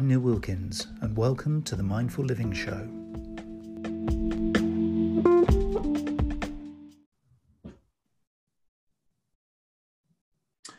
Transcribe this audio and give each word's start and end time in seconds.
I'm 0.00 0.08
Neil 0.08 0.20
Wilkins, 0.20 0.86
and 1.02 1.14
welcome 1.14 1.62
to 1.64 1.76
the 1.76 1.82
Mindful 1.82 2.24
Living 2.24 2.54
Show. 2.54 2.88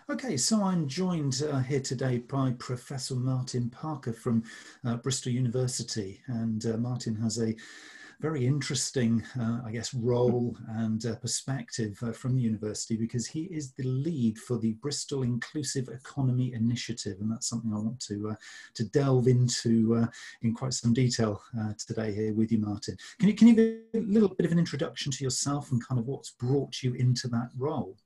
Okay, 0.09 0.37
so 0.37 0.63
I'm 0.63 0.87
joined 0.87 1.43
uh, 1.47 1.59
here 1.59 1.81
today 1.81 2.17
by 2.17 2.55
Professor 2.57 3.13
Martin 3.13 3.69
Parker 3.69 4.11
from 4.11 4.43
uh, 4.83 4.95
Bristol 4.95 5.33
University, 5.33 6.21
and 6.25 6.65
uh, 6.65 6.77
Martin 6.77 7.13
has 7.17 7.37
a 7.39 7.55
very 8.21 8.45
interesting, 8.45 9.23
uh, 9.39 9.61
I 9.65 9.71
guess, 9.71 9.95
role 9.95 10.55
and 10.69 11.03
uh, 11.05 11.15
perspective 11.15 11.97
uh, 12.03 12.11
from 12.11 12.35
the 12.35 12.41
university 12.41 12.95
because 12.95 13.25
he 13.25 13.45
is 13.45 13.73
the 13.73 13.83
lead 13.83 14.37
for 14.37 14.59
the 14.59 14.73
Bristol 14.73 15.23
Inclusive 15.23 15.89
Economy 15.89 16.53
Initiative, 16.53 17.17
and 17.19 17.31
that's 17.31 17.49
something 17.49 17.73
I 17.73 17.79
want 17.79 17.99
to 18.01 18.29
uh, 18.29 18.35
to 18.75 18.83
delve 18.83 19.27
into 19.27 19.95
uh, 19.95 20.07
in 20.43 20.53
quite 20.53 20.73
some 20.73 20.93
detail 20.93 21.41
uh, 21.59 21.73
today 21.87 22.13
here 22.13 22.33
with 22.33 22.51
you, 22.51 22.59
Martin. 22.59 22.95
Can 23.19 23.27
you 23.27 23.33
can 23.33 23.47
you 23.47 23.55
give 23.55 24.03
a 24.03 24.05
little 24.05 24.29
bit 24.29 24.45
of 24.45 24.51
an 24.51 24.59
introduction 24.59 25.11
to 25.13 25.23
yourself 25.23 25.71
and 25.71 25.85
kind 25.85 25.99
of 25.99 26.05
what's 26.05 26.29
brought 26.29 26.83
you 26.83 26.93
into 26.93 27.27
that 27.29 27.49
role? 27.57 27.97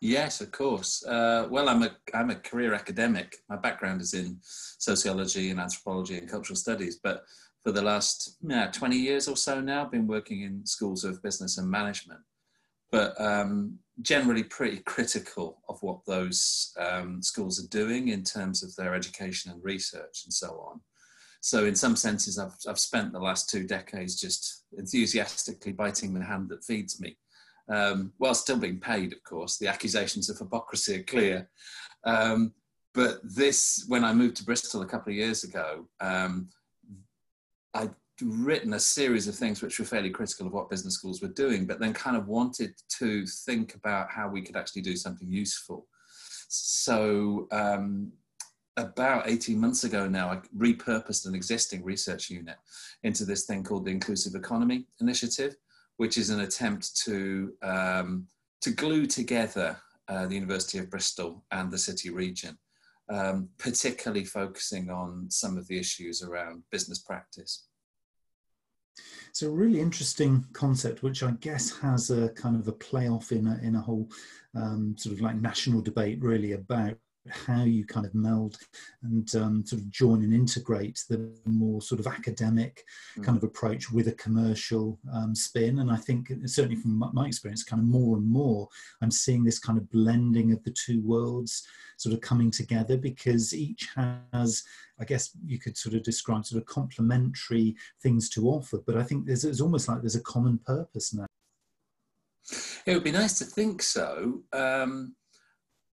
Yes, 0.00 0.40
of 0.40 0.50
course. 0.50 1.04
Uh, 1.06 1.46
well, 1.48 1.68
I'm 1.68 1.84
a 1.84 1.96
I'm 2.12 2.30
a 2.30 2.34
career 2.34 2.74
academic. 2.74 3.36
My 3.48 3.56
background 3.56 4.00
is 4.00 4.14
in 4.14 4.38
sociology 4.42 5.50
and 5.50 5.60
anthropology 5.60 6.18
and 6.18 6.28
cultural 6.28 6.56
studies, 6.56 6.98
but 7.00 7.22
for 7.62 7.72
the 7.72 7.82
last 7.82 8.36
yeah, 8.46 8.68
20 8.70 8.96
years 8.96 9.28
or 9.28 9.36
so 9.36 9.60
now, 9.60 9.84
been 9.84 10.06
working 10.06 10.42
in 10.42 10.66
schools 10.66 11.04
of 11.04 11.22
business 11.22 11.58
and 11.58 11.70
management, 11.70 12.20
but 12.90 13.18
um, 13.20 13.78
generally 14.00 14.42
pretty 14.42 14.78
critical 14.78 15.62
of 15.68 15.80
what 15.82 16.04
those 16.06 16.72
um, 16.78 17.22
schools 17.22 17.62
are 17.62 17.68
doing 17.68 18.08
in 18.08 18.24
terms 18.24 18.62
of 18.62 18.74
their 18.76 18.94
education 18.94 19.52
and 19.52 19.62
research 19.62 20.22
and 20.24 20.32
so 20.32 20.48
on. 20.68 20.80
So, 21.40 21.64
in 21.66 21.74
some 21.74 21.96
senses, 21.96 22.38
I've, 22.38 22.54
I've 22.68 22.78
spent 22.78 23.12
the 23.12 23.18
last 23.18 23.50
two 23.50 23.64
decades 23.64 24.20
just 24.20 24.64
enthusiastically 24.76 25.72
biting 25.72 26.14
the 26.14 26.24
hand 26.24 26.48
that 26.50 26.64
feeds 26.64 27.00
me, 27.00 27.16
um, 27.68 28.12
while 28.18 28.34
still 28.34 28.58
being 28.58 28.78
paid, 28.78 29.12
of 29.12 29.22
course. 29.24 29.58
The 29.58 29.66
accusations 29.66 30.30
of 30.30 30.38
hypocrisy 30.38 31.00
are 31.00 31.02
clear. 31.02 31.50
Um, 32.04 32.54
but 32.94 33.20
this, 33.24 33.84
when 33.88 34.04
I 34.04 34.12
moved 34.12 34.36
to 34.36 34.44
Bristol 34.44 34.82
a 34.82 34.86
couple 34.86 35.10
of 35.10 35.16
years 35.16 35.42
ago, 35.42 35.88
um, 36.00 36.48
I'd 37.74 37.94
written 38.20 38.74
a 38.74 38.80
series 38.80 39.26
of 39.26 39.34
things 39.34 39.62
which 39.62 39.78
were 39.78 39.84
fairly 39.84 40.10
critical 40.10 40.46
of 40.46 40.52
what 40.52 40.70
business 40.70 40.94
schools 40.94 41.22
were 41.22 41.28
doing, 41.28 41.66
but 41.66 41.80
then 41.80 41.92
kind 41.92 42.16
of 42.16 42.28
wanted 42.28 42.74
to 42.98 43.26
think 43.26 43.74
about 43.74 44.10
how 44.10 44.28
we 44.28 44.42
could 44.42 44.56
actually 44.56 44.82
do 44.82 44.96
something 44.96 45.30
useful. 45.30 45.86
So, 46.48 47.48
um, 47.50 48.12
about 48.78 49.28
18 49.28 49.58
months 49.58 49.84
ago 49.84 50.08
now, 50.08 50.30
I 50.30 50.36
repurposed 50.56 51.26
an 51.26 51.34
existing 51.34 51.84
research 51.84 52.30
unit 52.30 52.56
into 53.02 53.24
this 53.24 53.44
thing 53.44 53.64
called 53.64 53.84
the 53.84 53.90
Inclusive 53.90 54.34
Economy 54.34 54.86
Initiative, 55.00 55.56
which 55.98 56.16
is 56.16 56.30
an 56.30 56.40
attempt 56.40 56.96
to, 57.04 57.52
um, 57.62 58.26
to 58.62 58.70
glue 58.70 59.06
together 59.06 59.76
uh, 60.08 60.26
the 60.26 60.34
University 60.34 60.78
of 60.78 60.90
Bristol 60.90 61.44
and 61.50 61.70
the 61.70 61.78
city 61.78 62.10
region 62.10 62.58
um, 63.10 63.48
particularly 63.58 64.24
focusing 64.24 64.90
on 64.90 65.30
some 65.30 65.56
of 65.58 65.66
the 65.68 65.78
issues 65.78 66.22
around 66.22 66.62
business 66.70 66.98
practice. 66.98 67.66
It's 69.30 69.42
a 69.42 69.50
really 69.50 69.80
interesting 69.80 70.44
concept, 70.52 71.02
which 71.02 71.22
I 71.22 71.30
guess 71.40 71.76
has 71.78 72.10
a 72.10 72.28
kind 72.30 72.56
of 72.56 72.68
a 72.68 72.72
playoff 72.72 73.32
in 73.32 73.46
a, 73.46 73.58
in 73.62 73.76
a 73.76 73.80
whole 73.80 74.10
um, 74.54 74.94
sort 74.98 75.14
of 75.14 75.22
like 75.22 75.36
national 75.36 75.80
debate, 75.80 76.22
really 76.22 76.52
about 76.52 76.96
how 77.30 77.62
you 77.62 77.84
kind 77.84 78.04
of 78.04 78.14
meld 78.14 78.58
and 79.02 79.34
um, 79.36 79.64
sort 79.64 79.80
of 79.80 79.90
join 79.90 80.22
and 80.22 80.34
integrate 80.34 81.04
the 81.08 81.30
more 81.46 81.80
sort 81.80 82.00
of 82.00 82.06
academic 82.06 82.84
mm. 83.16 83.24
kind 83.24 83.36
of 83.36 83.44
approach 83.44 83.90
with 83.90 84.08
a 84.08 84.12
commercial 84.12 84.98
um, 85.12 85.34
spin. 85.34 85.78
And 85.78 85.90
I 85.90 85.96
think 85.96 86.32
certainly 86.46 86.76
from 86.76 87.02
my 87.12 87.26
experience, 87.26 87.62
kind 87.62 87.80
of 87.80 87.88
more 87.88 88.16
and 88.16 88.28
more, 88.28 88.68
I'm 89.00 89.10
seeing 89.10 89.44
this 89.44 89.58
kind 89.58 89.78
of 89.78 89.90
blending 89.90 90.52
of 90.52 90.62
the 90.64 90.72
two 90.72 91.00
worlds 91.02 91.66
sort 91.96 92.14
of 92.14 92.20
coming 92.20 92.50
together 92.50 92.96
because 92.96 93.54
each 93.54 93.88
has, 93.94 94.62
I 94.98 95.04
guess 95.04 95.30
you 95.46 95.58
could 95.60 95.76
sort 95.76 95.94
of 95.94 96.02
describe 96.02 96.44
sort 96.44 96.60
of 96.60 96.66
complementary 96.66 97.76
things 98.02 98.28
to 98.30 98.48
offer. 98.48 98.78
But 98.84 98.96
I 98.96 99.04
think 99.04 99.26
there's, 99.26 99.44
it's 99.44 99.60
almost 99.60 99.88
like 99.88 100.00
there's 100.00 100.16
a 100.16 100.22
common 100.22 100.58
purpose 100.58 101.14
now. 101.14 101.26
It 102.86 102.94
would 102.94 103.04
be 103.04 103.12
nice 103.12 103.38
to 103.38 103.44
think 103.44 103.82
so. 103.82 104.40
Um, 104.52 105.14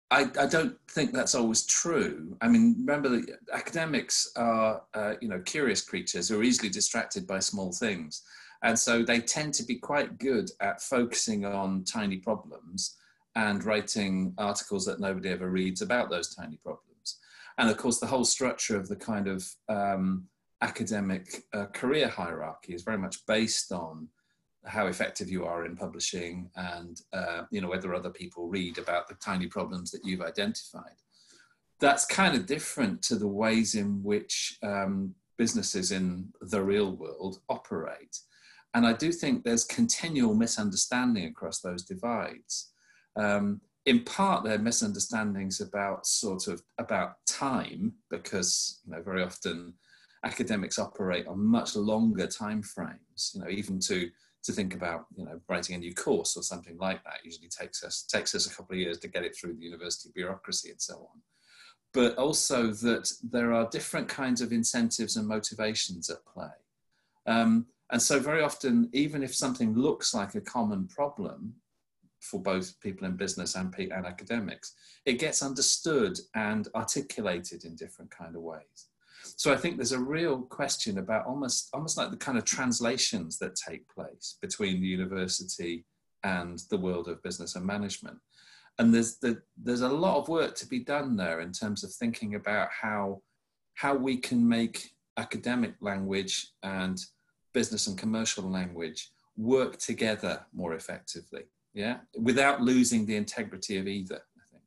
I, 0.09 0.29
I, 0.39 0.45
don't 0.47 0.77
think 0.89 1.11
that's 1.11 1.35
always 1.35 1.65
true. 1.65 2.37
I 2.39 2.47
mean, 2.47 2.75
remember 2.79 3.09
that 3.09 3.39
academics 3.53 4.31
are, 4.37 4.81
uh, 4.93 5.15
you 5.19 5.27
know, 5.27 5.41
curious 5.41 5.81
creatures 5.81 6.29
who 6.29 6.39
are 6.39 6.43
easily 6.43 6.69
distracted 6.69 7.27
by 7.27 7.39
small 7.39 7.73
things. 7.73 8.23
And 8.63 8.79
so 8.79 9.03
they 9.03 9.19
tend 9.19 9.53
to 9.55 9.63
be 9.63 9.75
quite 9.75 10.17
good 10.17 10.49
at 10.61 10.81
focusing 10.81 11.45
on 11.45 11.83
tiny 11.83 12.17
problems 12.17 12.95
and 13.35 13.63
writing 13.63 14.33
articles 14.37 14.85
that 14.85 14.99
nobody 14.99 15.29
ever 15.29 15.49
reads 15.49 15.81
about 15.81 16.09
those 16.09 16.33
tiny 16.33 16.57
problems. 16.57 17.19
And 17.57 17.69
of 17.69 17.77
course, 17.77 17.99
the 17.99 18.07
whole 18.07 18.25
structure 18.25 18.77
of 18.77 18.87
the 18.87 18.95
kind 18.95 19.27
of 19.27 19.45
um, 19.67 20.27
academic 20.61 21.43
uh, 21.53 21.65
career 21.67 22.07
hierarchy 22.07 22.73
is 22.73 22.83
very 22.83 22.97
much 22.97 23.25
based 23.27 23.71
on 23.71 24.07
how 24.67 24.87
effective 24.87 25.29
you 25.29 25.45
are 25.45 25.65
in 25.65 25.75
publishing 25.75 26.49
and 26.55 27.01
uh, 27.13 27.43
you 27.51 27.61
know 27.61 27.69
whether 27.69 27.95
other 27.95 28.09
people 28.09 28.47
read 28.47 28.77
about 28.77 29.07
the 29.07 29.15
tiny 29.15 29.47
problems 29.47 29.91
that 29.91 30.05
you've 30.05 30.21
identified. 30.21 30.97
That's 31.79 32.05
kind 32.05 32.35
of 32.35 32.45
different 32.45 33.01
to 33.03 33.15
the 33.15 33.27
ways 33.27 33.75
in 33.75 34.03
which 34.03 34.57
um, 34.63 35.13
businesses 35.37 35.91
in 35.91 36.33
the 36.41 36.63
real 36.63 36.91
world 36.91 37.39
operate. 37.49 38.19
And 38.73 38.85
i 38.85 38.93
do 38.93 39.11
think 39.11 39.43
there's 39.43 39.63
continual 39.63 40.35
misunderstanding 40.35 41.25
across 41.25 41.61
those 41.61 41.83
divides. 41.83 42.71
Um, 43.15 43.61
in 43.87 44.03
part 44.03 44.43
they're 44.43 44.59
misunderstandings 44.59 45.61
about 45.61 46.05
sort 46.05 46.47
of 46.47 46.61
about 46.77 47.25
time 47.25 47.93
because 48.11 48.81
you 48.85 48.91
know 48.91 49.01
very 49.01 49.23
often 49.23 49.73
academics 50.25 50.77
operate 50.77 51.25
on 51.25 51.39
much 51.39 51.75
longer 51.75 52.27
time 52.27 52.61
frames 52.61 53.31
you 53.33 53.41
know 53.41 53.49
even 53.49 53.79
to 53.79 54.09
to 54.47 54.53
think 54.53 54.73
about 54.73 55.05
you 55.15 55.25
know 55.25 55.39
writing 55.49 55.75
a 55.75 55.77
new 55.77 55.93
course 55.93 56.37
or 56.37 56.41
something 56.41 56.77
like 56.77 57.03
that 57.03 57.23
usually 57.23 57.49
takes 57.49 57.83
us 57.83 58.03
takes 58.03 58.33
us 58.33 58.47
a 58.47 58.55
couple 58.55 58.73
of 58.73 58.79
years 58.79 58.97
to 58.97 59.09
get 59.09 59.25
it 59.25 59.35
through 59.35 59.53
the 59.53 59.63
university 59.63 60.09
bureaucracy 60.15 60.69
and 60.71 60.81
so 60.81 60.95
on. 60.95 61.21
But 61.93 62.17
also 62.17 62.71
that 62.71 63.11
there 63.21 63.53
are 63.53 63.69
different 63.69 64.07
kinds 64.07 64.39
of 64.41 64.53
incentives 64.53 65.17
and 65.17 65.27
motivations 65.27 66.09
at 66.09 66.25
play. 66.25 66.55
Um, 67.25 67.65
and 67.91 68.01
so 68.01 68.19
very 68.19 68.41
often 68.41 68.89
even 68.93 69.21
if 69.21 69.35
something 69.35 69.75
looks 69.75 70.13
like 70.13 70.35
a 70.35 70.41
common 70.41 70.87
problem 70.87 71.53
for 72.21 72.41
both 72.41 72.79
people 72.79 73.05
in 73.05 73.17
business 73.17 73.55
and, 73.55 73.73
and 73.77 74.05
academics 74.05 74.73
it 75.05 75.19
gets 75.19 75.43
understood 75.43 76.17
and 76.35 76.67
articulated 76.73 77.65
in 77.65 77.75
different 77.75 78.09
kind 78.09 78.35
of 78.35 78.41
ways 78.41 78.87
so 79.37 79.53
I 79.53 79.57
think 79.57 79.77
there's 79.77 79.91
a 79.91 79.99
real 79.99 80.41
question 80.43 80.97
about 80.97 81.25
almost 81.25 81.69
almost 81.73 81.97
like 81.97 82.11
the 82.11 82.17
kind 82.17 82.37
of 82.37 82.45
translations 82.45 83.37
that 83.39 83.55
take 83.55 83.87
place 83.89 84.37
between 84.41 84.81
the 84.81 84.87
university 84.87 85.85
and 86.23 86.59
the 86.69 86.77
world 86.77 87.07
of 87.07 87.23
business 87.23 87.55
and 87.55 87.65
management. 87.65 88.17
And 88.79 88.93
there's 88.93 89.17
the, 89.17 89.41
there's 89.57 89.81
a 89.81 89.89
lot 89.89 90.17
of 90.17 90.29
work 90.29 90.55
to 90.55 90.67
be 90.67 90.79
done 90.79 91.15
there 91.15 91.41
in 91.41 91.51
terms 91.51 91.83
of 91.83 91.91
thinking 91.91 92.35
about 92.35 92.69
how 92.71 93.21
how 93.77 93.93
we 93.93 94.17
can 94.17 94.47
make 94.47 94.91
academic 95.17 95.75
language 95.81 96.51
and 96.63 96.99
business 97.53 97.87
and 97.87 97.97
commercial 97.97 98.49
language 98.49 99.11
work 99.35 99.77
together 99.77 100.45
more 100.53 100.73
effectively 100.73 101.43
yeah 101.73 101.97
without 102.19 102.61
losing 102.61 103.05
the 103.05 103.15
integrity 103.15 103.77
of 103.77 103.87
either 103.87 104.15
i 104.15 104.45
think 104.51 104.63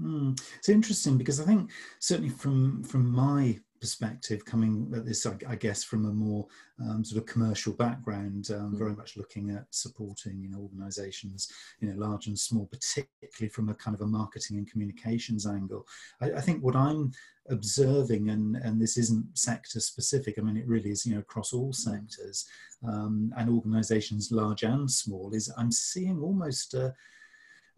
mm. 0.00 0.40
it's 0.58 0.68
interesting 0.68 1.16
because 1.16 1.40
i 1.40 1.44
think 1.44 1.70
certainly 2.00 2.30
from 2.30 2.82
from 2.82 3.08
my 3.08 3.58
perspective, 3.84 4.46
coming 4.46 4.90
at 4.96 5.04
this, 5.04 5.26
I, 5.26 5.56
guess, 5.56 5.84
from 5.84 6.06
a 6.06 6.10
more 6.10 6.46
um, 6.80 7.04
sort 7.04 7.20
of 7.20 7.28
commercial 7.28 7.74
background, 7.74 8.48
um, 8.50 8.72
mm. 8.72 8.78
very 8.78 8.94
much 8.94 9.18
looking 9.18 9.50
at 9.50 9.66
supporting, 9.72 10.40
you 10.40 10.48
know, 10.48 10.60
organisations, 10.60 11.52
you 11.80 11.88
know, 11.90 12.06
large 12.06 12.26
and 12.26 12.38
small, 12.38 12.64
particularly 12.64 13.50
from 13.52 13.68
a 13.68 13.74
kind 13.74 13.94
of 13.94 14.00
a 14.00 14.06
marketing 14.06 14.56
and 14.56 14.70
communications 14.70 15.46
angle. 15.46 15.86
I, 16.22 16.32
I 16.32 16.40
think 16.40 16.64
what 16.64 16.74
I'm 16.74 17.12
observing, 17.50 18.30
and 18.30 18.56
and 18.56 18.80
this 18.80 18.96
isn't 18.96 19.36
sector 19.36 19.80
specific. 19.80 20.38
I 20.38 20.40
mean, 20.40 20.56
it 20.56 20.66
really 20.66 20.90
is, 20.90 21.04
you 21.04 21.12
know, 21.12 21.20
across 21.20 21.52
all 21.52 21.72
mm. 21.72 21.74
sectors 21.74 22.46
um, 22.88 23.34
and 23.36 23.50
organisations, 23.50 24.32
large 24.32 24.62
and 24.62 24.90
small. 24.90 25.34
Is 25.34 25.52
I'm 25.58 25.70
seeing 25.70 26.22
almost 26.22 26.72
a 26.72 26.94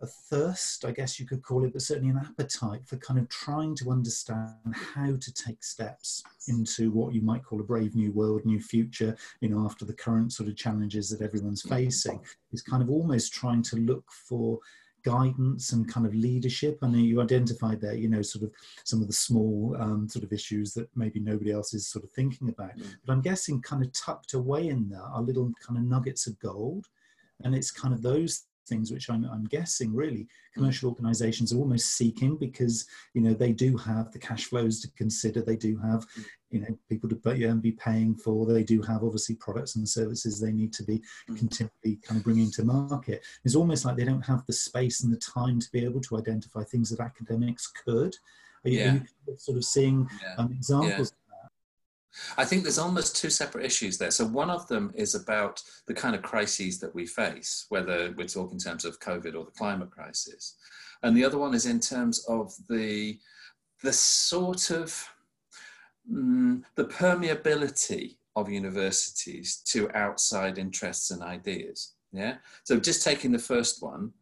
a 0.03 0.07
thirst, 0.07 0.85
I 0.85 0.91
guess 0.91 1.19
you 1.19 1.27
could 1.27 1.43
call 1.43 1.65
it, 1.65 1.73
but 1.73 1.83
certainly 1.83 2.11
an 2.11 2.19
appetite 2.19 2.87
for 2.87 2.97
kind 2.97 3.19
of 3.19 3.29
trying 3.29 3.75
to 3.77 3.91
understand 3.91 4.53
how 4.75 5.17
to 5.17 5.33
take 5.33 5.65
steps 5.65 6.23
into 6.49 6.91
what 6.91 7.15
you 7.15 7.23
might 7.23 7.45
call 7.45 7.61
a 7.61 7.65
brave 7.65 7.95
new 7.95 8.13
world, 8.13 8.45
new 8.45 8.61
future, 8.61 9.17
you 9.41 9.49
know, 9.49 9.65
after 9.65 9.85
the 9.85 9.95
current 9.95 10.33
sort 10.33 10.49
of 10.49 10.57
challenges 10.57 11.09
that 11.09 11.23
everyone's 11.23 11.63
facing, 11.63 12.21
is 12.53 12.63
kind 12.63 12.83
of 12.83 12.91
almost 12.91 13.33
trying 13.33 13.63
to 13.63 13.77
look 13.77 14.05
for 14.11 14.59
guidance 15.03 15.73
and 15.73 15.89
kind 15.89 16.05
of 16.05 16.15
leadership? 16.15 16.79
I 16.83 16.89
know 16.89 16.99
you 16.99 17.23
identified 17.23 17.81
there, 17.81 17.95
you 17.95 18.09
know, 18.09 18.23
sort 18.23 18.45
of 18.45 18.51
some 18.85 19.01
of 19.01 19.07
the 19.07 19.15
small 19.15 19.77
um, 19.79 20.09
sort 20.09 20.25
of 20.25 20.33
issues 20.33 20.75
that 20.75 20.89
maybe 20.97 21.21
nobody 21.21 21.53
else 21.53 21.73
is 21.73 21.87
sort 21.87 22.05
of 22.05 22.11
thinking 22.11 22.49
about. 22.49 22.77
Mm. 22.77 22.97
But 23.05 23.13
I'm 23.13 23.23
guessing 23.23 23.63
kind 23.63 23.85
of 23.85 23.93
tucked 23.93 24.35
away 24.35 24.69
in 24.69 24.89
there 24.89 25.01
are 25.01 25.23
little 25.23 25.53
kind 25.65 25.79
of 25.79 25.85
nuggets 25.85 26.27
of 26.27 26.39
gold. 26.41 26.89
And 27.45 27.55
it's 27.55 27.71
kind 27.71 27.95
of 27.95 28.03
those 28.03 28.46
things 28.67 28.91
which 28.91 29.09
I'm, 29.11 29.25
I'm 29.25 29.45
guessing 29.45 29.95
really 29.95 30.27
commercial 30.55 30.89
organizations 30.89 31.53
are 31.53 31.59
almost 31.59 31.97
seeking 31.97 32.37
because 32.37 32.87
you 33.15 33.21
know 33.21 33.35
they 33.35 33.53
do 33.53 33.77
have 33.77 34.13
the 34.13 34.19
cash 34.19 34.45
flows 34.45 34.81
to 34.81 34.91
consider. 34.93 35.43
They 35.43 35.57
do 35.57 35.79
have 35.79 36.07
you 36.51 36.61
know 36.61 36.79
people 36.89 37.09
to 37.11 37.57
be 37.57 37.73
paying 37.73 38.15
for. 38.17 38.47
They 38.47 38.65
do 38.65 38.83
have 38.83 39.03
obviously 39.03 39.37
products 39.37 39.77
and 39.77 39.89
services 39.89 40.41
they 40.41 40.53
need 40.53 40.73
to 40.75 40.85
be 40.85 41.03
mm. 41.31 41.37
continually 41.37 41.99
kind 42.03 42.19
of 42.19 42.25
bringing 42.25 42.51
to 42.53 42.65
market. 42.65 43.25
It's 43.45 43.57
almost 43.57 43.85
like 43.85 43.97
they 43.97 44.05
don't 44.05 44.27
have 44.27 44.45
the 44.47 44.53
space 44.53 45.03
and 45.03 45.13
the 45.13 45.19
time 45.19 45.61
to 45.61 45.71
be 45.73 45.85
able 45.85 46.01
to 46.03 46.19
identify 46.19 46.63
things 46.65 46.91
that 46.91 47.01
academics 47.01 47.67
could. 47.67 48.15
Are 48.65 48.71
you, 48.71 48.79
yeah. 48.79 48.95
are 48.95 49.07
you 49.29 49.37
sort 49.37 49.59
of 49.59 49.65
seeing 49.65 50.09
yeah. 50.23 50.35
um, 50.39 50.53
examples 50.53 51.13
yeah 51.13 51.23
I 52.37 52.45
think 52.45 52.63
there's 52.63 52.79
almost 52.79 53.17
two 53.17 53.31
separate 53.31 53.65
issues 53.65 53.99
there. 53.99 54.11
So 54.11 54.27
one 54.27 54.51
of 54.51 54.67
them 54.69 54.93
is 54.95 55.15
about 55.15 55.63
the 55.87 55.95
kind 55.95 56.15
of 56.15 56.23
crises 56.23 56.79
that 56.81 56.95
we 56.95 57.07
face, 57.07 57.67
whether 57.69 58.13
we're 58.17 58.27
talking 58.27 58.55
in 58.55 58.59
terms 58.59 58.85
of 58.85 59.01
COVID 59.01 59.35
or 59.35 59.45
the 59.45 59.59
climate 59.59 59.91
crisis, 59.91 60.57
and 61.03 61.17
the 61.17 61.25
other 61.25 61.39
one 61.39 61.55
is 61.55 61.67
in 61.67 61.81
terms 61.81 62.25
of 62.29 62.53
the 62.69 63.19
the 63.83 63.93
sort 63.93 64.71
of 64.71 65.09
mm, 66.11 66.63
the 66.77 66.85
permeability 66.85 68.17
of 68.35 68.51
universities 68.51 69.63
to 69.67 69.91
outside 69.95 70.59
interests 70.59 71.11
and 71.11 71.23
ideas. 71.23 71.95
Yeah. 72.13 72.37
So 72.65 72.79
just 72.79 73.03
taking 73.03 73.33
the 73.33 73.39
first 73.39 73.83
one, 73.83 74.13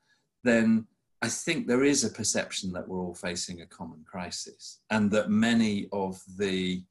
then 0.43 0.87
I 1.23 1.29
think 1.29 1.67
there 1.67 1.85
is 1.85 2.05
a 2.05 2.11
perception 2.11 2.73
that 2.73 2.87
we're 2.87 3.01
all 3.01 3.15
facing 3.15 3.61
a 3.61 3.67
common 3.67 4.05
crisis, 4.05 4.81
and 4.91 5.11
that 5.13 5.31
many 5.31 5.89
of 5.93 6.21
the 6.37 6.85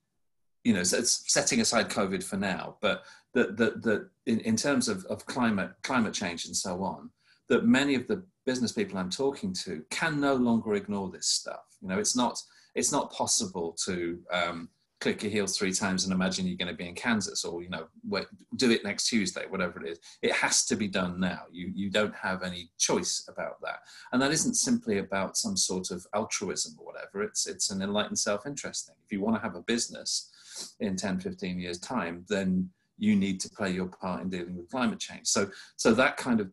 you 0.64 0.74
know, 0.74 0.80
it's 0.80 1.24
setting 1.32 1.62
aside 1.62 1.90
COVID 1.90 2.24
for 2.24 2.38
now, 2.38 2.78
but 2.82 3.04
that 3.34 3.58
that 3.58 3.84
that 3.84 4.10
in, 4.26 4.40
in 4.42 4.56
terms 4.56 4.88
of, 4.88 5.06
of 5.06 5.26
climate 5.26 5.72
climate 5.84 6.14
change 6.14 6.46
and 6.46 6.56
so 6.56 6.84
on, 6.84 7.10
that 7.50 7.66
many 7.66 7.96
of 7.96 8.08
the 8.08 8.24
business 8.46 8.72
people 8.72 8.98
I'm 8.98 9.10
talking 9.10 9.54
to 9.66 9.84
can 9.90 10.20
no 10.20 10.36
longer 10.36 10.76
ignore 10.76 11.10
this 11.10 11.28
stuff. 11.28 11.66
You 11.82 11.90
know, 11.90 12.00
it's 12.00 12.16
not 12.16 12.40
it's 12.76 12.92
not 12.92 13.12
possible 13.12 13.76
to 13.86 14.20
um, 14.32 14.70
click 15.02 15.22
your 15.22 15.32
heels 15.32 15.58
three 15.58 15.74
times 15.74 16.06
and 16.06 16.14
imagine 16.14 16.48
you're 16.48 16.58
going 16.58 16.72
to 16.72 16.74
be 16.74 16.88
in 16.88 16.96
Kansas 16.96 17.44
or 17.44 17.62
you 17.62 17.70
know 17.70 17.88
wait, 18.08 18.26
do 18.56 18.72
it 18.72 18.86
next 18.86 19.08
Tuesday, 19.08 19.46
whatever 19.50 19.84
it 19.84 19.90
is. 19.90 20.00
It 20.22 20.32
has 20.32 20.66
to 20.68 20.78
be 20.78 20.88
done 20.88 21.20
now. 21.20 21.42
You 21.52 21.72
you 21.76 21.90
don't 21.90 22.16
have 22.16 22.42
any 22.42 22.72
choice 22.78 23.28
about 23.28 23.60
that, 23.64 23.80
and 24.14 24.22
that 24.22 24.32
isn't 24.32 24.56
simply 24.56 25.00
about 25.00 25.36
some 25.36 25.58
sort 25.58 25.92
of 25.92 26.06
altruism 26.16 26.76
or 26.80 26.86
whatever. 26.86 27.22
It's 27.22 27.48
it's 27.48 27.70
an 27.70 27.82
enlightened 27.82 28.20
self-interest 28.20 28.88
thing. 28.88 28.96
If 29.04 29.12
you 29.12 29.20
want 29.20 29.36
to 29.36 29.42
have 29.42 29.56
a 29.56 29.62
business 29.62 30.30
in 30.80 30.96
10, 30.96 31.20
15 31.20 31.60
years 31.60 31.80
time, 31.80 32.26
then 32.30 32.70
you 32.98 33.16
need 33.16 33.40
to 33.42 33.50
play 33.50 33.72
your 33.72 33.88
part 33.88 34.22
in 34.22 34.30
dealing 34.30 34.56
with 34.56 34.70
climate 34.70 35.00
change. 35.00 35.28
So, 35.28 35.50
so 35.76 35.94
that 35.94 36.18
kind 36.18 36.40
of, 36.40 36.50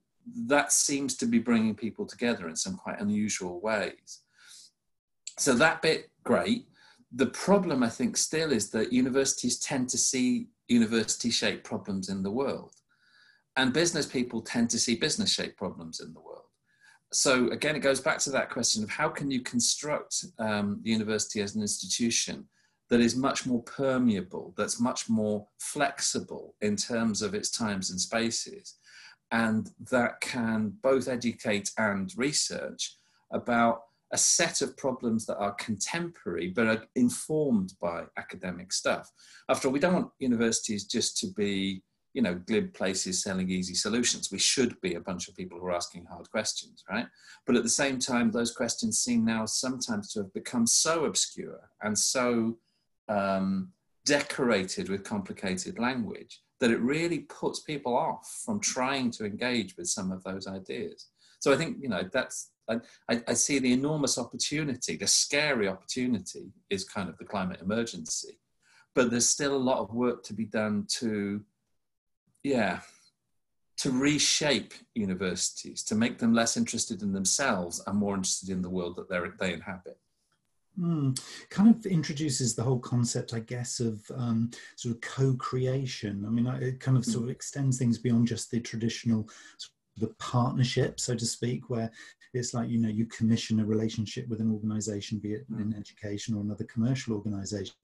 that 0.46 0.72
seems 0.72 1.16
to 1.16 1.26
be 1.26 1.38
bringing 1.38 1.74
people 1.74 2.06
together 2.06 2.48
in 2.48 2.56
some 2.56 2.76
quite 2.76 3.00
unusual 3.00 3.60
ways. 3.60 4.20
So 5.38 5.54
that 5.54 5.82
bit, 5.82 6.10
great. 6.24 6.66
The 7.12 7.26
problem, 7.26 7.82
I 7.82 7.88
think, 7.88 8.16
still 8.16 8.52
is 8.52 8.70
that 8.70 8.92
universities 8.92 9.58
tend 9.58 9.88
to 9.90 9.98
see 9.98 10.48
university 10.68 11.30
shaped 11.30 11.64
problems 11.64 12.08
in 12.08 12.22
the 12.22 12.30
world. 12.30 12.74
And 13.56 13.72
business 13.72 14.06
people 14.06 14.40
tend 14.40 14.70
to 14.70 14.78
see 14.78 14.94
business 14.94 15.32
shaped 15.32 15.56
problems 15.56 16.00
in 16.00 16.12
the 16.12 16.20
world. 16.20 16.44
So 17.12 17.50
again, 17.50 17.74
it 17.74 17.80
goes 17.80 18.00
back 18.00 18.18
to 18.20 18.30
that 18.30 18.50
question 18.50 18.84
of 18.84 18.90
how 18.90 19.08
can 19.08 19.30
you 19.30 19.40
construct 19.40 20.24
um, 20.38 20.80
the 20.82 20.90
university 20.90 21.40
as 21.40 21.56
an 21.56 21.62
institution 21.62 22.46
that 22.90 23.00
is 23.00 23.16
much 23.16 23.46
more 23.46 23.62
permeable, 23.62 24.52
that's 24.56 24.80
much 24.80 25.08
more 25.08 25.46
flexible 25.58 26.56
in 26.60 26.76
terms 26.76 27.22
of 27.22 27.34
its 27.34 27.50
times 27.50 27.90
and 27.90 28.00
spaces, 28.00 28.76
and 29.30 29.70
that 29.90 30.20
can 30.20 30.74
both 30.82 31.08
educate 31.08 31.70
and 31.78 32.12
research 32.16 32.96
about 33.32 33.82
a 34.12 34.18
set 34.18 34.60
of 34.60 34.76
problems 34.76 35.24
that 35.26 35.36
are 35.36 35.52
contemporary 35.52 36.48
but 36.48 36.66
are 36.66 36.84
informed 36.96 37.74
by 37.80 38.02
academic 38.16 38.72
stuff. 38.72 39.08
After 39.48 39.68
all, 39.68 39.72
we 39.72 39.78
don't 39.78 39.94
want 39.94 40.10
universities 40.18 40.84
just 40.84 41.16
to 41.18 41.28
be, 41.28 41.84
you 42.12 42.22
know, 42.22 42.34
glib 42.34 42.74
places 42.74 43.22
selling 43.22 43.50
easy 43.50 43.74
solutions. 43.74 44.30
We 44.32 44.38
should 44.38 44.80
be 44.80 44.94
a 44.94 45.00
bunch 45.00 45.28
of 45.28 45.36
people 45.36 45.60
who 45.60 45.66
are 45.66 45.76
asking 45.76 46.06
hard 46.06 46.28
questions, 46.28 46.82
right? 46.90 47.06
But 47.46 47.54
at 47.54 47.62
the 47.62 47.68
same 47.68 48.00
time, 48.00 48.32
those 48.32 48.50
questions 48.50 48.98
seem 48.98 49.24
now 49.24 49.46
sometimes 49.46 50.12
to 50.12 50.22
have 50.22 50.34
become 50.34 50.66
so 50.66 51.04
obscure 51.04 51.70
and 51.82 51.96
so 51.96 52.58
um, 53.10 53.72
decorated 54.06 54.88
with 54.88 55.04
complicated 55.04 55.78
language 55.78 56.40
that 56.60 56.70
it 56.70 56.80
really 56.80 57.20
puts 57.20 57.60
people 57.60 57.96
off 57.96 58.42
from 58.44 58.60
trying 58.60 59.10
to 59.10 59.24
engage 59.24 59.76
with 59.76 59.88
some 59.88 60.12
of 60.12 60.22
those 60.24 60.46
ideas. 60.46 61.08
So 61.40 61.52
I 61.52 61.56
think 61.56 61.78
you 61.80 61.88
know 61.88 62.08
that's 62.12 62.50
I, 63.08 63.22
I, 63.26 63.34
see 63.34 63.58
the 63.58 63.72
enormous 63.72 64.16
opportunity, 64.18 64.96
the 64.96 65.06
scary 65.06 65.66
opportunity 65.66 66.52
is 66.68 66.84
kind 66.84 67.08
of 67.08 67.18
the 67.18 67.24
climate 67.24 67.60
emergency, 67.60 68.38
but 68.94 69.10
there's 69.10 69.28
still 69.28 69.56
a 69.56 69.58
lot 69.58 69.78
of 69.78 69.92
work 69.92 70.22
to 70.24 70.32
be 70.32 70.44
done 70.44 70.86
to, 70.98 71.42
yeah, 72.44 72.80
to 73.78 73.90
reshape 73.90 74.74
universities, 74.94 75.82
to 75.84 75.94
make 75.94 76.18
them 76.18 76.32
less 76.32 76.56
interested 76.56 77.02
in 77.02 77.12
themselves 77.12 77.82
and 77.86 77.98
more 77.98 78.14
interested 78.14 78.50
in 78.50 78.62
the 78.62 78.70
world 78.70 78.96
that 78.96 79.08
they 79.08 79.18
they 79.40 79.52
inhabit. 79.52 79.98
Mm, 80.78 81.20
kind 81.50 81.74
of 81.74 81.84
introduces 81.84 82.54
the 82.54 82.62
whole 82.62 82.78
concept, 82.78 83.34
I 83.34 83.40
guess, 83.40 83.80
of 83.80 84.00
um, 84.14 84.50
sort 84.76 84.94
of 84.94 85.00
co-creation. 85.00 86.24
I 86.26 86.30
mean, 86.30 86.46
it 86.46 86.80
kind 86.80 86.96
of 86.96 87.04
sort 87.04 87.24
of 87.24 87.30
extends 87.30 87.78
things 87.78 87.98
beyond 87.98 88.28
just 88.28 88.50
the 88.50 88.60
traditional 88.60 89.28
the 90.00 90.14
partnership, 90.18 90.98
so 90.98 91.14
to 91.14 91.26
speak, 91.26 91.70
where 91.70 91.90
it's 92.32 92.54
like 92.54 92.68
you 92.68 92.78
know 92.78 92.88
you 92.88 93.06
commission 93.06 93.60
a 93.60 93.64
relationship 93.64 94.28
with 94.28 94.40
an 94.40 94.52
organization 94.52 95.18
be 95.18 95.32
it 95.32 95.44
in 95.50 95.72
mm. 95.72 95.78
education 95.78 96.34
or 96.34 96.42
another 96.42 96.64
commercial 96.64 97.14
organization 97.14 97.74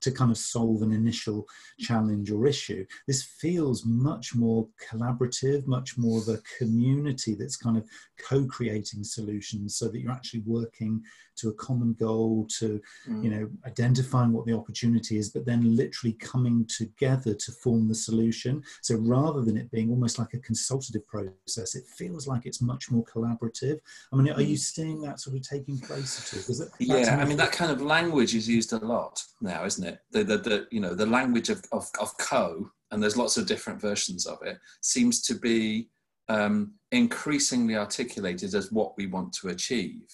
to 0.00 0.10
kind 0.10 0.30
of 0.30 0.38
solve 0.38 0.82
an 0.82 0.92
initial 0.92 1.46
challenge 1.78 2.30
or 2.30 2.46
issue 2.46 2.84
this 3.06 3.22
feels 3.22 3.84
much 3.84 4.34
more 4.34 4.66
collaborative 4.90 5.66
much 5.66 5.96
more 5.96 6.18
of 6.20 6.28
a 6.28 6.40
community 6.58 7.34
that's 7.34 7.56
kind 7.56 7.76
of 7.76 7.84
co-creating 8.18 9.04
solutions 9.04 9.76
so 9.76 9.88
that 9.88 10.00
you're 10.00 10.12
actually 10.12 10.42
working 10.46 11.00
to 11.36 11.50
a 11.50 11.54
common 11.54 11.92
goal 11.94 12.46
to 12.58 12.80
mm. 13.08 13.22
you 13.22 13.30
know 13.30 13.48
identifying 13.66 14.32
what 14.32 14.46
the 14.46 14.52
opportunity 14.52 15.18
is 15.18 15.30
but 15.30 15.46
then 15.46 15.76
literally 15.76 16.14
coming 16.14 16.66
together 16.66 17.34
to 17.34 17.52
form 17.52 17.86
the 17.86 17.94
solution 17.94 18.62
so 18.82 18.96
rather 18.96 19.42
than 19.42 19.56
it 19.56 19.70
being 19.70 19.90
almost 19.90 20.18
like 20.18 20.34
a 20.34 20.38
consultative 20.38 21.06
process 21.06 21.34
it 21.46 21.86
feels 21.96 22.26
like 22.26 22.46
it's 22.46 22.60
much 22.60 22.90
more 22.90 23.04
collaborative. 23.04 23.78
I 24.12 24.16
mean 24.16 24.32
are 24.32 24.42
you 24.42 24.56
mm. 24.56 24.58
seeing 24.58 25.00
that 25.02 25.20
sort 25.20 25.36
of 25.36 25.42
taking 25.42 25.78
place 25.78 26.34
at 26.34 26.50
all? 26.50 26.68
Yeah 26.80 27.18
i 27.20 27.24
mean 27.24 27.36
that 27.36 27.52
kind 27.52 27.70
of 27.70 27.80
language 27.80 28.34
is 28.34 28.48
used 28.48 28.72
a 28.72 28.78
lot 28.78 29.22
now 29.40 29.64
isn't 29.64 29.86
it? 29.86 30.00
The, 30.10 30.24
the, 30.24 30.38
the 30.38 30.66
you 30.70 30.80
know 30.80 30.94
the 30.94 31.06
language 31.06 31.48
of, 31.48 31.64
of, 31.72 31.88
of 32.00 32.16
co 32.18 32.70
and 32.90 33.02
there's 33.02 33.16
lots 33.16 33.36
of 33.36 33.46
different 33.46 33.80
versions 33.80 34.26
of 34.26 34.38
it 34.42 34.58
seems 34.80 35.22
to 35.22 35.34
be 35.34 35.88
um, 36.28 36.72
increasingly 36.90 37.76
articulated 37.76 38.54
as 38.54 38.72
what 38.72 38.96
we 38.96 39.06
want 39.06 39.32
to 39.34 39.48
achieve 39.48 40.06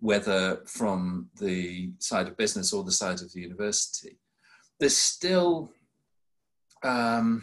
whether 0.00 0.60
from 0.66 1.28
the 1.40 1.90
side 1.98 2.28
of 2.28 2.36
business 2.36 2.72
or 2.72 2.84
the 2.84 2.92
side 2.92 3.20
of 3.20 3.32
the 3.32 3.40
university, 3.40 4.18
there's 4.78 4.96
still 4.96 5.70
um, 6.84 7.42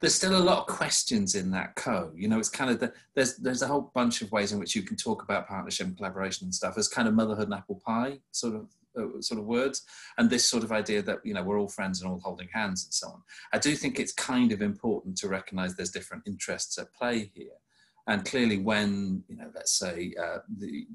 there's 0.00 0.14
still 0.14 0.36
a 0.36 0.38
lot 0.38 0.58
of 0.60 0.66
questions 0.66 1.34
in 1.34 1.50
that 1.52 1.74
co. 1.76 2.12
You 2.14 2.28
know, 2.28 2.38
it's 2.38 2.48
kind 2.48 2.70
of 2.70 2.80
the, 2.80 2.92
there's 3.14 3.36
there's 3.36 3.62
a 3.62 3.66
whole 3.66 3.90
bunch 3.94 4.22
of 4.22 4.30
ways 4.32 4.52
in 4.52 4.58
which 4.58 4.74
you 4.74 4.82
can 4.82 4.96
talk 4.96 5.22
about 5.22 5.48
partnership 5.48 5.86
and 5.86 5.96
collaboration 5.96 6.46
and 6.46 6.54
stuff 6.54 6.78
as 6.78 6.88
kind 6.88 7.08
of 7.08 7.14
motherhood 7.14 7.44
and 7.44 7.54
apple 7.54 7.80
pie 7.84 8.18
sort 8.32 8.54
of 8.54 8.68
uh, 8.98 9.20
sort 9.20 9.40
of 9.40 9.46
words, 9.46 9.82
and 10.18 10.30
this 10.30 10.48
sort 10.48 10.64
of 10.64 10.72
idea 10.72 11.02
that 11.02 11.18
you 11.24 11.34
know 11.34 11.42
we're 11.42 11.60
all 11.60 11.68
friends 11.68 12.00
and 12.00 12.10
all 12.10 12.20
holding 12.20 12.48
hands 12.52 12.84
and 12.84 12.94
so 12.94 13.08
on. 13.08 13.22
I 13.52 13.58
do 13.58 13.74
think 13.74 13.98
it's 13.98 14.12
kind 14.12 14.52
of 14.52 14.62
important 14.62 15.16
to 15.18 15.28
recognise 15.28 15.74
there's 15.74 15.90
different 15.90 16.24
interests 16.26 16.78
at 16.78 16.94
play 16.94 17.30
here, 17.34 17.58
and 18.06 18.24
clearly 18.24 18.58
when 18.58 19.22
you 19.28 19.36
know 19.36 19.50
let's 19.54 19.78
say 19.78 20.14
uh, 20.20 20.38
the 20.58 20.86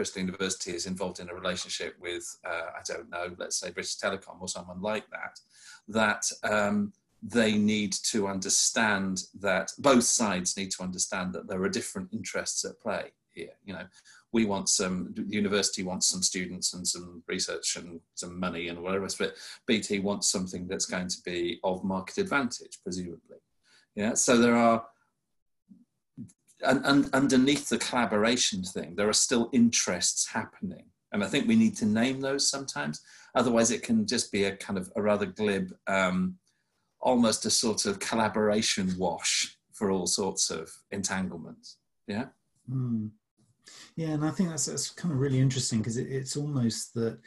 Bristol 0.00 0.22
University 0.22 0.70
is 0.70 0.86
involved 0.86 1.20
in 1.20 1.28
a 1.28 1.34
relationship 1.34 1.94
with, 2.00 2.24
uh, 2.46 2.70
I 2.74 2.80
don't 2.86 3.10
know, 3.10 3.34
let's 3.36 3.60
say 3.60 3.70
British 3.70 3.98
Telecom 3.98 4.40
or 4.40 4.48
someone 4.48 4.80
like 4.80 5.04
that, 5.10 5.38
that 5.88 6.24
um, 6.42 6.94
they 7.22 7.56
need 7.56 7.92
to 7.92 8.26
understand 8.26 9.24
that 9.40 9.72
both 9.78 10.04
sides 10.04 10.56
need 10.56 10.70
to 10.72 10.82
understand 10.82 11.32
that 11.32 11.48
there 11.48 11.62
are 11.62 11.68
different 11.68 12.08
interests 12.12 12.64
at 12.64 12.80
play 12.80 13.12
here. 13.32 13.52
You 13.64 13.74
know, 13.74 13.84
we 14.32 14.44
want 14.44 14.68
some, 14.68 15.12
the 15.14 15.22
university 15.22 15.82
wants 15.82 16.06
some 16.06 16.22
students 16.22 16.72
and 16.72 16.86
some 16.86 17.22
research 17.26 17.76
and 17.76 18.00
some 18.14 18.38
money 18.38 18.68
and 18.68 18.82
whatever 18.82 19.04
else, 19.04 19.16
but 19.16 19.34
BT 19.66 19.98
wants 19.98 20.30
something 20.30 20.66
that's 20.66 20.86
going 20.86 21.08
to 21.08 21.18
be 21.24 21.60
of 21.62 21.84
market 21.84 22.18
advantage, 22.18 22.78
presumably. 22.82 23.38
Yeah, 23.94 24.14
so 24.14 24.38
there 24.38 24.56
are 24.56 24.84
and, 26.62 26.84
and 26.84 27.10
underneath 27.14 27.68
the 27.68 27.78
collaboration 27.78 28.62
thing, 28.62 28.94
there 28.94 29.08
are 29.08 29.14
still 29.14 29.48
interests 29.52 30.28
happening. 30.28 30.84
And 31.12 31.24
I 31.24 31.26
think 31.26 31.48
we 31.48 31.56
need 31.56 31.76
to 31.78 31.86
name 31.86 32.20
those 32.20 32.48
sometimes. 32.48 33.02
Otherwise, 33.34 33.70
it 33.70 33.82
can 33.82 34.06
just 34.06 34.30
be 34.30 34.44
a 34.44 34.56
kind 34.56 34.78
of 34.78 34.92
a 34.94 35.02
rather 35.02 35.26
glib, 35.26 35.74
um, 35.86 36.36
almost 37.00 37.46
a 37.46 37.50
sort 37.50 37.86
of 37.86 37.98
collaboration 37.98 38.94
wash 38.98 39.56
for 39.72 39.90
all 39.90 40.06
sorts 40.06 40.50
of 40.50 40.70
entanglements. 40.90 41.78
Yeah. 42.06 42.26
Mm. 42.70 43.10
Yeah, 43.96 44.08
and 44.08 44.24
I 44.24 44.30
think 44.30 44.50
that's 44.50 44.66
that's 44.66 44.90
kind 44.90 45.12
of 45.12 45.20
really 45.20 45.40
interesting 45.40 45.78
because 45.78 45.96
it, 45.96 46.08
it's 46.10 46.36
almost 46.36 46.94
that. 46.94 47.18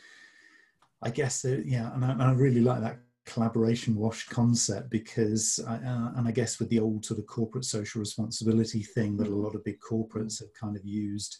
I 1.05 1.09
guess 1.09 1.41
that 1.41 1.65
yeah, 1.65 1.93
and 1.93 2.05
I, 2.05 2.11
and 2.11 2.23
I 2.23 2.31
really 2.31 2.61
like 2.61 2.81
that 2.81 2.99
collaboration 3.25 3.95
wash 3.95 4.27
concept 4.27 4.89
because 4.89 5.59
uh, 5.65 5.79
and 6.17 6.27
i 6.27 6.31
guess 6.31 6.59
with 6.59 6.69
the 6.69 6.79
old 6.79 7.05
sort 7.05 7.19
of 7.19 7.25
corporate 7.25 7.63
social 7.63 7.99
responsibility 7.99 8.83
thing 8.83 9.15
that 9.15 9.27
a 9.27 9.35
lot 9.35 9.55
of 9.55 9.63
big 9.63 9.77
corporates 9.79 10.39
have 10.39 10.53
kind 10.53 10.75
of 10.75 10.83
used 10.83 11.37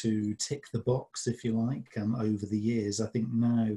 to 0.00 0.34
tick 0.34 0.64
the 0.72 0.80
box, 0.80 1.26
if 1.26 1.44
you 1.44 1.52
like, 1.52 1.86
um, 1.98 2.14
over 2.16 2.46
the 2.46 2.58
years. 2.58 3.00
I 3.00 3.06
think 3.06 3.28
now, 3.32 3.68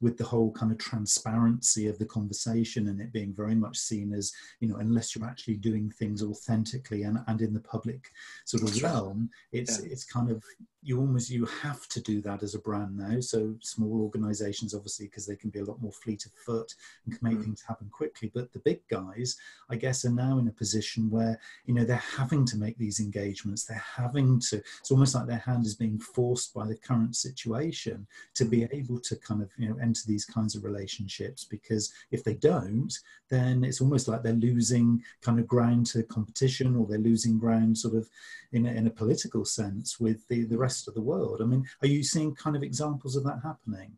with 0.00 0.16
the 0.16 0.24
whole 0.24 0.52
kind 0.52 0.72
of 0.72 0.78
transparency 0.78 1.88
of 1.88 1.98
the 1.98 2.06
conversation 2.06 2.88
and 2.88 3.00
it 3.00 3.12
being 3.12 3.34
very 3.34 3.54
much 3.54 3.76
seen 3.76 4.12
as, 4.12 4.32
you 4.60 4.68
know, 4.68 4.76
unless 4.76 5.14
you're 5.14 5.28
actually 5.28 5.56
doing 5.56 5.90
things 5.90 6.22
authentically 6.22 7.02
and, 7.02 7.18
and 7.26 7.40
in 7.40 7.52
the 7.52 7.60
public 7.60 8.10
sort 8.44 8.62
of 8.62 8.82
realm, 8.82 9.30
it's 9.52 9.80
yeah. 9.80 9.88
it's 9.90 10.04
kind 10.04 10.30
of 10.30 10.42
you 10.86 11.00
almost 11.00 11.30
you 11.30 11.44
have 11.46 11.88
to 11.88 12.00
do 12.00 12.20
that 12.20 12.44
as 12.44 12.54
a 12.54 12.60
brand 12.60 12.96
now. 12.96 13.18
So 13.18 13.56
small 13.60 14.00
organisations, 14.02 14.72
obviously, 14.72 15.06
because 15.06 15.26
they 15.26 15.34
can 15.34 15.50
be 15.50 15.58
a 15.58 15.64
lot 15.64 15.82
more 15.82 15.90
fleet 15.90 16.24
of 16.26 16.32
foot 16.32 16.72
and 17.04 17.18
can 17.18 17.28
make 17.28 17.38
mm. 17.38 17.44
things 17.44 17.64
happen 17.66 17.88
quickly. 17.90 18.30
But 18.32 18.52
the 18.52 18.60
big 18.60 18.86
guys, 18.88 19.36
I 19.68 19.74
guess, 19.74 20.04
are 20.04 20.10
now 20.10 20.38
in 20.38 20.46
a 20.46 20.52
position 20.52 21.10
where 21.10 21.40
you 21.64 21.74
know 21.74 21.84
they're 21.84 21.96
having 21.96 22.46
to 22.46 22.56
make 22.56 22.78
these 22.78 23.00
engagements. 23.00 23.64
They're 23.64 23.84
having 23.96 24.38
to. 24.50 24.58
It's 24.58 24.92
almost 24.92 25.16
like 25.16 25.26
they're 25.26 25.38
is 25.64 25.74
being 25.74 25.98
forced 25.98 26.52
by 26.52 26.66
the 26.66 26.76
current 26.76 27.14
situation 27.14 28.06
to 28.34 28.44
be 28.44 28.66
able 28.72 28.98
to 29.00 29.16
kind 29.16 29.42
of 29.42 29.50
you 29.56 29.68
know 29.68 29.76
enter 29.80 30.02
these 30.06 30.24
kinds 30.24 30.54
of 30.54 30.64
relationships 30.64 31.44
because 31.44 31.92
if 32.10 32.24
they 32.24 32.34
don't 32.34 32.98
then 33.30 33.64
it's 33.64 33.80
almost 33.80 34.08
like 34.08 34.22
they're 34.22 34.32
losing 34.32 35.02
kind 35.22 35.38
of 35.38 35.46
ground 35.46 35.86
to 35.86 36.02
competition 36.04 36.76
or 36.76 36.86
they're 36.86 36.98
losing 36.98 37.38
ground 37.38 37.76
sort 37.76 37.94
of 37.94 38.08
in 38.52 38.66
a, 38.66 38.70
in 38.72 38.86
a 38.86 38.90
political 38.90 39.44
sense 39.44 40.00
with 40.00 40.26
the, 40.28 40.44
the 40.44 40.58
rest 40.58 40.88
of 40.88 40.94
the 40.94 41.00
world 41.00 41.40
i 41.40 41.44
mean 41.44 41.64
are 41.82 41.88
you 41.88 42.02
seeing 42.02 42.34
kind 42.34 42.56
of 42.56 42.62
examples 42.62 43.16
of 43.16 43.24
that 43.24 43.40
happening 43.42 43.92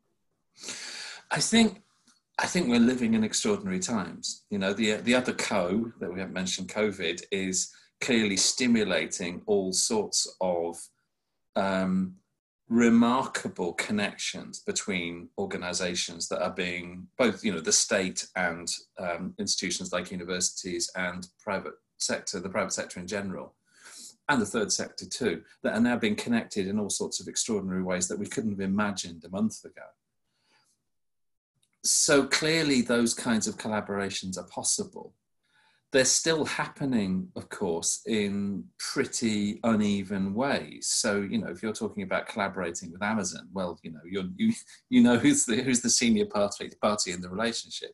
i 1.30 1.40
think 1.40 1.82
I 2.40 2.46
think 2.46 2.68
we're 2.68 2.78
living 2.78 3.14
in 3.14 3.24
extraordinary 3.24 3.80
times. 3.80 4.44
You 4.48 4.58
know, 4.58 4.72
the 4.72 4.98
the 4.98 5.16
other 5.16 5.32
co 5.32 5.90
that 5.98 6.12
we 6.12 6.20
haven't 6.20 6.34
mentioned, 6.34 6.68
COVID, 6.68 7.20
is 7.32 7.74
clearly 8.00 8.36
stimulating 8.36 9.42
all 9.46 9.72
sorts 9.72 10.32
of 10.40 10.78
um, 11.58 12.14
remarkable 12.68 13.72
connections 13.74 14.60
between 14.60 15.28
organizations 15.38 16.28
that 16.28 16.42
are 16.42 16.52
being 16.52 17.06
both 17.16 17.42
you 17.42 17.52
know 17.52 17.60
the 17.60 17.72
state 17.72 18.26
and 18.36 18.70
um, 18.98 19.34
institutions 19.38 19.92
like 19.92 20.10
universities 20.10 20.90
and 20.96 21.28
private 21.42 21.72
sector 21.96 22.38
the 22.38 22.48
private 22.48 22.72
sector 22.72 23.00
in 23.00 23.06
general 23.06 23.54
and 24.28 24.42
the 24.42 24.46
third 24.46 24.70
sector 24.70 25.06
too 25.06 25.42
that 25.62 25.74
are 25.74 25.80
now 25.80 25.96
being 25.96 26.16
connected 26.16 26.68
in 26.68 26.78
all 26.78 26.90
sorts 26.90 27.20
of 27.20 27.28
extraordinary 27.28 27.82
ways 27.82 28.08
that 28.08 28.18
we 28.18 28.26
couldn't 28.26 28.52
have 28.52 28.60
imagined 28.60 29.24
a 29.24 29.30
month 29.30 29.64
ago. 29.64 29.82
So 31.82 32.26
clearly 32.26 32.82
those 32.82 33.14
kinds 33.14 33.46
of 33.46 33.56
collaborations 33.56 34.36
are 34.36 34.44
possible 34.44 35.14
they're 35.92 36.04
still 36.04 36.44
happening, 36.44 37.28
of 37.34 37.48
course, 37.48 38.02
in 38.06 38.64
pretty 38.78 39.58
uneven 39.64 40.34
ways. 40.34 40.88
So, 40.88 41.22
you 41.22 41.38
know, 41.38 41.48
if 41.48 41.62
you're 41.62 41.72
talking 41.72 42.02
about 42.02 42.28
collaborating 42.28 42.92
with 42.92 43.02
Amazon, 43.02 43.48
well, 43.52 43.78
you 43.82 43.92
know, 43.92 44.00
you 44.04 44.52
you 44.90 45.02
know 45.02 45.16
who's 45.16 45.46
the 45.46 45.62
who's 45.62 45.80
the 45.80 45.90
senior 45.90 46.26
party 46.26 46.70
party 46.82 47.12
in 47.12 47.22
the 47.22 47.30
relationship, 47.30 47.92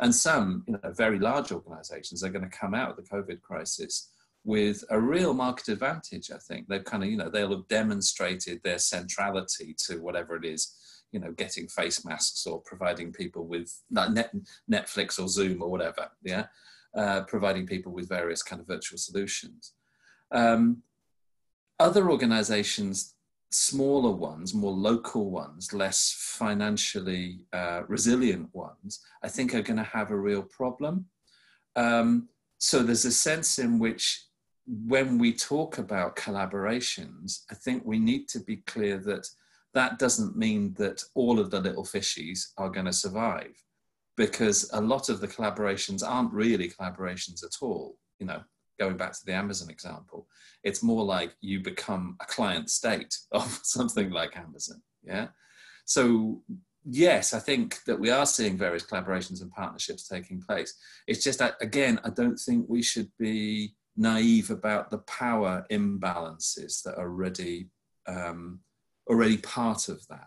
and 0.00 0.14
some, 0.14 0.64
you 0.66 0.74
know, 0.74 0.92
very 0.92 1.18
large 1.18 1.52
organisations 1.52 2.22
are 2.24 2.30
going 2.30 2.48
to 2.48 2.58
come 2.58 2.74
out 2.74 2.90
of 2.90 2.96
the 2.96 3.02
COVID 3.02 3.42
crisis 3.42 4.10
with 4.44 4.82
a 4.90 4.98
real 4.98 5.34
market 5.34 5.68
advantage. 5.68 6.30
I 6.30 6.38
think 6.38 6.68
they've 6.68 6.84
kind 6.84 7.02
of, 7.02 7.10
you 7.10 7.18
know, 7.18 7.28
they'll 7.28 7.50
have 7.50 7.68
demonstrated 7.68 8.62
their 8.62 8.78
centrality 8.78 9.74
to 9.86 10.00
whatever 10.00 10.36
it 10.36 10.44
is 10.44 10.74
you 11.12 11.20
know 11.20 11.30
getting 11.32 11.68
face 11.68 12.04
masks 12.04 12.46
or 12.46 12.60
providing 12.62 13.12
people 13.12 13.46
with 13.46 13.72
like 13.92 14.10
Netflix 14.70 15.22
or 15.22 15.28
Zoom 15.28 15.62
or 15.62 15.70
whatever. 15.70 16.08
Yeah, 16.22 16.46
uh, 16.96 17.22
providing 17.22 17.66
people 17.66 17.92
with 17.92 18.08
various 18.08 18.42
kind 18.42 18.60
of 18.60 18.66
virtual 18.66 18.98
solutions. 18.98 19.72
Um, 20.32 20.82
other 21.78 22.10
organizations, 22.10 23.14
smaller 23.50 24.10
ones, 24.10 24.54
more 24.54 24.72
local 24.72 25.30
ones, 25.30 25.72
less 25.72 26.14
financially 26.38 27.40
uh, 27.52 27.82
resilient 27.86 28.48
ones, 28.54 29.00
I 29.22 29.28
think 29.28 29.54
are 29.54 29.62
going 29.62 29.76
to 29.76 29.82
have 29.82 30.10
a 30.10 30.16
real 30.16 30.42
problem. 30.42 31.06
Um, 31.76 32.28
so 32.58 32.82
there's 32.82 33.04
a 33.04 33.12
sense 33.12 33.58
in 33.58 33.78
which 33.78 34.24
when 34.66 35.18
we 35.18 35.32
talk 35.32 35.78
about 35.78 36.16
collaborations, 36.16 37.42
I 37.50 37.54
think 37.54 37.84
we 37.84 37.98
need 37.98 38.28
to 38.28 38.40
be 38.40 38.56
clear 38.66 38.98
that 38.98 39.28
that 39.74 39.98
doesn't 39.98 40.36
mean 40.36 40.74
that 40.78 41.02
all 41.14 41.38
of 41.38 41.50
the 41.50 41.60
little 41.60 41.84
fishies 41.84 42.52
are 42.56 42.70
going 42.70 42.86
to 42.86 42.92
survive 42.92 43.62
because 44.16 44.70
a 44.72 44.80
lot 44.80 45.08
of 45.08 45.20
the 45.20 45.28
collaborations 45.28 46.06
aren't 46.06 46.32
really 46.32 46.70
collaborations 46.70 47.44
at 47.44 47.56
all. 47.60 47.96
You 48.18 48.26
know, 48.26 48.42
going 48.78 48.96
back 48.96 49.12
to 49.12 49.24
the 49.24 49.32
Amazon 49.32 49.70
example, 49.70 50.26
it's 50.62 50.82
more 50.82 51.04
like 51.04 51.34
you 51.40 51.60
become 51.60 52.16
a 52.20 52.26
client 52.26 52.70
state 52.70 53.16
of 53.32 53.60
something 53.62 54.10
like 54.10 54.36
Amazon. 54.36 54.82
Yeah. 55.02 55.28
So, 55.84 56.42
yes, 56.84 57.32
I 57.32 57.38
think 57.38 57.84
that 57.84 58.00
we 58.00 58.10
are 58.10 58.26
seeing 58.26 58.56
various 58.56 58.84
collaborations 58.84 59.40
and 59.42 59.50
partnerships 59.50 60.08
taking 60.08 60.40
place. 60.40 60.74
It's 61.06 61.22
just 61.22 61.38
that, 61.38 61.54
again, 61.60 62.00
I 62.04 62.10
don't 62.10 62.38
think 62.38 62.66
we 62.68 62.82
should 62.82 63.10
be 63.18 63.74
naive 63.96 64.50
about 64.50 64.90
the 64.90 64.98
power 64.98 65.64
imbalances 65.70 66.82
that 66.82 66.96
are 66.96 67.08
already, 67.08 67.68
um, 68.06 68.60
already 69.08 69.36
part 69.38 69.88
of 69.88 70.06
that. 70.08 70.26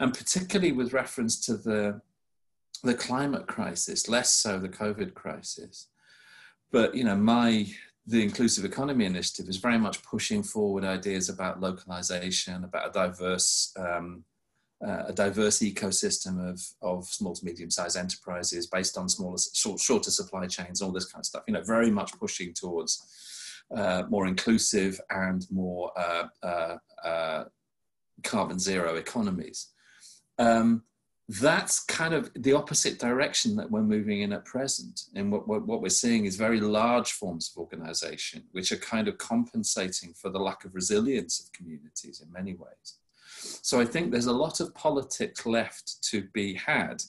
And 0.00 0.12
particularly 0.12 0.72
with 0.72 0.92
reference 0.92 1.40
to 1.46 1.56
the 1.56 2.00
the 2.82 2.94
climate 2.94 3.46
crisis, 3.46 4.08
less 4.08 4.32
so 4.32 4.58
the 4.58 4.68
COVID 4.68 5.14
crisis. 5.14 5.88
But 6.70 6.94
you 6.94 7.04
know, 7.04 7.16
my 7.16 7.66
the 8.06 8.22
Inclusive 8.22 8.64
Economy 8.66 9.06
Initiative 9.06 9.48
is 9.48 9.56
very 9.56 9.78
much 9.78 10.02
pushing 10.02 10.42
forward 10.42 10.84
ideas 10.84 11.30
about 11.30 11.60
localization, 11.60 12.64
about 12.64 12.88
a 12.88 12.92
diverse 12.92 13.72
um, 13.78 14.24
uh, 14.84 15.04
a 15.06 15.12
diverse 15.12 15.60
ecosystem 15.60 16.50
of, 16.50 16.60
of 16.82 17.06
small 17.06 17.34
to 17.34 17.44
medium 17.44 17.70
sized 17.70 17.96
enterprises 17.96 18.66
based 18.66 18.98
on 18.98 19.08
smaller, 19.08 19.38
short, 19.54 19.80
shorter 19.80 20.10
supply 20.10 20.46
chains, 20.46 20.82
all 20.82 20.92
this 20.92 21.06
kind 21.06 21.22
of 21.22 21.26
stuff. 21.26 21.44
You 21.46 21.54
know, 21.54 21.62
very 21.62 21.90
much 21.90 22.12
pushing 22.18 22.52
towards 22.52 23.62
uh, 23.74 24.02
more 24.10 24.26
inclusive 24.26 25.00
and 25.10 25.46
more 25.50 25.90
uh, 25.98 26.26
uh, 26.42 26.76
uh 27.02 27.44
carbon 28.22 28.58
zero 28.58 28.96
economies. 28.96 29.68
Um, 30.38 30.82
that's 31.28 31.84
kind 31.84 32.12
of 32.12 32.30
the 32.36 32.52
opposite 32.52 32.98
direction 32.98 33.56
that 33.56 33.70
we're 33.70 33.82
moving 33.82 34.20
in 34.20 34.32
at 34.32 34.44
present. 34.44 35.04
And 35.14 35.32
what, 35.32 35.48
what, 35.48 35.66
what, 35.66 35.80
we're 35.80 35.88
seeing 35.88 36.26
is 36.26 36.36
very 36.36 36.60
large 36.60 37.12
forms 37.12 37.50
of 37.50 37.60
organization, 37.60 38.44
which 38.52 38.72
are 38.72 38.76
kind 38.76 39.08
of 39.08 39.16
compensating 39.16 40.12
for 40.12 40.28
the 40.28 40.38
lack 40.38 40.64
of 40.64 40.74
resilience 40.74 41.40
of 41.40 41.52
communities 41.52 42.20
in 42.20 42.30
many 42.30 42.54
ways. 42.54 42.98
So 43.62 43.80
I 43.80 43.86
think 43.86 44.10
there's 44.10 44.26
a 44.26 44.32
lot 44.32 44.60
of 44.60 44.74
politics 44.74 45.46
left 45.46 46.02
to 46.10 46.28
be 46.34 46.54
had 46.54 47.02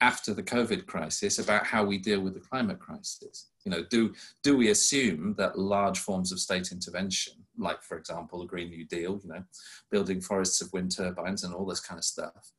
after 0.00 0.34
the 0.34 0.42
COVID 0.42 0.84
crisis 0.84 1.38
about 1.38 1.66
how 1.66 1.84
we 1.84 1.96
deal 1.96 2.20
with 2.20 2.34
the 2.34 2.40
climate 2.40 2.78
crisis. 2.78 3.46
You 3.64 3.70
know, 3.70 3.84
do, 3.88 4.12
do 4.42 4.58
we 4.58 4.68
assume 4.68 5.34
that 5.38 5.58
large 5.58 5.98
forms 5.98 6.32
of 6.32 6.38
state 6.38 6.70
intervention, 6.70 7.32
like, 7.56 7.82
for 7.82 7.96
example, 7.96 8.40
the 8.40 8.46
Green 8.46 8.68
New 8.68 8.84
Deal, 8.84 9.18
you 9.22 9.30
know, 9.30 9.44
building 9.90 10.20
forests 10.20 10.60
of 10.60 10.70
wind 10.74 10.94
turbines 10.94 11.44
and 11.44 11.54
all 11.54 11.64
this 11.64 11.80
kind 11.80 11.98
of 11.98 12.04
stuff, 12.04 12.52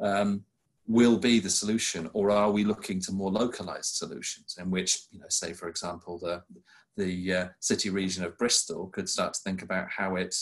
um, 0.00 0.44
will 0.88 1.18
be 1.18 1.38
the 1.38 1.50
solution, 1.50 2.08
or 2.14 2.30
are 2.30 2.50
we 2.50 2.64
looking 2.64 2.98
to 2.98 3.12
more 3.12 3.30
localized 3.30 3.94
solutions 3.96 4.56
in 4.58 4.70
which, 4.70 5.02
you 5.12 5.20
know, 5.20 5.26
say 5.28 5.52
for 5.52 5.68
example, 5.68 6.18
the 6.18 6.42
the 6.96 7.32
uh, 7.32 7.48
city 7.60 7.90
region 7.90 8.24
of 8.24 8.36
Bristol 8.38 8.88
could 8.88 9.08
start 9.08 9.34
to 9.34 9.40
think 9.42 9.62
about 9.62 9.88
how 9.88 10.16
it 10.16 10.34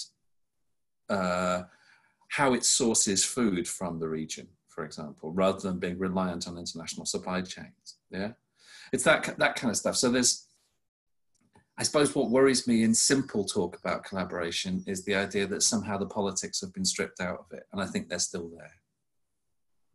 uh, 1.11 1.63
how 2.29 2.55
it 2.55 2.65
sources 2.65 3.25
food 3.25 3.69
from 3.69 3.99
the 3.99 4.09
region, 4.09 4.49
for 4.69 4.85
example, 4.85 5.33
rather 5.33 5.61
than 5.61 5.79
being 5.79 5.99
reliant 5.99 6.49
on 6.49 6.57
international 6.57 7.07
supply 7.07 7.43
chains. 7.43 7.99
Yeah, 8.11 8.33
it's 8.93 9.05
that 9.05 9.37
that 9.39 9.57
kind 9.57 9.71
of 9.71 9.77
stuff. 9.77 9.97
So 9.97 10.11
there's 10.11 10.47
I 11.77 11.83
suppose 11.83 12.15
what 12.15 12.31
worries 12.31 12.67
me 12.67 12.85
in 12.85 12.95
simple 12.95 13.45
talk 13.45 13.77
about 13.79 14.05
collaboration 14.05 14.83
is 14.87 15.05
the 15.05 15.17
idea 15.17 15.47
that 15.49 15.63
somehow 15.63 15.99
the 15.99 16.07
politics 16.07 16.61
have 16.61 16.73
been 16.73 16.87
stripped 16.87 17.21
out 17.21 17.41
of 17.41 17.47
it, 17.59 17.65
and 17.73 17.83
I 17.83 17.87
think 17.87 18.09
they're 18.09 18.19
still 18.21 18.49
there. 18.57 18.73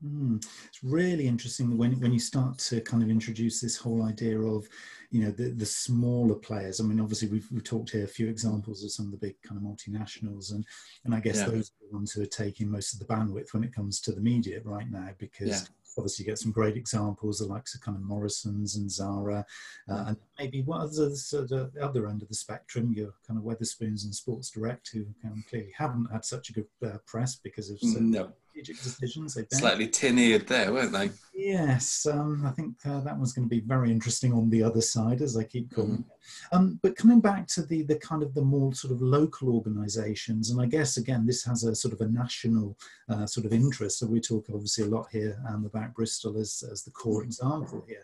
Mm. 0.06 0.44
It's 0.68 0.84
really 0.84 1.28
interesting 1.28 1.78
when 1.78 2.00
when 2.00 2.12
you 2.12 2.20
start 2.20 2.58
to 2.60 2.82
kind 2.82 3.04
of 3.04 3.10
introduce 3.10 3.62
this 3.62 3.78
whole 3.78 4.04
idea 4.04 4.40
of, 4.40 4.68
you 5.12 5.24
know, 5.24 5.32
the, 5.32 5.50
the 5.52 5.66
smaller 5.66 6.36
players. 6.36 6.80
I 6.80 6.84
mean, 6.84 7.00
obviously 7.00 7.28
we've, 7.28 7.48
we've 7.52 7.64
talked 7.64 7.92
here 7.92 8.04
a 8.04 8.08
few 8.08 8.28
examples 8.28 8.84
of 8.84 8.92
some 8.92 9.06
of 9.06 9.12
the 9.12 9.18
big 9.18 9.36
kind 9.44 9.58
of 9.58 9.64
multinationals, 9.64 10.54
and 10.54 10.66
and 11.06 11.14
I 11.14 11.20
guess 11.20 11.38
yeah. 11.38 11.46
those 11.46 11.70
are 11.70 11.88
the 11.88 11.96
ones 11.96 12.12
who 12.12 12.24
are 12.24 12.28
taking 12.28 12.70
most 12.70 12.94
of 12.94 13.00
the 13.00 13.14
bandwidth 13.14 13.54
when 13.54 13.64
it 13.64 13.76
comes 13.76 14.02
to 14.02 14.12
the 14.12 14.22
media 14.22 14.62
right 14.64 14.90
now 14.90 15.10
because. 15.18 15.50
Yeah 15.50 15.62
obviously 15.98 16.24
you 16.24 16.32
get 16.32 16.40
some 16.40 16.54
great 16.54 16.78
examples, 16.78 17.40
the 17.40 17.46
likes 17.46 17.76
of 17.76 17.82
kind 17.82 17.98
of 17.98 18.04
Morrison's 18.04 18.78
and 18.78 18.90
Zara, 18.90 19.46
uh, 19.90 20.06
and 20.08 20.18
maybe 20.40 20.62
what 20.62 20.82
others 20.82 21.34
at 21.34 21.50
the 21.50 21.70
other 21.82 22.08
end 22.08 22.22
of 22.22 22.30
the 22.30 22.34
spectrum, 22.34 22.94
your 22.96 23.14
kind 23.28 23.38
of 23.38 23.44
Wetherspoons 23.44 24.06
and 24.06 24.16
Sports 24.16 24.50
Direct, 24.52 24.90
who 24.94 25.06
um, 25.26 25.44
clearly 25.50 25.74
haven't 25.78 26.10
had 26.12 26.24
such 26.24 26.50
a 26.50 26.54
good 26.54 26.68
uh, 26.86 26.98
press 27.06 27.36
because 27.36 27.70
of 27.70 27.78
no 27.84 28.32
strategic 28.62 28.84
decisions 28.84 29.34
they've 29.34 29.48
Slightly 29.52 29.88
tin-eared 29.88 30.48
there, 30.48 30.74
weren't 30.74 30.92
they? 30.92 31.10
Yes, 31.34 32.06
um, 32.06 32.46
I 32.46 32.52
think 32.52 32.76
uh, 32.86 33.00
that 33.02 33.18
one's 33.18 33.34
going 33.34 33.48
to 33.48 33.50
be 33.50 33.62
very 33.62 33.92
interesting 33.92 34.34
on 34.34 34.50
the 34.50 34.62
other 34.64 34.82
side, 34.82 35.22
as 35.22 35.36
I 35.36 35.44
keep 35.44 35.74
calling 35.74 35.98
mm. 35.98 36.00
it. 36.00 36.06
Um, 36.52 36.80
but 36.84 36.96
coming 36.96 37.20
back 37.20 37.48
to 37.48 37.64
the 37.64 37.84
the 37.84 37.96
kind 37.96 38.22
of 38.22 38.34
the 38.34 38.42
more 38.42 38.74
sort 38.74 38.94
of 38.94 39.02
local 39.02 39.54
organisations, 39.56 40.52
and 40.52 40.62
I 40.62 40.66
guess 40.66 40.98
again 40.98 41.26
this 41.26 41.44
has 41.46 41.64
a 41.64 41.74
sort 41.74 41.94
of 41.94 42.02
a 42.02 42.08
national 42.08 42.78
uh, 43.10 43.26
sort 43.26 43.46
of 43.46 43.54
interest. 43.54 44.00
So 44.00 44.08
we 44.08 44.22
talk 44.22 44.46
obviously 44.54 44.86
a 44.86 44.88
lot 44.88 45.08
here 45.12 45.42
um, 45.50 45.66
about 45.66 45.94
Bristol 45.94 46.38
as 46.38 46.64
as 46.72 46.84
the 46.84 46.92
core 46.92 47.24
example 47.24 47.84
here 47.88 48.02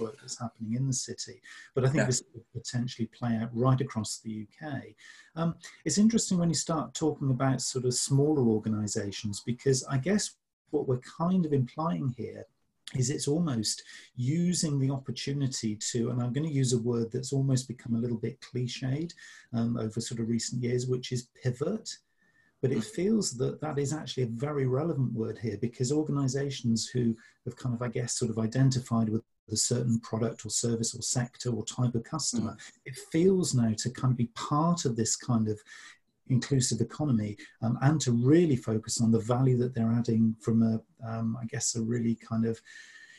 work 0.00 0.18
that's 0.20 0.38
happening 0.38 0.74
in 0.74 0.86
the 0.86 0.92
city. 0.92 1.40
But 1.74 1.84
I 1.84 1.88
think 1.88 1.98
yeah. 1.98 2.06
this 2.06 2.22
could 2.32 2.44
potentially 2.52 3.06
play 3.06 3.36
out 3.36 3.50
right 3.52 3.80
across 3.80 4.18
the 4.18 4.46
UK. 4.46 4.82
Um, 5.36 5.54
it's 5.84 5.98
interesting 5.98 6.38
when 6.38 6.48
you 6.48 6.54
start 6.54 6.94
talking 6.94 7.30
about 7.30 7.60
sort 7.60 7.84
of 7.84 7.94
smaller 7.94 8.42
organisations 8.42 9.42
because 9.44 9.84
I 9.84 9.98
guess 9.98 10.36
what 10.70 10.88
we're 10.88 11.00
kind 11.18 11.44
of 11.46 11.52
implying 11.52 12.14
here 12.16 12.46
is 12.94 13.10
it's 13.10 13.28
almost 13.28 13.84
using 14.16 14.78
the 14.78 14.90
opportunity 14.90 15.76
to, 15.76 16.10
and 16.10 16.20
I'm 16.20 16.32
going 16.32 16.46
to 16.46 16.52
use 16.52 16.72
a 16.72 16.78
word 16.78 17.12
that's 17.12 17.32
almost 17.32 17.68
become 17.68 17.94
a 17.94 17.98
little 17.98 18.16
bit 18.16 18.40
cliched 18.40 19.12
um, 19.52 19.76
over 19.76 20.00
sort 20.00 20.20
of 20.20 20.28
recent 20.28 20.62
years, 20.62 20.86
which 20.86 21.12
is 21.12 21.28
pivot. 21.42 21.88
But 22.62 22.72
it 22.72 22.84
feels 22.84 23.32
that 23.38 23.60
that 23.62 23.78
is 23.78 23.92
actually 23.92 24.24
a 24.24 24.34
very 24.46 24.66
relevant 24.66 25.12
word 25.12 25.38
here 25.38 25.56
because 25.60 25.90
organizations 25.90 26.86
who 26.86 27.16
have 27.46 27.56
kind 27.56 27.74
of, 27.74 27.80
I 27.80 27.88
guess, 27.88 28.18
sort 28.18 28.30
of 28.30 28.38
identified 28.38 29.08
with 29.08 29.22
a 29.50 29.56
certain 29.56 29.98
product 30.00 30.44
or 30.44 30.50
service 30.50 30.94
or 30.94 31.02
sector 31.02 31.50
or 31.50 31.64
type 31.64 31.94
of 31.94 32.04
customer, 32.04 32.52
mm. 32.52 32.58
it 32.84 32.96
feels 33.10 33.54
now 33.54 33.72
to 33.78 33.90
kind 33.90 34.12
of 34.12 34.18
be 34.18 34.30
part 34.34 34.84
of 34.84 34.94
this 34.94 35.16
kind 35.16 35.48
of 35.48 35.58
inclusive 36.28 36.80
economy 36.80 37.36
um, 37.62 37.78
and 37.82 38.00
to 38.00 38.12
really 38.12 38.56
focus 38.56 39.00
on 39.00 39.10
the 39.10 39.18
value 39.18 39.56
that 39.56 39.74
they're 39.74 39.92
adding 39.92 40.34
from 40.40 40.62
a, 40.62 40.80
um, 41.06 41.36
I 41.40 41.44
guess, 41.46 41.74
a 41.74 41.82
really 41.82 42.14
kind 42.14 42.46
of 42.46 42.60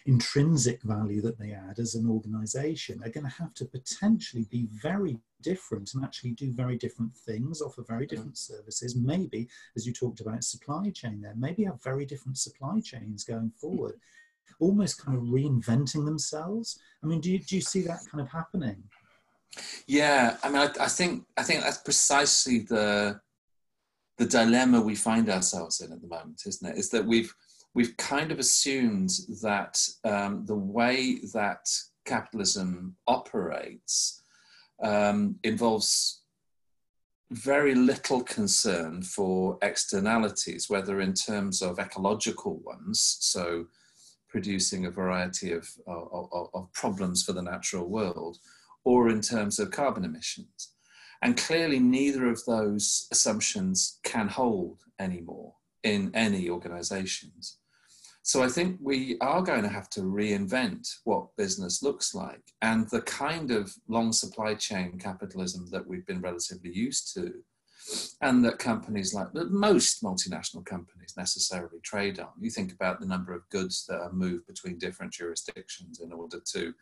intrinsic 0.06 0.82
value 0.84 1.22
that 1.22 1.38
they 1.38 1.52
add 1.52 1.80
as 1.80 1.96
an 1.96 2.10
organization 2.10 3.02
are 3.04 3.10
going 3.10 3.26
to 3.26 3.36
have 3.38 3.54
to 3.56 3.66
potentially 3.66 4.46
be 4.50 4.68
very 4.72 5.18
different 5.42 5.94
and 5.94 6.04
actually 6.04 6.32
do 6.32 6.52
very 6.52 6.78
different 6.78 7.16
things, 7.16 7.62
offer 7.62 7.84
very 7.84 8.06
different 8.06 8.38
services. 8.38 8.96
Maybe, 8.96 9.48
as 9.76 9.86
you 9.86 9.94
talked 9.94 10.22
about 10.22 10.44
supply 10.44 10.90
chain 10.90 11.22
there, 11.22 11.36
maybe 11.38 11.64
have 11.64 11.82
very 11.84 12.06
different 12.06 12.38
supply 12.38 12.80
chains 12.80 13.24
going 13.24 13.52
forward, 13.60 14.00
almost 14.60 15.04
kind 15.04 15.18
of 15.18 15.24
reinventing 15.26 16.06
themselves. 16.06 16.80
I 17.04 17.08
mean, 17.08 17.22
do 17.22 17.32
you, 17.32 17.40
do 17.40 17.56
you 17.56 17.62
see 17.62 17.82
that 17.84 18.00
kind 18.10 18.22
of 18.22 18.30
happening? 18.30 18.84
Yeah, 19.86 20.38
I 20.44 20.50
mean, 20.50 20.62
I, 20.62 20.86
I 20.86 20.88
think 20.88 21.26
I 21.36 21.44
think 21.44 21.62
that's 21.62 21.80
precisely 21.80 22.60
the 22.60 23.20
the 24.18 24.26
dilemma 24.26 24.80
we 24.80 24.96
find 24.96 25.30
ourselves 25.30 25.82
in 25.82 25.92
at 25.92 26.02
the 26.02 26.08
moment, 26.08 26.44
isn't 26.46 26.70
it? 26.70 26.78
Is 26.78 26.90
that 26.92 27.06
we've 27.06 27.34
we've 27.74 27.96
kind 27.98 28.32
of 28.32 28.40
assumed 28.40 29.12
that 29.42 29.80
um, 30.04 30.46
the 30.46 30.56
way 30.56 31.20
that 31.34 31.68
capitalism 32.06 32.96
operates 33.08 34.22
um, 34.84 35.36
involves 35.44 36.22
very 37.32 37.74
little 37.74 38.22
concern 38.24 39.02
for 39.02 39.58
externalities, 39.62 40.70
whether 40.70 41.00
in 41.00 41.14
terms 41.14 41.62
of 41.62 41.80
ecological 41.80 42.60
ones, 42.66 43.18
so 43.22 43.68
producing 44.28 44.86
a 44.86 44.92
variety 44.92 45.54
of, 45.54 45.70
of, 45.88 46.50
of 46.54 46.74
problems 46.74 47.24
for 47.24 47.32
the 47.32 47.42
natural 47.42 47.88
world, 47.88 48.38
or 48.84 49.10
in 49.10 49.22
terms 49.22 49.60
of 49.60 49.72
carbon 49.72 50.04
emissions. 50.04 50.74
And 51.22 51.38
clearly, 51.38 51.80
neither 51.80 52.28
of 52.28 52.44
those 52.46 53.08
assumptions 53.12 54.00
can 54.04 54.28
hold 54.28 54.80
anymore 55.00 55.54
in 55.84 56.12
any 56.14 56.50
organizations. 56.50 57.58
So 58.24 58.44
I 58.44 58.50
think 58.50 58.78
we 58.80 59.18
are 59.20 59.42
going 59.42 59.64
to 59.64 59.70
have 59.70 59.90
to 59.92 60.02
reinvent 60.02 60.88
what 61.06 61.36
business 61.38 61.82
looks 61.82 62.14
like. 62.14 62.44
And 62.62 62.88
the 62.90 63.02
kind 63.02 63.52
of 63.52 63.74
long 63.88 64.14
supply 64.14 64.54
chain 64.54 65.00
capitalism 65.00 65.68
that 65.72 65.88
we've 65.88 66.06
been 66.06 66.22
relatively 66.22 66.72
used 66.72 67.14
to, 67.16 67.34
and 68.22 68.46
that 68.46 68.60
companies 68.60 69.14
like 69.14 69.34
most 69.34 70.04
multinational 70.04 70.64
companies 70.64 71.16
necessarily 71.18 71.80
trade 71.82 72.20
on. 72.20 72.30
You 72.40 72.52
think 72.52 72.72
about 72.72 73.00
the 73.00 73.08
number 73.08 73.34
of 73.34 73.50
goods 73.50 73.86
that 73.88 74.00
are 74.00 74.14
moved 74.14 74.46
between 74.46 74.78
different 74.78 75.12
jurisdictions 75.14 76.00
in 76.00 76.14
order 76.14 76.40
to 76.54 76.74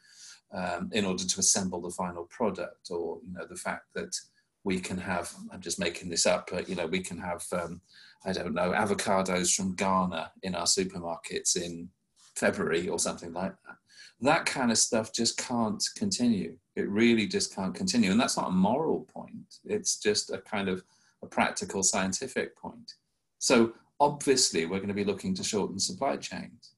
um, 0.52 0.90
in 0.94 1.06
order 1.06 1.24
to 1.24 1.40
assemble 1.40 1.80
the 1.80 1.92
final 1.92 2.26
product, 2.26 2.90
or 2.90 3.20
you 3.26 3.34
know 3.34 3.46
the 3.48 3.56
fact 3.56 3.86
that 3.94 4.16
we 4.64 4.80
can 4.80 4.98
have 4.98 5.34
I'm 5.52 5.62
just 5.62 5.80
making 5.80 6.10
this 6.10 6.26
up, 6.26 6.50
but 6.52 6.70
you 6.70 6.76
know 6.76 6.88
we 6.88 7.00
can 7.00 7.18
have 7.18 7.46
um, 7.54 7.82
I 8.26 8.34
don't 8.34 8.54
know 8.54 8.72
avocados 8.72 9.56
from 9.56 9.76
Ghana 9.76 10.32
in 10.44 10.56
our 10.56 10.66
supermarkets 10.66 11.56
in 11.56 11.90
February 12.36 12.88
or 12.88 13.00
something 13.00 13.34
like 13.34 13.54
that. 13.66 13.76
That 14.22 14.46
kind 14.46 14.70
of 14.70 14.78
stuff 14.78 15.14
just 15.14 15.38
can't 15.38 15.82
continue. 15.96 16.58
It 16.76 16.90
really 16.90 17.26
just 17.26 17.56
can't 17.56 17.74
continue, 17.74 18.12
and 18.12 18.20
that's 18.20 18.38
not 18.38 18.50
a 18.50 18.52
moral 18.52 19.08
point. 19.14 19.60
It's 19.64 19.98
just 19.98 20.30
a 20.32 20.40
kind 20.40 20.68
of 20.68 20.84
a 21.24 21.28
practical 21.28 21.84
scientific 21.84 22.58
point. 22.58 22.94
So 23.40 23.74
obviously, 24.00 24.66
we're 24.66 24.80
going 24.80 24.90
to 24.90 24.94
be 24.94 25.06
looking 25.06 25.34
to 25.36 25.44
shorten 25.44 25.80
supply 25.80 26.18
chains. 26.18 26.74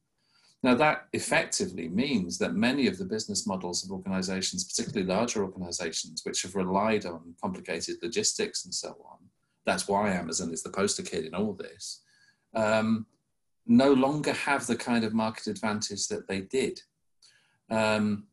Now, 0.63 0.75
that 0.75 1.07
effectively 1.13 1.87
means 1.89 2.37
that 2.37 2.53
many 2.53 2.85
of 2.85 2.99
the 2.99 3.05
business 3.05 3.47
models 3.47 3.83
of 3.83 3.91
organizations, 3.91 4.63
particularly 4.63 5.07
larger 5.07 5.43
organizations, 5.43 6.21
which 6.23 6.43
have 6.43 6.55
relied 6.55 7.05
on 7.05 7.33
complicated 7.41 7.95
logistics 8.03 8.65
and 8.65 8.73
so 8.73 8.89
on, 9.09 9.17
that's 9.65 9.87
why 9.87 10.11
Amazon 10.11 10.53
is 10.53 10.61
the 10.61 10.69
poster 10.69 11.01
kid 11.01 11.25
in 11.25 11.33
all 11.33 11.53
this, 11.53 12.01
um, 12.53 13.07
no 13.65 13.91
longer 13.91 14.33
have 14.33 14.67
the 14.67 14.75
kind 14.75 15.03
of 15.03 15.13
market 15.13 15.47
advantage 15.47 16.07
that 16.09 16.27
they 16.27 16.41
did. 16.41 16.81
Um, 17.71 18.25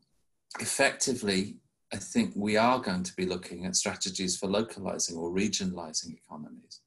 effectively, 0.59 1.57
I 1.91 1.97
think 1.97 2.33
we 2.35 2.57
are 2.57 2.79
going 2.79 3.03
to 3.03 3.15
be 3.15 3.25
looking 3.25 3.65
at 3.65 3.75
strategies 3.75 4.37
for 4.37 4.45
localizing 4.45 5.17
or 5.17 5.31
regionalizing 5.31 6.13
economies, 6.13 6.81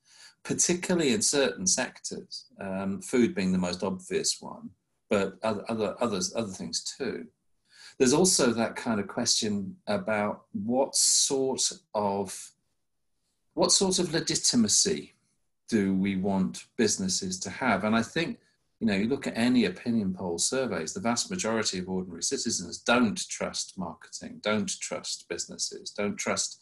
particularly 0.44 1.12
in 1.12 1.22
certain 1.22 1.66
sectors, 1.66 2.46
um, 2.60 3.02
food 3.02 3.34
being 3.34 3.50
the 3.50 3.58
most 3.58 3.82
obvious 3.82 4.40
one 4.40 4.70
but 5.12 5.36
other, 5.42 5.62
other 5.68 5.94
others 6.00 6.32
other 6.34 6.50
things 6.50 6.82
too. 6.82 7.26
There's 7.98 8.14
also 8.14 8.50
that 8.52 8.76
kind 8.76 8.98
of 8.98 9.08
question 9.08 9.76
about 9.86 10.44
what 10.52 10.96
sort 10.96 11.70
of 11.94 12.52
what 13.52 13.72
sort 13.72 13.98
of 13.98 14.14
legitimacy 14.14 15.12
do 15.68 15.94
we 15.94 16.16
want 16.16 16.64
businesses 16.78 17.38
to 17.40 17.50
have? 17.50 17.84
And 17.84 17.94
I 17.94 18.02
think 18.02 18.38
you 18.80 18.86
know 18.86 18.94
you 18.94 19.06
look 19.06 19.26
at 19.26 19.36
any 19.36 19.66
opinion 19.66 20.14
poll 20.14 20.38
surveys, 20.38 20.94
the 20.94 21.00
vast 21.00 21.30
majority 21.30 21.78
of 21.80 21.90
ordinary 21.90 22.22
citizens 22.22 22.78
don't 22.78 23.28
trust 23.28 23.76
marketing, 23.76 24.40
don't 24.42 24.80
trust 24.80 25.28
businesses, 25.28 25.90
don't 25.90 26.16
trust 26.16 26.58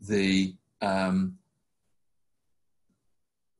the 0.00 0.54
um, 0.80 1.36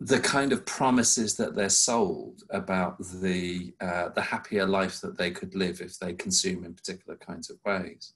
the 0.01 0.19
kind 0.19 0.51
of 0.51 0.65
promises 0.65 1.37
that 1.37 1.55
they're 1.55 1.69
sold 1.69 2.43
about 2.49 2.97
the 3.21 3.75
uh, 3.81 4.09
the 4.09 4.23
happier 4.23 4.67
life 4.67 5.01
that 5.03 5.19
they 5.19 5.31
could 5.31 5.55
live 5.55 5.81
if 5.81 5.99
they 5.99 6.15
consume 6.15 6.65
in 6.65 6.73
particular 6.73 7.17
kinds 7.17 7.51
of 7.51 7.59
ways. 7.67 8.15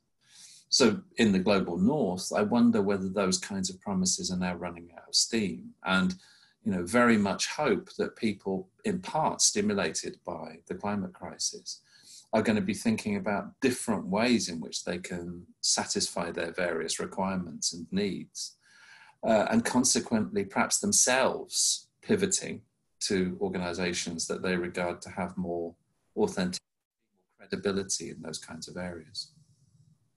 So 0.71 1.03
in 1.19 1.33
the 1.33 1.39
global 1.39 1.77
north, 1.77 2.33
I 2.35 2.43
wonder 2.43 2.81
whether 2.81 3.09
those 3.09 3.39
kinds 3.39 3.69
of 3.69 3.81
promises 3.83 4.33
are 4.33 4.39
now 4.39 4.55
running 4.55 4.91
out 4.97 5.09
of 5.09 5.15
steam, 5.15 5.75
and 5.85 6.15
you 6.65 6.73
know 6.73 6.85
very 6.85 7.19
much 7.19 7.49
hope 7.49 7.91
that 7.99 8.17
people, 8.17 8.69
in 8.87 9.01
part 9.01 9.43
stimulated 9.43 10.17
by 10.25 10.61
the 10.67 10.75
climate 10.75 11.13
crisis, 11.13 11.83
are 12.33 12.43
going 12.43 12.57
to 12.57 12.63
be 12.63 12.75
thinking 12.75 13.17
about 13.17 13.61
different 13.61 14.07
ways 14.07 14.49
in 14.49 14.59
which 14.59 14.85
they 14.85 14.97
can 14.97 15.47
satisfy 15.61 16.31
their 16.31 16.53
various 16.53 16.99
requirements 16.99 17.75
and 17.75 17.87
needs 17.93 18.57
uh, 19.27 19.47
and 19.51 19.65
consequently 19.65 20.45
perhaps 20.45 20.79
themselves 20.79 21.89
pivoting 22.03 22.61
to 23.01 23.37
organizations 23.41 24.27
that 24.27 24.43
they 24.43 24.57
regard 24.57 25.01
to 25.03 25.11
have 25.11 25.37
more 25.37 25.75
authentic 26.17 26.61
credibility 27.39 28.11
in 28.11 28.21
those 28.23 28.39
kinds 28.39 28.69
of 28.69 28.77
areas. 28.77 29.33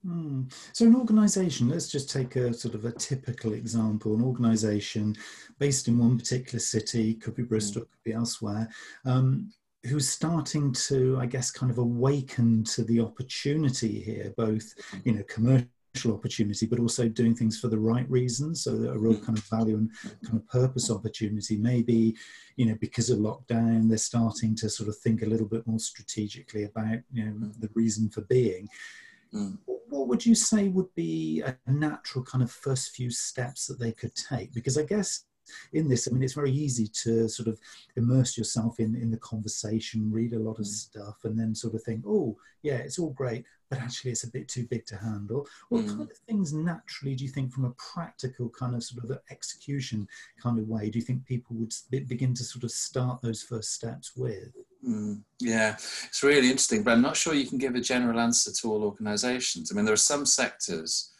Mm. 0.06 0.52
So, 0.72 0.86
an 0.86 0.94
organization, 0.94 1.68
let's 1.68 1.88
just 1.88 2.10
take 2.10 2.36
a 2.36 2.54
sort 2.54 2.74
of 2.74 2.84
a 2.84 2.92
typical 2.92 3.52
example 3.52 4.14
an 4.14 4.22
organization 4.22 5.16
based 5.58 5.88
in 5.88 5.98
one 5.98 6.18
particular 6.18 6.60
city, 6.60 7.14
could 7.14 7.34
be 7.34 7.42
Bristol, 7.42 7.82
mm. 7.82 7.90
could 7.90 8.04
be 8.04 8.12
elsewhere, 8.12 8.68
um, 9.04 9.52
who's 9.84 10.08
starting 10.08 10.72
to, 10.72 11.18
I 11.20 11.26
guess, 11.26 11.50
kind 11.50 11.70
of 11.70 11.78
awaken 11.78 12.64
to 12.64 12.84
the 12.84 13.00
opportunity 13.00 14.00
here, 14.00 14.32
both 14.36 14.72
you 15.04 15.12
know 15.12 15.24
commercial 15.28 15.68
opportunity, 16.06 16.66
but 16.66 16.78
also 16.78 17.08
doing 17.08 17.34
things 17.34 17.58
for 17.58 17.68
the 17.68 17.78
right 17.78 18.08
reasons. 18.10 18.64
So 18.64 18.72
a 18.72 18.98
real 18.98 19.18
kind 19.18 19.38
of 19.38 19.44
value 19.44 19.76
and 19.76 19.90
kind 20.24 20.36
of 20.36 20.46
purpose 20.48 20.90
opportunity. 20.90 21.56
Maybe, 21.56 22.16
you 22.56 22.66
know, 22.66 22.76
because 22.80 23.10
of 23.10 23.18
lockdown, 23.18 23.88
they're 23.88 23.98
starting 23.98 24.54
to 24.56 24.68
sort 24.68 24.88
of 24.88 24.96
think 24.98 25.22
a 25.22 25.26
little 25.26 25.46
bit 25.46 25.66
more 25.66 25.78
strategically 25.78 26.64
about, 26.64 26.98
you 27.12 27.24
know, 27.24 27.32
mm. 27.32 27.60
the 27.60 27.70
reason 27.74 28.08
for 28.10 28.22
being. 28.22 28.68
Mm. 29.34 29.58
What 29.88 30.08
would 30.08 30.26
you 30.26 30.34
say 30.34 30.68
would 30.68 30.94
be 30.94 31.42
a 31.42 31.56
natural 31.66 32.24
kind 32.24 32.42
of 32.42 32.50
first 32.50 32.90
few 32.90 33.10
steps 33.10 33.66
that 33.66 33.78
they 33.78 33.92
could 33.92 34.14
take? 34.14 34.52
Because 34.52 34.76
I 34.76 34.82
guess 34.82 35.24
in 35.72 35.88
this, 35.88 36.08
I 36.08 36.12
mean, 36.12 36.22
it's 36.22 36.34
very 36.34 36.52
easy 36.52 36.88
to 37.04 37.28
sort 37.28 37.48
of 37.48 37.58
immerse 37.96 38.36
yourself 38.36 38.80
in 38.80 38.94
in 38.96 39.10
the 39.10 39.18
conversation, 39.18 40.10
read 40.10 40.32
a 40.32 40.38
lot 40.38 40.58
of 40.58 40.64
mm. 40.64 40.68
stuff, 40.68 41.18
and 41.24 41.38
then 41.38 41.54
sort 41.54 41.74
of 41.74 41.82
think, 41.82 42.04
oh, 42.06 42.36
yeah, 42.62 42.76
it's 42.76 42.98
all 42.98 43.10
great, 43.10 43.44
but 43.70 43.78
actually 43.78 44.10
it's 44.10 44.24
a 44.24 44.30
bit 44.30 44.48
too 44.48 44.66
big 44.66 44.84
to 44.86 44.96
handle. 44.96 45.46
What 45.68 45.84
mm. 45.84 45.88
kind 45.88 46.00
of 46.02 46.18
things 46.26 46.52
naturally 46.52 47.14
do 47.14 47.24
you 47.24 47.30
think, 47.30 47.52
from 47.52 47.64
a 47.64 47.74
practical 47.94 48.48
kind 48.48 48.74
of 48.74 48.82
sort 48.82 49.04
of 49.04 49.18
execution 49.30 50.08
kind 50.42 50.58
of 50.58 50.68
way, 50.68 50.90
do 50.90 50.98
you 50.98 51.04
think 51.04 51.24
people 51.26 51.56
would 51.56 51.72
begin 51.90 52.34
to 52.34 52.44
sort 52.44 52.64
of 52.64 52.70
start 52.70 53.22
those 53.22 53.42
first 53.42 53.74
steps 53.74 54.16
with? 54.16 54.52
Mm, 54.86 55.22
yeah, 55.40 55.74
it's 55.74 56.22
really 56.22 56.46
interesting, 56.50 56.82
but 56.82 56.92
I'm 56.92 57.02
not 57.02 57.16
sure 57.16 57.34
you 57.34 57.46
can 57.46 57.58
give 57.58 57.74
a 57.74 57.80
general 57.80 58.20
answer 58.20 58.52
to 58.52 58.72
all 58.72 58.84
organisations. 58.84 59.70
I 59.70 59.74
mean, 59.74 59.84
there 59.84 59.94
are 59.94 59.96
some 59.96 60.24
sectors 60.24 61.12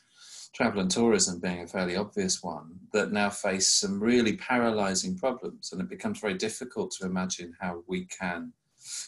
travel 0.59 0.81
and 0.81 0.91
tourism 0.91 1.39
being 1.39 1.61
a 1.63 1.67
fairly 1.69 1.95
obvious 1.95 2.43
one, 2.43 2.81
that 2.93 3.13
now 3.13 3.31
face 3.31 3.69
some 3.69 4.01
really 4.01 4.37
paralyzing 4.37 5.17
problems. 5.17 5.71
And 5.71 5.81
it 5.81 5.89
becomes 5.89 6.19
very 6.19 6.35
difficult 6.35 6.91
to 6.99 7.07
imagine 7.07 7.55
how 7.61 7.85
we 7.87 8.07
can 8.07 8.53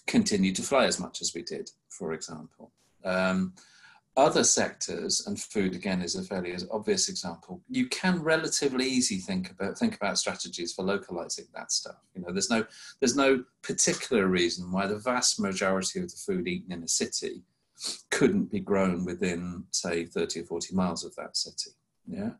continue 0.06 0.52
to 0.54 0.62
fly 0.62 0.84
as 0.84 1.00
much 1.00 1.20
as 1.20 1.32
we 1.34 1.42
did, 1.42 1.68
for 1.88 2.12
example. 2.12 2.70
Um, 3.04 3.54
other 4.16 4.44
sectors, 4.44 5.26
and 5.26 5.40
food 5.40 5.74
again 5.74 6.02
is 6.02 6.14
a 6.14 6.22
fairly 6.22 6.54
obvious 6.70 7.08
example, 7.08 7.60
you 7.68 7.88
can 7.88 8.22
relatively 8.22 8.86
easy 8.86 9.16
think 9.16 9.50
about 9.50 9.78
think 9.78 9.96
about 9.96 10.18
strategies 10.18 10.72
for 10.72 10.84
localizing 10.84 11.46
that 11.54 11.72
stuff. 11.72 11.96
You 12.14 12.22
know, 12.22 12.32
there's 12.32 12.50
no 12.50 12.64
there's 13.00 13.16
no 13.16 13.44
particular 13.62 14.26
reason 14.26 14.70
why 14.70 14.86
the 14.86 14.98
vast 14.98 15.40
majority 15.40 16.00
of 16.00 16.10
the 16.10 16.16
food 16.16 16.46
eaten 16.46 16.72
in 16.72 16.82
a 16.82 16.88
city 16.88 17.42
couldn't 18.10 18.50
be 18.50 18.60
grown 18.60 19.04
within, 19.04 19.64
say, 19.70 20.04
30 20.04 20.40
or 20.40 20.44
40 20.44 20.74
miles 20.74 21.04
of 21.04 21.14
that 21.16 21.36
city. 21.36 21.70
Yeah. 22.06 22.30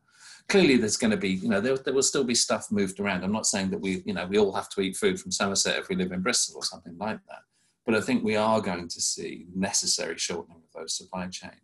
Clearly, 0.48 0.76
there's 0.76 0.96
going 0.96 1.12
to 1.12 1.16
be, 1.16 1.30
you 1.30 1.48
know, 1.48 1.60
there, 1.60 1.76
there 1.76 1.94
will 1.94 2.02
still 2.02 2.24
be 2.24 2.34
stuff 2.34 2.70
moved 2.70 3.00
around. 3.00 3.24
I'm 3.24 3.32
not 3.32 3.46
saying 3.46 3.70
that 3.70 3.80
we, 3.80 4.02
you 4.04 4.14
know, 4.14 4.26
we 4.26 4.38
all 4.38 4.52
have 4.52 4.68
to 4.70 4.80
eat 4.80 4.96
food 4.96 5.20
from 5.20 5.30
Somerset 5.30 5.78
if 5.78 5.88
we 5.88 5.96
live 5.96 6.12
in 6.12 6.22
Bristol 6.22 6.56
or 6.56 6.64
something 6.64 6.96
like 6.98 7.20
that. 7.28 7.42
But 7.86 7.94
I 7.94 8.00
think 8.00 8.22
we 8.22 8.36
are 8.36 8.60
going 8.60 8.88
to 8.88 9.00
see 9.00 9.46
necessary 9.54 10.18
shortening 10.18 10.58
of 10.58 10.80
those 10.80 10.94
supply 10.94 11.26
chains. 11.28 11.54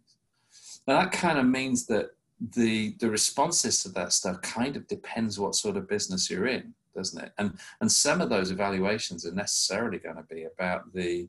Now, 0.87 1.01
that 1.01 1.13
kind 1.13 1.39
of 1.39 1.47
means 1.47 1.87
that 1.87 2.11
the 2.39 2.95
the 3.01 3.09
responses 3.09 3.83
to 3.83 3.89
that 3.91 4.13
stuff 4.13 4.41
kind 4.43 4.77
of 4.77 4.87
depends 4.89 5.39
what 5.39 5.55
sort 5.55 5.77
of 5.77 5.89
business 5.89 6.31
you're 6.31 6.47
in, 6.47 6.75
doesn't 6.95 7.23
it? 7.23 7.33
And 7.39 7.59
and 7.81 7.91
some 7.91 8.21
of 8.21 8.31
those 8.31 8.51
evaluations 8.51 9.27
are 9.27 9.35
necessarily 9.35 9.99
going 9.99 10.17
to 10.17 10.23
be 10.23 10.45
about 10.45 10.93
the 10.93 11.29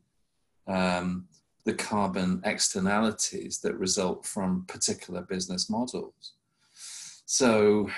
um, 0.67 1.27
the 1.67 1.73
carbon 1.73 2.39
externalities 2.45 3.59
that 3.59 3.77
result 3.77 4.25
from 4.25 4.63
particular 4.69 5.21
business 5.21 5.69
models. 5.69 6.31
So 7.25 7.89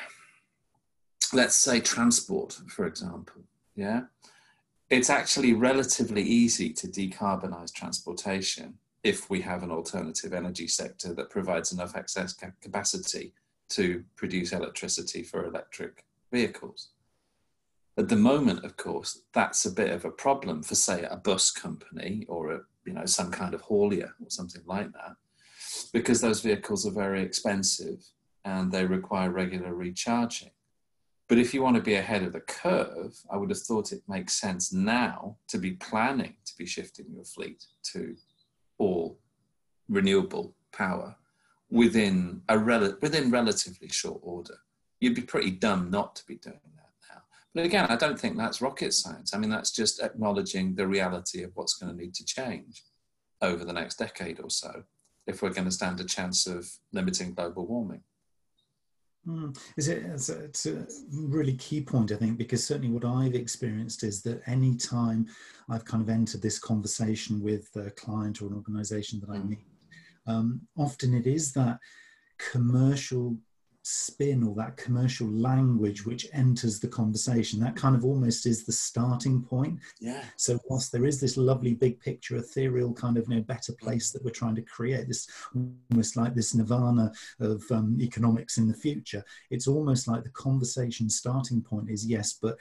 let's 1.34 1.56
say 1.56 1.80
transport, 1.80 2.60
for 2.68 2.88
example, 2.88 3.44
yeah? 3.76 4.02
It's 4.90 5.12
actually 5.12 5.54
relatively 5.54 6.24
easy 6.24 6.74
to 6.74 6.88
decarbonize 6.88 7.72
transportation 7.72 8.80
if 9.04 9.30
we 9.30 9.40
have 9.42 9.62
an 9.62 9.70
alternative 9.70 10.34
energy 10.34 10.68
sector 10.68 11.14
that 11.14 11.30
provides 11.30 11.72
enough 11.72 11.96
excess 11.96 12.36
capacity 12.62 13.34
to 13.70 14.04
produce 14.16 14.52
electricity 14.52 15.22
for 15.22 15.46
electric 15.46 16.06
vehicles. 16.32 16.90
At 18.00 18.10
the 18.10 18.16
moment, 18.16 18.66
of 18.66 18.78
course, 18.78 19.22
that's 19.34 19.64
a 19.66 19.72
bit 19.72 19.92
of 19.92 20.06
a 20.06 20.10
problem 20.10 20.64
for, 20.64 20.74
say, 20.74 21.04
a 21.04 21.18
bus 21.18 21.52
company 21.52 22.26
or 22.28 22.52
a 22.52 22.62
you 22.90 22.96
know 22.96 23.06
some 23.06 23.30
kind 23.30 23.54
of 23.54 23.62
haulier 23.62 24.12
or 24.20 24.30
something 24.30 24.64
like 24.66 24.92
that 24.94 25.16
because 25.94 26.22
those 26.22 26.42
vehicles 26.42 26.88
are 26.88 27.02
very 27.06 27.22
expensive 27.22 28.00
and 28.44 28.72
they 28.72 28.84
require 28.84 29.30
regular 29.30 29.76
recharging. 29.76 30.50
But 31.28 31.38
if 31.38 31.54
you 31.54 31.62
want 31.62 31.76
to 31.76 31.84
be 31.84 31.94
ahead 31.94 32.24
of 32.24 32.34
the 32.34 32.40
curve 32.40 33.14
i 33.32 33.38
would 33.38 33.52
have 33.52 33.62
thought 33.68 33.92
it 33.92 34.02
makes 34.08 34.34
sense 34.34 34.74
now 34.74 35.38
to 35.52 35.58
be 35.60 35.74
planning 35.90 36.36
to 36.48 36.54
be 36.58 36.66
shifting 36.66 37.06
your 37.14 37.24
fleet 37.24 37.64
to 37.92 38.16
all 38.80 39.20
renewable 39.88 40.56
power 40.72 41.16
within 41.70 42.42
a 42.50 42.58
rel- 42.58 42.98
within 43.04 43.30
relatively 43.30 43.90
short 43.90 44.22
order. 44.24 44.58
You'd 45.00 45.22
be 45.22 45.32
pretty 45.34 45.52
dumb 45.52 45.92
not 45.92 46.16
to 46.16 46.26
be 46.26 46.38
doing 46.38 46.72
that 46.78 46.89
but 47.54 47.66
again, 47.66 47.88
I 47.90 47.96
don't 47.96 48.20
think 48.20 48.38
that's 48.38 48.62
rocket 48.62 48.94
science. 48.94 49.34
I 49.34 49.38
mean, 49.38 49.50
that's 49.50 49.72
just 49.72 50.02
acknowledging 50.02 50.76
the 50.76 50.88
reality 50.88 51.44
of 51.44 51.52
what's 51.56 51.74
going 51.74 51.92
to 51.92 51.98
need 51.98 52.14
to 52.16 52.26
change 52.26 52.84
over 53.42 53.66
the 53.66 53.74
next 53.74 53.98
decade 53.98 54.40
or 54.40 54.50
so 54.50 54.84
if 55.28 55.42
we're 55.42 55.54
going 55.54 55.66
to 55.66 55.72
stand 55.72 56.00
a 56.00 56.04
chance 56.04 56.48
of 56.48 56.70
limiting 56.92 57.34
global 57.34 57.66
warming. 57.66 58.02
Mm. 59.28 59.58
Is 59.78 59.88
it, 59.88 60.04
it's 60.06 60.30
a, 60.30 60.44
it's 60.46 60.66
a, 60.66 60.86
really 61.12 61.54
key 61.54 61.82
point, 61.82 62.12
I 62.12 62.16
think, 62.16 62.38
because 62.38 62.66
certainly 62.66 62.90
what 62.90 63.06
I've 63.06 63.36
experienced 63.36 64.04
is 64.04 64.22
that 64.24 64.42
any 64.48 64.76
time 64.76 65.28
I've 65.70 65.86
kind 65.86 66.02
of 66.02 66.10
entered 66.10 66.42
this 66.42 66.58
conversation 66.58 67.42
with 67.42 67.70
a 67.76 67.92
client 67.92 68.42
or 68.42 68.48
an 68.48 68.56
organization 68.56 69.20
that 69.20 69.30
I 69.30 69.38
hmm. 69.38 69.50
meet, 69.50 69.60
um, 70.26 70.62
often 70.78 71.14
it 71.14 71.28
is 71.28 71.52
that 71.54 71.80
commercial 72.38 73.38
spin 73.82 74.44
or 74.44 74.54
that 74.56 74.78
commercial 74.78 75.28
language 75.28 76.06
which 76.06 76.28
enters 76.34 76.80
the 76.80 76.88
conversation. 76.88 77.60
That 77.60 77.76
kind 77.76 77.96
of 77.96 78.06
almost 78.06 78.46
is 78.46 78.66
the 78.66 78.72
starting 78.72 79.42
point. 79.42 79.80
Yeah. 80.00 80.24
So 80.36 80.60
whilst 80.70 80.92
there 80.92 81.06
is 81.06 81.20
this 81.20 81.38
lovely 81.38 81.74
big 81.74 82.00
picture 82.00 82.38
ethereal 82.38 82.94
kind 82.94 83.18
of 83.18 83.28
you 83.30 83.36
know 83.36 83.42
better 83.42 83.74
place 83.74 84.12
that 84.12 84.24
we're 84.24 84.32
trying 84.32 84.56
to 84.56 84.62
create 84.62 85.08
this 85.08 85.28
almost 85.92 86.16
like 86.18 86.36
this 86.36 86.54
nirvana 86.54 87.12
of 87.40 87.64
um, 87.72 87.98
economics 88.00 88.58
in 88.58 88.68
the 88.68 88.74
future 88.74 89.24
it's 89.50 89.68
almost 89.68 90.08
like 90.08 90.24
the 90.24 90.30
conversation 90.30 91.10
starting 91.10 91.62
point 91.62 91.90
is 91.90 92.06
yes 92.06 92.34
but 92.34 92.58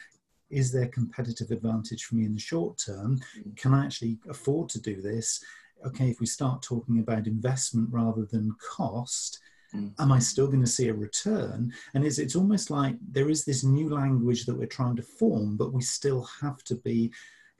is 0.51 0.73
there 0.73 0.87
competitive 0.89 1.51
advantage 1.51 2.05
for 2.05 2.15
me 2.15 2.25
in 2.25 2.35
the 2.35 2.41
short 2.41 2.79
term? 2.85 3.21
Mm. 3.39 3.57
can 3.57 3.75
i 3.75 3.85
actually 3.85 4.19
afford 4.29 4.69
to 4.71 4.81
do 4.81 5.01
this? 5.01 5.43
Okay 5.87 6.11
if 6.11 6.21
we 6.21 6.27
start 6.27 6.63
talking 6.63 6.99
about 6.99 7.27
investment 7.27 7.89
rather 7.91 8.25
than 8.25 8.55
cost 8.77 9.41
Mm. 9.75 9.93
Am 9.99 10.13
I 10.13 10.19
still 10.19 10.47
going 10.47 10.61
to 10.61 10.67
see 10.67 10.89
a 10.89 10.95
return? 10.95 11.73
And 11.95 12.05
it's, 12.05 12.19
it's 12.19 12.37
almost 12.37 12.71
like 12.71 12.97
there 13.11 13.29
is 13.29 13.45
this 13.45 13.65
new 13.65 13.91
language 13.91 14.47
that 14.47 14.55
we're 14.55 14.67
trying 14.67 14.97
to 14.97 15.03
form, 15.03 15.57
but 15.57 15.73
we 15.73 15.83
still 15.83 16.27
have 16.41 16.65
to 16.65 16.75
be, 16.77 17.13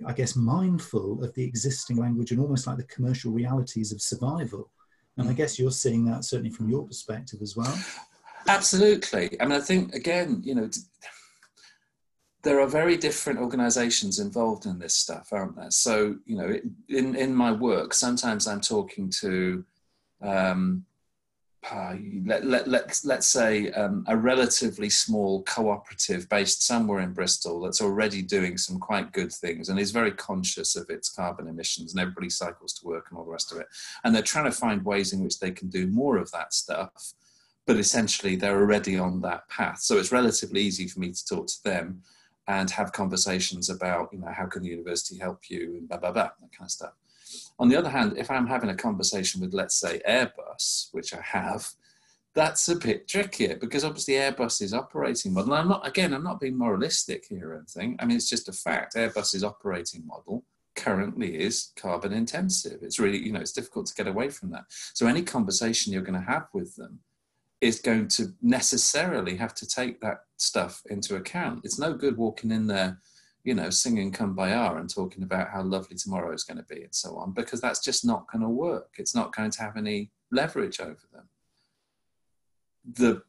I 0.07 0.13
guess, 0.13 0.37
mindful 0.37 1.23
of 1.23 1.35
the 1.35 1.45
existing 1.45 1.97
language 1.97 2.31
and 2.31 2.41
almost 2.41 2.67
like 2.67 2.79
the 2.79 2.85
commercial 2.85 3.33
realities 3.33 3.93
of 3.93 4.01
survival. 4.01 4.71
And 5.17 5.29
I 5.29 5.33
mm. 5.33 5.37
guess 5.37 5.59
you're 5.59 5.71
seeing 5.71 6.05
that 6.07 6.25
certainly 6.25 6.51
from 6.51 6.69
your 6.69 6.87
perspective 6.87 7.43
as 7.43 7.57
well. 7.57 7.79
Absolutely. 8.47 9.37
I 9.41 9.45
mean, 9.45 9.59
I 9.59 9.61
think, 9.61 9.95
again, 9.95 10.41
you 10.43 10.55
know, 10.55 10.71
there 12.43 12.61
are 12.61 12.69
very 12.69 12.97
different 12.97 13.41
organizations 13.41 14.21
involved 14.21 14.65
in 14.65 14.79
this 14.79 14.95
stuff, 14.95 15.29
aren't 15.33 15.57
there? 15.57 15.71
So, 15.71 16.17
you 16.25 16.37
know, 16.39 16.57
in, 16.89 17.17
in 17.17 17.35
my 17.35 17.53
work, 17.53 17.93
sometimes 17.93 18.47
I'm 18.47 18.61
talking 18.61 19.11
to 19.21 19.65
um, 20.23 20.87
uh, 21.71 21.95
let, 22.25 22.45
let, 22.45 22.69
let's, 22.69 23.05
let's 23.05 23.27
say 23.27 23.71
um, 23.73 24.05
a 24.09 24.17
relatively 24.17 24.89
small 24.89 25.43
cooperative 25.45 26.29
based 26.29 26.67
somewhere 26.67 27.01
in 27.01 27.13
Bristol 27.13 27.61
that's 27.61 27.81
already 27.81 28.23
doing 28.23 28.57
some 28.57 28.79
quite 28.79 29.13
good 29.13 29.33
things 29.33 29.69
and 29.69 29.79
is 29.79 29.91
very 29.91 30.13
conscious 30.13 30.77
of 30.77 30.89
its 30.89 31.11
carbon 31.11 31.49
emissions 31.49 31.93
and 31.93 32.01
everybody 32.01 32.31
cycles 32.31 32.73
to 32.75 32.87
work 32.87 33.07
and 33.09 33.19
all 33.19 33.25
the 33.25 33.31
rest 33.31 33.53
of 33.53 33.59
it. 33.59 33.67
And 34.05 34.15
they're 34.15 34.23
trying 34.23 34.47
to 34.47 34.53
find 34.53 34.85
ways 34.85 35.13
in 35.13 35.23
which 35.23 35.39
they 35.41 35.51
can 35.51 35.69
do 35.69 35.87
more 35.87 36.17
of 36.17 36.31
that 36.33 36.55
stuff, 36.55 37.13
but 37.67 37.77
essentially 37.77 38.37
they're 38.37 38.61
already 38.61 38.99
on 38.99 39.21
that 39.23 39.49
path. 39.49 39.81
So 39.81 39.99
it's 39.99 40.13
relatively 40.13 40.61
easy 40.63 40.89
for 40.89 41.01
me 41.01 41.13
to 41.13 41.27
talk 41.27 41.47
to 41.49 41.65
them 41.65 42.03
and 42.47 42.71
have 42.71 42.93
conversations 42.93 43.69
about, 43.69 44.09
you 44.13 44.19
know, 44.19 44.33
how 44.33 44.47
can 44.47 44.63
the 44.63 44.71
university 44.71 45.19
help 45.19 45.51
you 45.51 45.77
and 45.77 45.89
blah, 45.89 45.99
blah, 45.99 46.13
blah, 46.13 46.31
that 46.41 46.53
kind 46.57 46.67
of 46.67 46.71
stuff. 46.71 46.93
On 47.59 47.69
the 47.69 47.77
other 47.77 47.91
hand, 47.91 48.17
if 48.17 48.31
I'm 48.31 48.47
having 48.47 48.71
a 48.71 48.77
conversation 48.77 49.41
with, 49.41 49.53
let's 49.55 49.79
say, 49.79 50.01
Airbus, 50.09 50.89
which 50.93 51.13
I 51.15 51.21
have, 51.21 51.69
that's 52.35 52.69
a 52.69 52.77
bit 52.77 53.09
trickier 53.09 53.57
because 53.57 53.85
obviously 53.85 54.15
Airbus's 54.15 54.73
operating 54.73 55.33
model, 55.33 55.55
I'm 55.55 55.69
not, 55.69 55.87
again, 55.87 56.15
I'm 56.15 56.23
not 56.23 56.41
being 56.41 56.57
moralistic 56.57 57.27
here 57.29 57.51
or 57.51 57.57
anything. 57.57 57.97
I 57.99 58.07
mean, 58.07 58.17
it's 58.17 58.31
just 58.31 58.49
a 58.49 58.53
fact. 58.53 58.95
Airbus's 58.95 59.43
operating 59.43 60.07
model 60.07 60.45
currently 60.77 61.37
is 61.37 61.73
carbon 61.77 62.13
intensive. 62.13 62.83
It's 62.83 63.01
really, 63.01 63.19
you 63.19 63.33
know, 63.33 63.41
it's 63.41 63.53
difficult 63.53 63.87
to 63.87 63.95
get 63.95 64.07
away 64.07 64.29
from 64.29 64.51
that. 64.51 64.65
So 64.69 65.07
any 65.07 65.23
conversation 65.23 65.93
you're 65.93 66.03
going 66.03 66.21
to 66.21 66.31
have 66.31 66.47
with 66.53 66.77
them 66.77 67.01
is 67.61 67.81
going 67.81 68.07
to 68.07 68.33
necessarily 68.41 69.37
have 69.37 69.55
to 69.55 69.67
take 69.67 70.01
that 70.01 70.21
stuff 70.37 70.83
into 70.91 71.17
account. 71.17 71.63
It's 71.65 71.79
no 71.79 71.93
good 71.93 72.17
walking 72.17 72.53
in 72.53 72.69
there 72.69 73.01
you 73.49 73.55
know, 73.55 73.71
singing 73.71 74.13
Kumbaya 74.13 74.79
and 74.79 74.93
talking 74.95 75.23
about 75.23 75.49
how 75.49 75.63
lovely 75.63 75.97
tomorrow 75.97 76.35
is 76.35 76.45
going 76.45 76.59
to 76.59 76.65
be 76.65 76.83
and 76.83 76.95
so 76.95 77.17
on, 77.17 77.33
because 77.33 77.63
that's 77.63 77.83
just 77.83 78.05
not 78.05 78.31
going 78.31 78.43
to 78.43 78.49
work. 78.51 78.91
It's 78.99 79.15
not 79.15 79.35
going 79.35 79.51
to 79.53 79.63
have 79.63 79.79
any 79.79 80.11
leverage 80.31 80.81
over 80.81 81.01
them. 81.15 81.31
The, 82.93 83.23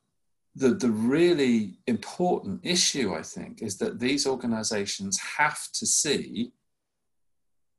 the, 0.58 0.72
the 0.76 0.92
really 0.92 1.78
important 1.88 2.60
issue, 2.64 3.16
I 3.16 3.22
think, 3.22 3.62
is 3.62 3.78
that 3.78 4.02
these 4.02 4.28
organizations 4.28 5.18
have 5.38 5.72
to 5.72 5.86
see 5.86 6.52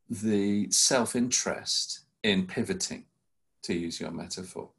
the 0.09 0.71
self 0.71 1.15
interest 1.15 2.07
in 2.23 2.47
pivoting, 2.47 3.05
to 3.65 3.75
use 3.75 4.01
your 4.01 4.13
metaphor. 4.13 4.71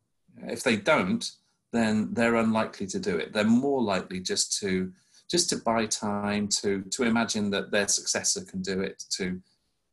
If 0.48 0.64
they 0.64 0.78
don't, 0.78 1.30
then 1.72 2.16
they're 2.16 2.38
unlikely 2.38 2.88
to 2.88 3.00
do 3.00 3.18
it. 3.18 3.34
They're 3.34 3.44
more 3.44 3.84
likely 3.84 4.20
just 4.20 4.60
to 4.62 4.92
just 5.32 5.50
to 5.50 5.56
buy 5.58 5.86
time, 5.86 6.48
to 6.62 6.82
to 6.92 7.04
imagine 7.04 7.50
that 7.52 7.72
their 7.72 7.88
successor 7.88 8.44
can 8.44 8.62
do 8.62 8.82
it, 8.82 9.04
to 9.12 9.42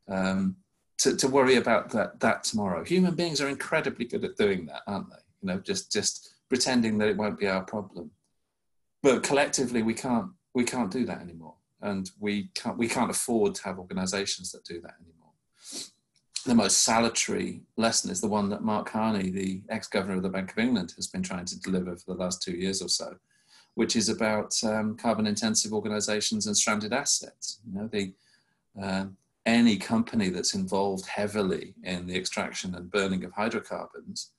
um, 0.09 0.57
to, 0.99 1.17
to 1.17 1.29
worry 1.29 1.57
about 1.57 1.91
that 1.91 2.19
that 2.21 2.45
tomorrow. 2.45 2.85
Human 2.85 3.15
beings 3.15 3.41
are 3.41 3.49
incredibly 3.49 4.05
good 4.05 4.25
at 4.25 4.37
doing 4.37 4.67
that, 4.67 4.83
aren't 4.87 5.09
they? 5.11 5.23
You 5.41 5.47
know, 5.49 5.61
just 5.61 5.93
just 5.93 6.35
pretending 6.49 6.99
that 6.99 7.09
it 7.09 7.17
won't 7.17 7.39
be 7.39 7.49
our 7.49 7.63
problem. 7.63 8.11
But 9.03 9.23
collectively, 9.23 9.83
we 9.83 9.95
can't 9.95 10.31
we 10.55 10.65
can't 10.65 10.91
do 10.91 11.07
that 11.07 11.21
anymore, 11.21 11.55
and 11.81 12.11
we 12.19 12.51
can't 12.55 12.77
we 12.77 12.89
can't 12.89 13.11
afford 13.11 13.55
to 13.55 13.63
have 13.63 13.79
organisations 13.79 14.51
that 14.53 14.65
do 14.65 14.81
that 14.81 14.97
anymore 15.01 15.19
the 16.49 16.55
most 16.55 16.83
salutary 16.83 17.61
lesson 17.77 18.11
is 18.11 18.21
the 18.21 18.29
one 18.29 18.49
that 18.49 18.63
Mark 18.63 18.89
Carney, 18.89 19.31
the 19.31 19.61
ex-governor 19.69 20.17
of 20.17 20.23
the 20.23 20.29
Bank 20.29 20.51
of 20.51 20.59
England, 20.59 20.95
has 20.97 21.07
been 21.07 21.23
trying 21.23 21.45
to 21.45 21.61
deliver 21.61 21.95
for 21.97 22.15
the 22.15 22.21
last 22.21 22.43
two 22.43 22.53
years 22.53 22.81
or 22.81 22.89
so, 22.89 23.17
which 23.79 23.95
is 23.95 24.09
about 24.09 24.53
um, 24.65 24.97
carbon-intensive 24.97 25.73
organisations 25.73 26.49
and 26.49 26.57
stranded 26.57 26.93
assets. 26.93 27.61
You 27.65 27.79
know, 27.79 27.87
the 27.87 28.13
um, 28.83 29.17
any 29.47 29.77
company 29.77 30.31
that's 30.31 30.53
involved 30.53 31.07
heavily 31.07 31.77
in 31.85 32.09
the 32.09 32.17
extraction 32.17 32.75
and 32.75 32.91
burning 32.91 33.23
of 33.23 33.31
hydrocarbons 33.31 34.33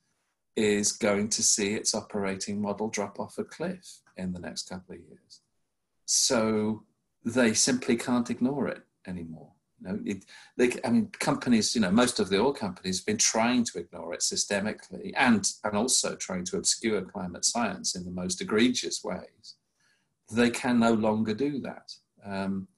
is 0.56 0.92
going 0.92 1.30
to 1.30 1.42
see 1.42 1.72
its 1.72 1.94
operating 1.94 2.60
model 2.60 2.90
drop 2.90 3.18
off 3.18 3.38
a 3.38 3.44
cliff 3.44 4.02
in 4.18 4.34
the 4.34 4.40
next 4.40 4.68
couple 4.68 4.94
of 4.94 5.00
years. 5.00 5.40
So 6.04 6.82
they 7.24 7.54
simply 7.54 7.96
can't 7.96 8.28
ignore 8.28 8.68
it 8.68 8.82
anymore. 9.06 9.52
You 9.80 9.88
know, 9.88 9.98
it, 10.04 10.24
they, 10.56 10.72
I 10.84 10.90
mean, 10.90 11.10
companies, 11.18 11.74
you 11.74 11.80
know, 11.80 11.90
most 11.90 12.20
of 12.20 12.28
the 12.28 12.40
oil 12.40 12.52
companies 12.52 12.98
have 12.98 13.06
been 13.06 13.18
trying 13.18 13.64
to 13.64 13.78
ignore 13.78 14.12
it 14.14 14.20
systemically 14.20 15.12
and, 15.16 15.50
and 15.64 15.76
also 15.76 16.16
trying 16.16 16.44
to 16.46 16.58
obscure 16.58 17.02
climate 17.02 17.44
science 17.44 17.94
in 17.94 18.04
the 18.04 18.10
most 18.10 18.40
egregious 18.40 19.02
ways. 19.02 19.56
They 20.30 20.50
can 20.50 20.78
no 20.78 20.92
longer 20.92 21.34
do 21.34 21.60
that. 21.60 21.92
Um, 22.24 22.68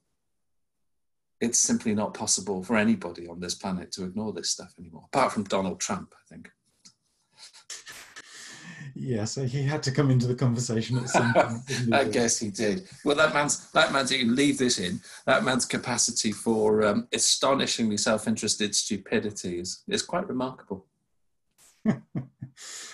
it's 1.41 1.59
simply 1.59 1.93
not 1.93 2.13
possible 2.13 2.63
for 2.63 2.77
anybody 2.77 3.27
on 3.27 3.41
this 3.41 3.55
planet 3.55 3.91
to 3.93 4.05
ignore 4.05 4.31
this 4.31 4.49
stuff 4.49 4.73
anymore, 4.79 5.03
apart 5.13 5.33
from 5.33 5.43
Donald 5.43 5.79
Trump, 5.79 6.13
I 6.15 6.33
think. 6.33 6.49
Yeah, 8.95 9.25
so 9.25 9.43
he 9.43 9.63
had 9.63 9.81
to 9.83 9.91
come 9.91 10.11
into 10.11 10.27
the 10.27 10.35
conversation 10.35 10.97
at 10.97 11.09
some 11.09 11.33
point. 11.33 11.61
I 11.93 12.03
guess 12.03 12.37
he 12.39 12.51
did. 12.51 12.87
Well, 13.03 13.15
that 13.15 13.33
man's 13.33 13.71
that 13.71 13.91
man's 13.91 14.11
you 14.11 14.19
can 14.19 14.35
leave 14.35 14.59
this 14.59 14.77
in. 14.77 15.01
That 15.25 15.43
man's 15.43 15.65
capacity 15.65 16.31
for 16.31 16.83
um, 16.83 17.07
astonishingly 17.11 17.97
self-interested 17.97 18.75
stupidity 18.75 19.59
is 19.59 19.83
is 19.87 20.03
quite 20.03 20.27
remarkable. 20.27 20.85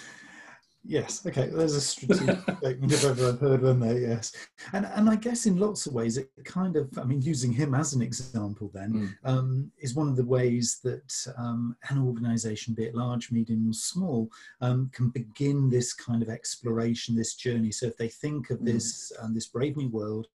Yes. 0.84 1.26
Okay. 1.26 1.48
There's 1.48 1.76
a 1.76 1.82
strategic 1.82 2.40
statement 2.58 2.94
if 2.94 3.04
ever 3.04 3.30
I've 3.30 3.40
heard 3.40 3.62
one 3.62 3.80
there. 3.80 4.00
Yes. 4.00 4.32
And 4.74 4.86
and 4.86 5.10
I 5.10 5.16
guess 5.18 5.46
in 5.46 5.58
lots 5.58 5.86
of 5.86 5.94
ways 5.94 6.18
it 6.18 6.30
kind 6.46 6.76
of 6.78 6.90
I 6.98 7.04
mean 7.04 7.22
using 7.22 7.52
him 7.52 7.76
as 7.76 7.94
an 7.94 8.02
example 8.02 8.72
then 8.74 8.94
mm. 8.94 9.30
um, 9.30 9.72
is 9.80 9.94
one 9.94 10.08
of 10.08 10.16
the 10.16 10.26
ways 10.26 10.80
that 10.84 11.14
um, 11.38 11.76
an 11.90 12.00
organisation, 12.00 12.74
be 12.74 12.86
it 12.86 12.96
large, 12.96 13.32
medium, 13.32 13.70
or 13.70 13.74
small, 13.74 14.30
um, 14.62 14.90
can 14.94 15.10
begin 15.10 15.70
this 15.70 15.94
kind 15.94 16.24
of 16.24 16.30
exploration, 16.30 17.16
this 17.16 17.36
journey. 17.36 17.72
So 17.72 17.88
if 17.88 17.98
they 17.98 18.10
think 18.10 18.50
of 18.50 18.60
mm. 18.60 18.66
this 18.66 19.12
um, 19.22 19.34
this 19.34 19.48
brave 19.48 19.76
new 19.76 19.90
world, 19.90 20.28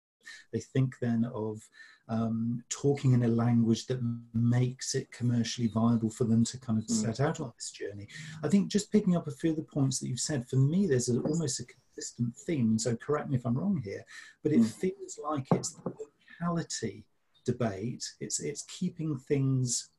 they 0.53 0.59
think 0.59 0.95
then 1.01 1.25
of 1.33 1.59
um, 2.07 2.63
talking 2.69 3.13
in 3.13 3.23
a 3.23 3.27
language 3.27 3.87
that 3.87 3.99
makes 4.33 4.95
it 4.95 5.11
commercially 5.11 5.67
viable 5.67 6.09
for 6.09 6.23
them 6.23 6.43
to 6.45 6.59
kind 6.59 6.77
of 6.77 6.85
mm. 6.85 6.91
set 6.91 7.19
out 7.19 7.39
on 7.39 7.51
this 7.55 7.71
journey. 7.71 8.07
I 8.43 8.47
think 8.47 8.69
just 8.69 8.91
picking 8.91 9.15
up 9.15 9.27
a 9.27 9.31
few 9.31 9.51
of 9.51 9.55
the 9.55 9.63
points 9.63 9.99
that 9.99 10.07
you've 10.07 10.19
said, 10.19 10.47
for 10.47 10.57
me, 10.57 10.85
there's 10.85 11.09
a, 11.09 11.19
almost 11.19 11.59
a 11.59 11.65
consistent 11.65 12.35
theme. 12.35 12.77
So 12.77 12.95
correct 12.95 13.29
me 13.29 13.37
if 13.37 13.45
I'm 13.45 13.57
wrong 13.57 13.81
here, 13.83 14.03
but 14.43 14.51
it 14.51 14.59
mm. 14.59 14.65
feels 14.65 15.19
like 15.23 15.47
it's 15.53 15.73
the 15.73 15.93
locality 16.39 17.05
debate. 17.45 18.03
It's 18.19 18.39
it's 18.39 18.63
keeping 18.63 19.17
things 19.17 19.89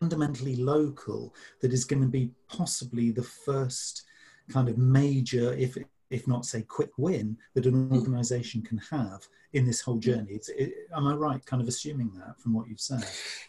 fundamentally 0.00 0.56
local 0.56 1.34
that 1.60 1.72
is 1.72 1.84
going 1.84 2.02
to 2.02 2.08
be 2.08 2.32
possibly 2.48 3.10
the 3.10 3.22
first 3.22 4.02
kind 4.50 4.68
of 4.68 4.78
major, 4.78 5.54
if 5.54 5.76
if 6.10 6.26
not 6.26 6.44
say 6.44 6.62
quick 6.62 6.90
win 6.98 7.36
that 7.54 7.66
an 7.66 7.88
mm. 7.88 7.96
organization 7.96 8.62
can 8.62 8.78
have 8.90 9.26
in 9.52 9.64
this 9.64 9.80
whole 9.80 9.96
journey. 9.96 10.32
It's, 10.32 10.48
it, 10.50 10.72
am 10.94 11.06
i 11.06 11.14
right 11.14 11.44
kind 11.46 11.62
of 11.62 11.68
assuming 11.68 12.12
that 12.18 12.38
from 12.40 12.52
what 12.52 12.68
you've 12.68 12.80
said? 12.80 13.04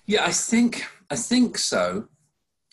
Yeah 0.06 0.26
i 0.26 0.32
think 0.32 0.86
i 1.10 1.16
think 1.16 1.58
so. 1.58 2.08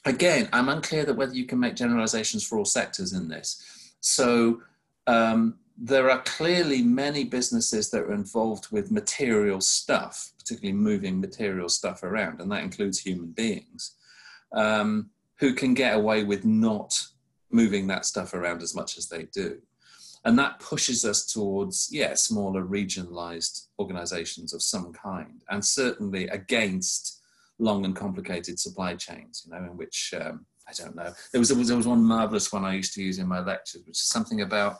Again 0.05 0.49
i'm 0.53 0.69
unclear 0.69 1.05
that 1.05 1.15
whether 1.15 1.35
you 1.35 1.47
can 1.47 1.59
make 1.59 1.75
generalizations 1.75 2.47
for 2.47 2.59
all 2.59 2.65
sectors 2.65 3.13
in 3.13 3.29
this. 3.29 3.95
So 4.01 4.63
um, 5.07 5.59
there 5.77 6.11
are 6.11 6.23
clearly 6.23 6.83
many 6.83 7.25
businesses 7.25 7.91
that 7.91 8.03
are 8.03 8.13
involved 8.13 8.71
with 8.71 8.91
material 8.91 9.61
stuff 9.61 10.33
particularly 10.39 10.77
moving 10.77 11.21
material 11.21 11.69
stuff 11.69 12.03
around 12.03 12.41
and 12.41 12.51
that 12.51 12.63
includes 12.63 12.99
human 12.99 13.31
beings 13.33 13.97
um, 14.53 15.11
who 15.37 15.53
can 15.53 15.75
get 15.75 15.95
away 15.95 16.25
with 16.25 16.45
not 16.45 16.99
moving 17.51 17.87
that 17.87 18.05
stuff 18.05 18.35
around 18.35 18.63
as 18.63 18.75
much 18.75 18.99
as 18.99 19.09
they 19.09 19.25
do 19.33 19.59
and 20.25 20.39
that 20.39 20.59
pushes 20.61 21.05
us 21.05 21.27
towards 21.27 21.89
yeah 21.91 22.15
smaller 22.15 22.65
regionalized 22.65 23.67
organizations 23.79 24.53
of 24.53 24.63
some 24.63 24.93
kind 24.93 25.43
and 25.51 25.65
certainly 25.65 26.29
against 26.29 27.21
long 27.59 27.85
and 27.85 27.97
complicated 27.97 28.59
supply 28.59 28.95
chains 28.95 29.45
you 29.45 29.53
know 29.53 29.65
in 29.65 29.77
which 29.77 30.15
um, 30.21 30.45
i 30.69 30.73
don't 30.73 30.97
know. 30.97 31.13
There 31.33 31.41
was, 31.41 31.49
there 31.49 31.59
was 31.59 31.69
there 31.69 31.77
was 31.77 31.87
one 31.87 32.05
marvelous 32.05 32.53
one 32.53 32.65
i 32.65 32.75
used 32.75 32.95
to 32.95 33.03
use 33.03 33.19
in 33.19 33.27
my 33.27 33.41
lectures 33.41 33.83
which 33.87 33.99
is 33.99 34.09
something 34.09 34.41
about 34.43 34.79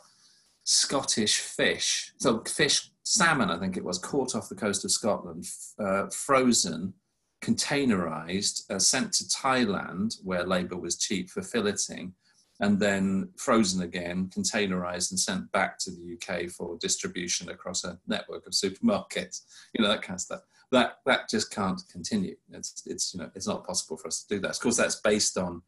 scottish 0.63 1.39
fish. 1.39 2.13
So 2.17 2.43
fish 2.43 2.91
salmon 3.03 3.49
i 3.49 3.57
think 3.57 3.75
it 3.75 3.83
was 3.83 3.97
caught 3.97 4.35
off 4.35 4.49
the 4.49 4.55
coast 4.55 4.85
of 4.85 4.91
scotland 4.91 5.43
uh, 5.79 6.05
frozen 6.11 6.93
containerized 7.41 8.69
uh, 8.69 8.77
sent 8.77 9.11
to 9.13 9.23
thailand 9.23 10.15
where 10.23 10.45
labor 10.45 10.77
was 10.77 10.95
cheap 10.97 11.27
for 11.27 11.41
filleting 11.41 12.11
and 12.59 12.79
then 12.79 13.29
frozen 13.37 13.83
again, 13.83 14.29
containerized 14.35 15.11
and 15.11 15.19
sent 15.19 15.51
back 15.51 15.79
to 15.79 15.91
the 15.91 16.15
UK 16.15 16.49
for 16.49 16.77
distribution 16.77 17.49
across 17.49 17.83
a 17.83 17.97
network 18.07 18.45
of 18.45 18.53
supermarkets. 18.53 19.41
You 19.73 19.83
know 19.83 19.89
that 19.89 20.01
kind 20.01 20.15
of 20.15 20.21
stuff. 20.21 20.41
That 20.71 20.97
that 21.05 21.29
just 21.29 21.51
can't 21.51 21.81
continue. 21.91 22.35
It's 22.51 22.83
it's 22.85 23.13
you 23.13 23.19
know 23.19 23.29
it's 23.35 23.47
not 23.47 23.65
possible 23.65 23.97
for 23.97 24.07
us 24.07 24.23
to 24.23 24.35
do 24.35 24.41
that. 24.41 24.51
Of 24.51 24.59
course, 24.59 24.77
that's 24.77 24.95
based 24.95 25.37
on 25.37 25.61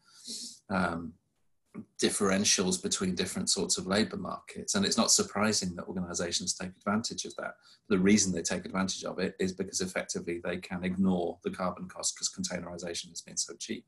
um, 0.70 1.14
differentials 2.02 2.82
between 2.82 3.16
different 3.16 3.50
sorts 3.50 3.78
of 3.78 3.86
labour 3.86 4.18
markets, 4.18 4.76
and 4.76 4.86
it's 4.86 4.98
not 4.98 5.12
surprising 5.12 5.76
that 5.76 5.86
organisations 5.88 6.56
take 6.56 6.72
advantage 6.78 7.26
of 7.26 7.36
that. 7.36 7.56
The 7.90 8.00
reason 8.00 8.34
they 8.34 8.42
take 8.42 8.66
advantage 8.66 9.04
of 9.04 9.20
it 9.20 9.36
is 9.40 9.54
because 9.54 9.82
effectively 9.82 10.42
they 10.44 10.58
can 10.58 10.84
ignore 10.84 11.38
the 11.44 11.52
carbon 11.52 11.88
cost 11.88 12.16
because 12.16 12.30
containerization 12.30 13.10
has 13.10 13.22
been 13.22 13.38
so 13.38 13.54
cheap 13.60 13.86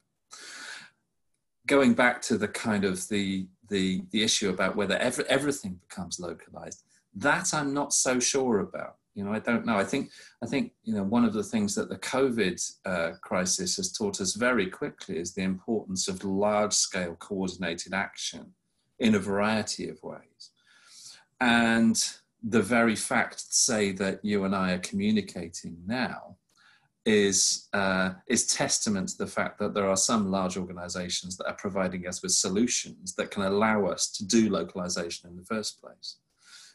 going 1.68 1.94
back 1.94 2.22
to 2.24 2.38
the 2.38 2.48
kind 2.48 2.86
of 2.86 3.08
the 3.10 3.48
the 3.70 4.04
the 4.12 4.24
issue 4.24 4.50
about 4.50 4.76
whether 4.76 4.98
every, 4.98 5.26
everything 5.26 5.80
becomes 5.88 6.20
localized 6.20 6.84
that 7.16 7.54
i'm 7.54 7.74
not 7.74 7.94
so 7.94 8.20
sure 8.20 8.60
about. 8.60 8.98
You 9.16 9.24
know 9.24 9.34
i 9.34 9.40
don't 9.40 9.66
know. 9.66 9.78
I 9.78 9.84
think 9.84 10.10
i 10.42 10.48
think 10.48 10.74
you 10.84 10.96
know 10.96 11.04
one 11.04 11.24
of 11.24 11.34
the 11.34 11.44
things 11.44 11.76
that 11.76 11.90
the 11.90 11.98
covid 11.98 12.60
uh, 12.86 13.12
crisis 13.22 13.78
has 13.78 13.92
taught 13.92 14.20
us 14.20 14.34
very 14.34 14.68
quickly 14.68 15.18
is 15.18 15.34
the 15.34 15.44
importance 15.44 16.08
of 16.08 16.24
large 16.24 16.74
scale 16.74 17.16
coordinated 17.16 17.94
action 17.94 18.54
in 19.00 19.14
a 19.16 19.20
variety 19.20 19.88
of 19.88 20.02
ways. 20.02 20.52
And 21.40 22.04
the 22.42 22.62
very 22.62 22.96
fact 22.96 23.54
say 23.54 23.92
that 23.92 24.26
you 24.26 24.44
and 24.46 24.56
i 24.56 24.74
are 24.74 24.80
communicating 24.80 25.78
now 25.86 26.38
is 27.06 27.68
uh, 27.74 28.12
is 28.28 28.48
testament 28.48 29.10
to 29.10 29.18
the 29.18 29.28
fact 29.28 29.60
that 29.60 29.74
there 29.74 29.90
are 29.90 29.98
some 29.98 30.32
large 30.32 30.58
organizations 30.58 31.36
that 31.38 31.48
are 31.48 31.56
providing 31.56 32.08
us 32.08 32.22
with 32.22 32.32
solutions 32.32 33.14
that 33.16 33.32
can 33.32 33.44
allow 33.44 33.86
us 33.86 34.10
to 34.12 34.26
do 34.26 34.50
localization 34.50 35.30
in 35.30 35.36
the 35.36 35.46
first 35.46 35.82
place. 35.82 36.18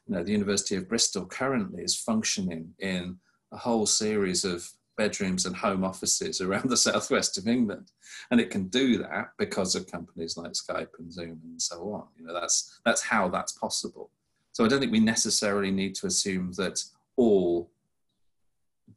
You 0.07 0.15
know, 0.15 0.23
the 0.23 0.33
University 0.33 0.77
of 0.77 0.89
Bristol 0.89 1.27
currently 1.27 1.83
is 1.83 1.97
functioning 1.97 2.75
in 2.79 3.19
a 3.53 3.57
whole 3.57 3.87
series 3.87 4.45
of 4.45 4.69
bedrooms 4.99 5.47
and 5.47 5.57
home 5.57 5.85
offices 5.85 6.41
around 6.43 6.69
the 6.69 6.77
southwest 6.77 7.39
of 7.39 7.49
England, 7.49 7.91
and 8.31 8.39
it 8.41 8.51
can 8.51 8.69
do 8.69 8.99
that 8.99 9.31
because 9.39 9.75
of 9.75 9.91
companies 9.91 10.37
like 10.37 10.53
Skype 10.53 10.99
and 10.99 11.11
Zoom 11.11 11.41
and 11.45 11.61
so 11.61 11.93
on. 11.93 12.07
You 12.19 12.27
know, 12.27 12.35
that's 12.35 12.81
that's 12.85 13.03
how 13.03 13.29
that's 13.29 13.53
possible. 13.53 14.11
So 14.53 14.65
I 14.65 14.69
don't 14.69 14.81
think 14.81 14.93
we 14.93 15.01
necessarily 15.01 15.71
need 15.71 15.95
to 15.97 16.07
assume 16.07 16.53
that 16.57 16.83
all 17.17 17.71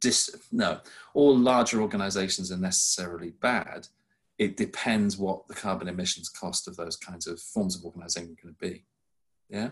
dis, 0.00 0.30
no, 0.50 0.80
all 1.14 1.36
larger 1.36 1.80
organizations 1.80 2.50
are 2.52 2.58
necessarily 2.58 3.30
bad. 3.40 3.88
It 4.38 4.56
depends 4.56 5.16
what 5.16 5.46
the 5.48 5.54
carbon 5.54 5.88
emissions 5.88 6.28
cost 6.28 6.66
of 6.66 6.76
those 6.76 6.96
kinds 6.96 7.26
of 7.26 7.40
forms 7.40 7.76
of 7.76 7.84
organizing 7.84 8.24
are 8.24 8.42
going 8.42 8.54
to 8.54 8.60
be. 8.60 8.84
Yeah. 9.48 9.70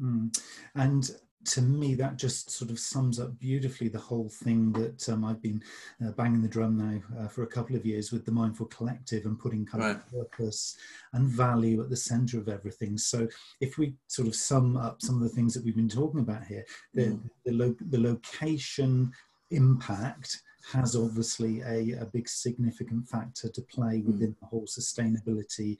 Mm. 0.00 0.38
And 0.74 1.10
to 1.46 1.62
me, 1.62 1.94
that 1.94 2.16
just 2.16 2.50
sort 2.50 2.70
of 2.70 2.78
sums 2.78 3.20
up 3.20 3.38
beautifully 3.38 3.88
the 3.88 3.98
whole 3.98 4.28
thing 4.28 4.72
that 4.72 5.08
um, 5.08 5.24
I've 5.24 5.40
been 5.40 5.62
uh, 6.04 6.10
banging 6.10 6.42
the 6.42 6.48
drum 6.48 6.76
now 6.76 7.22
uh, 7.22 7.28
for 7.28 7.44
a 7.44 7.46
couple 7.46 7.76
of 7.76 7.86
years 7.86 8.10
with 8.10 8.24
the 8.24 8.32
Mindful 8.32 8.66
Collective 8.66 9.26
and 9.26 9.38
putting 9.38 9.64
kind 9.64 9.84
right. 9.84 9.96
of 9.96 10.10
purpose 10.10 10.76
and 11.12 11.28
value 11.28 11.80
at 11.82 11.88
the 11.88 11.96
center 11.96 12.38
of 12.38 12.48
everything. 12.48 12.98
So, 12.98 13.28
if 13.60 13.78
we 13.78 13.94
sort 14.08 14.28
of 14.28 14.34
sum 14.34 14.76
up 14.76 15.00
some 15.00 15.16
of 15.16 15.22
the 15.22 15.34
things 15.34 15.54
that 15.54 15.64
we've 15.64 15.76
been 15.76 15.88
talking 15.88 16.20
about 16.20 16.44
here, 16.44 16.64
the, 16.94 17.02
mm. 17.02 17.20
the, 17.44 17.52
lo- 17.52 17.76
the 17.90 18.00
location 18.00 19.12
impact 19.50 20.40
has 20.72 20.96
obviously 20.96 21.60
a, 21.60 22.00
a, 22.00 22.06
big 22.06 22.28
significant 22.28 23.06
factor 23.08 23.48
to 23.48 23.62
play 23.62 24.00
hmm. 24.00 24.06
within 24.06 24.36
the 24.40 24.46
whole 24.46 24.66
sustainability 24.66 25.76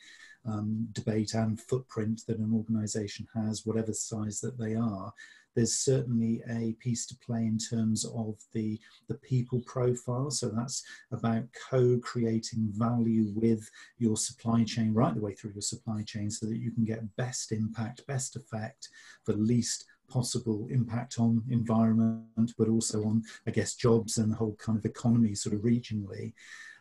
um, 0.46 0.86
debate 0.92 1.34
and 1.34 1.60
footprint 1.60 2.22
that 2.28 2.38
an 2.38 2.52
organization 2.54 3.26
has, 3.34 3.66
whatever 3.66 3.92
size 3.92 4.40
that 4.40 4.58
they 4.58 4.74
are 4.76 5.12
there's 5.56 5.74
certainly 5.74 6.42
a 6.50 6.74
piece 6.74 7.06
to 7.06 7.16
play 7.16 7.40
in 7.40 7.58
terms 7.58 8.04
of 8.04 8.36
the, 8.52 8.78
the 9.08 9.14
people 9.14 9.62
profile. 9.62 10.30
So 10.30 10.50
that's 10.50 10.84
about 11.10 11.44
co-creating 11.70 12.68
value 12.72 13.32
with 13.34 13.68
your 13.98 14.18
supply 14.18 14.64
chain 14.64 14.92
right 14.92 15.14
the 15.14 15.20
way 15.20 15.32
through 15.32 15.52
your 15.52 15.62
supply 15.62 16.02
chain 16.02 16.30
so 16.30 16.46
that 16.46 16.58
you 16.58 16.70
can 16.70 16.84
get 16.84 17.16
best 17.16 17.52
impact, 17.52 18.06
best 18.06 18.36
effect 18.36 18.90
for 19.24 19.32
least 19.32 19.86
possible 20.08 20.66
impact 20.70 21.18
on 21.18 21.42
environment, 21.50 22.52
but 22.58 22.68
also 22.68 23.04
on, 23.04 23.22
I 23.46 23.50
guess, 23.50 23.74
jobs 23.74 24.18
and 24.18 24.32
the 24.32 24.36
whole 24.36 24.56
kind 24.56 24.78
of 24.78 24.84
economy 24.84 25.34
sort 25.34 25.54
of 25.54 25.62
regionally. 25.62 26.32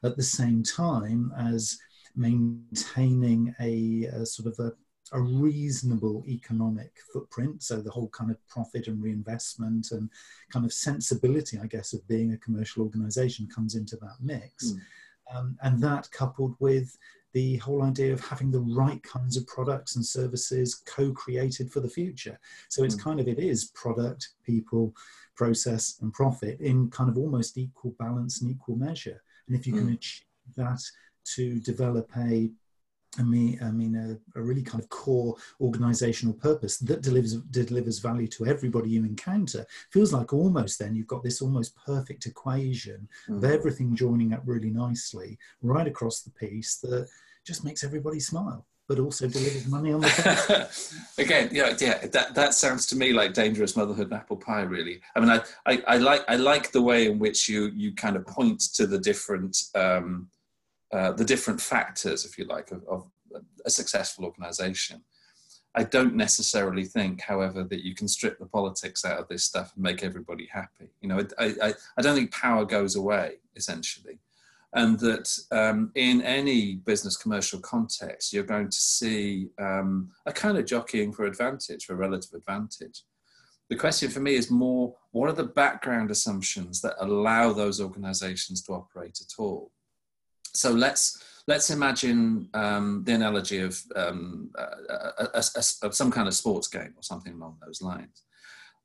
At 0.03 0.17
the 0.17 0.23
same 0.23 0.63
time 0.63 1.33
as 1.37 1.77
maintaining 2.15 3.53
a, 3.59 4.05
a 4.05 4.25
sort 4.25 4.47
of 4.47 4.59
a 4.59 4.73
a 5.11 5.21
reasonable 5.21 6.23
economic 6.27 6.91
footprint. 7.13 7.61
So 7.61 7.79
the 7.79 7.91
whole 7.91 8.09
kind 8.09 8.31
of 8.31 8.47
profit 8.47 8.87
and 8.87 9.01
reinvestment 9.01 9.91
and 9.91 10.09
kind 10.51 10.65
of 10.65 10.73
sensibility, 10.73 11.59
I 11.59 11.67
guess, 11.67 11.93
of 11.93 12.07
being 12.07 12.33
a 12.33 12.37
commercial 12.37 12.83
organization 12.83 13.47
comes 13.53 13.75
into 13.75 13.97
that 13.97 14.15
mix. 14.19 14.71
Mm. 14.71 14.79
Um, 15.33 15.57
and 15.61 15.81
that 15.81 16.09
coupled 16.11 16.55
with 16.59 16.97
the 17.35 17.57
whole 17.57 17.83
idea 17.83 18.13
of 18.13 18.21
having 18.21 18.49
the 18.49 18.61
right 18.61 19.03
kinds 19.03 19.35
of 19.35 19.45
products 19.45 19.97
and 19.97 20.05
services 20.05 20.81
co-created 20.85 21.69
for 21.69 21.81
the 21.81 21.89
future. 21.89 22.39
So 22.69 22.85
it's 22.85 22.95
mm. 22.95 23.03
kind 23.03 23.19
of, 23.19 23.27
it 23.27 23.39
is 23.39 23.71
product, 23.75 24.29
people, 24.45 24.95
process 25.35 25.97
and 26.01 26.13
profit 26.13 26.61
in 26.61 26.89
kind 26.91 27.09
of 27.09 27.17
almost 27.17 27.57
equal 27.57 27.93
balance 27.99 28.41
and 28.41 28.49
equal 28.49 28.77
measure. 28.77 29.21
And 29.47 29.57
if 29.57 29.67
you 29.67 29.73
can 29.73 29.89
achieve 29.89 30.23
that 30.55 30.79
to 31.35 31.59
develop 31.59 32.09
a 32.17 32.49
I 33.17 33.23
mean, 33.23 33.59
I 33.61 33.71
mean, 33.71 33.95
a, 33.95 34.39
a, 34.39 34.43
really 34.43 34.61
kind 34.61 34.83
of 34.83 34.89
core 34.89 35.35
organizational 35.61 36.33
purpose 36.33 36.77
that 36.79 37.01
delivers 37.01 37.35
delivers 37.35 37.99
value 37.99 38.27
to 38.27 38.45
everybody 38.45 38.89
you 38.89 39.05
encounter. 39.05 39.65
Feels 39.91 40.11
like 40.11 40.33
almost 40.33 40.79
then 40.79 40.95
you've 40.95 41.07
got 41.07 41.23
this 41.23 41.41
almost 41.41 41.77
perfect 41.85 42.25
equation 42.25 43.07
mm. 43.29 43.37
of 43.37 43.43
everything 43.45 43.95
joining 43.95 44.33
up 44.33 44.41
really 44.45 44.69
nicely 44.69 45.37
right 45.61 45.87
across 45.87 46.21
the 46.21 46.31
piece 46.31 46.77
that 46.77 47.07
just 47.45 47.63
makes 47.63 47.83
everybody 47.83 48.19
smile, 48.19 48.65
but 48.87 48.99
also 48.99 49.27
delivers 49.27 49.67
money 49.67 49.93
on 49.93 50.01
the. 50.01 50.69
Again, 51.17 51.49
yeah, 51.51 51.75
yeah, 51.79 52.05
that 52.07 52.35
that 52.35 52.53
sounds 52.53 52.85
to 52.87 52.95
me 52.95 53.13
like 53.13 53.33
dangerous 53.33 53.75
motherhood 53.75 54.07
and 54.07 54.13
apple 54.13 54.37
pie. 54.37 54.61
Really, 54.61 55.01
I 55.15 55.19
mean, 55.19 55.29
I, 55.29 55.41
I, 55.65 55.83
I 55.87 55.97
like 55.97 56.25
I 56.27 56.35
like 56.35 56.71
the 56.71 56.81
way 56.81 57.07
in 57.07 57.19
which 57.19 57.47
you 57.47 57.71
you 57.75 57.93
kind 57.93 58.15
of 58.15 58.25
point 58.25 58.59
to 58.75 58.87
the 58.87 58.99
different. 58.99 59.57
Um, 59.73 60.29
uh, 60.91 61.11
the 61.11 61.25
different 61.25 61.59
factors, 61.59 62.23
if 62.23 62.37
you 62.37 62.45
like, 62.45 62.71
of, 62.71 62.81
of 62.87 63.11
a 63.65 63.69
successful 63.69 64.23
organization. 64.23 65.03
I 65.73 65.83
don't 65.83 66.15
necessarily 66.15 66.85
think, 66.85 67.21
however, 67.21 67.63
that 67.65 67.83
you 67.83 67.93
can 67.93 68.07
strip 68.07 68.39
the 68.39 68.45
politics 68.45 69.03
out 69.03 69.19
of 69.19 69.27
this 69.27 69.43
stuff 69.43 69.73
and 69.75 69.83
make 69.83 70.03
everybody 70.03 70.45
happy. 70.45 70.87
You 71.01 71.09
know, 71.09 71.27
I, 71.37 71.53
I, 71.61 71.73
I 71.97 72.01
don't 72.01 72.15
think 72.15 72.31
power 72.31 72.63
goes 72.63 72.95
away, 72.95 73.39
essentially. 73.57 74.19
And 74.75 74.99
that 74.99 75.37
um, 75.51 75.91
in 75.95 76.21
any 76.21 76.75
business 76.75 77.15
commercial 77.15 77.59
context, 77.59 78.33
you're 78.33 78.43
going 78.43 78.69
to 78.69 78.77
see 78.77 79.47
um, 79.57 80.11
a 80.25 80.33
kind 80.33 80.57
of 80.57 80.65
jockeying 80.65 81.13
for 81.13 81.25
advantage, 81.25 81.85
for 81.85 81.95
relative 81.95 82.33
advantage. 82.33 83.03
The 83.69 83.77
question 83.77 84.11
for 84.11 84.19
me 84.19 84.35
is 84.35 84.51
more 84.51 84.93
what 85.11 85.29
are 85.29 85.33
the 85.33 85.45
background 85.45 86.11
assumptions 86.11 86.81
that 86.81 86.95
allow 86.99 87.53
those 87.53 87.81
organizations 87.81 88.61
to 88.63 88.73
operate 88.73 89.19
at 89.21 89.41
all? 89.41 89.71
so 90.55 90.71
let's 90.71 91.23
let's 91.47 91.69
imagine 91.69 92.49
um, 92.53 93.03
the 93.05 93.13
analogy 93.13 93.59
of 93.59 93.79
um, 93.95 94.49
a, 94.55 95.27
a, 95.35 95.37
a, 95.37 95.93
some 95.93 96.09
kind 96.09 96.27
of 96.27 96.33
sports 96.33 96.67
game 96.67 96.93
or 96.95 97.03
something 97.03 97.33
along 97.33 97.57
those 97.63 97.81
lines. 97.83 98.23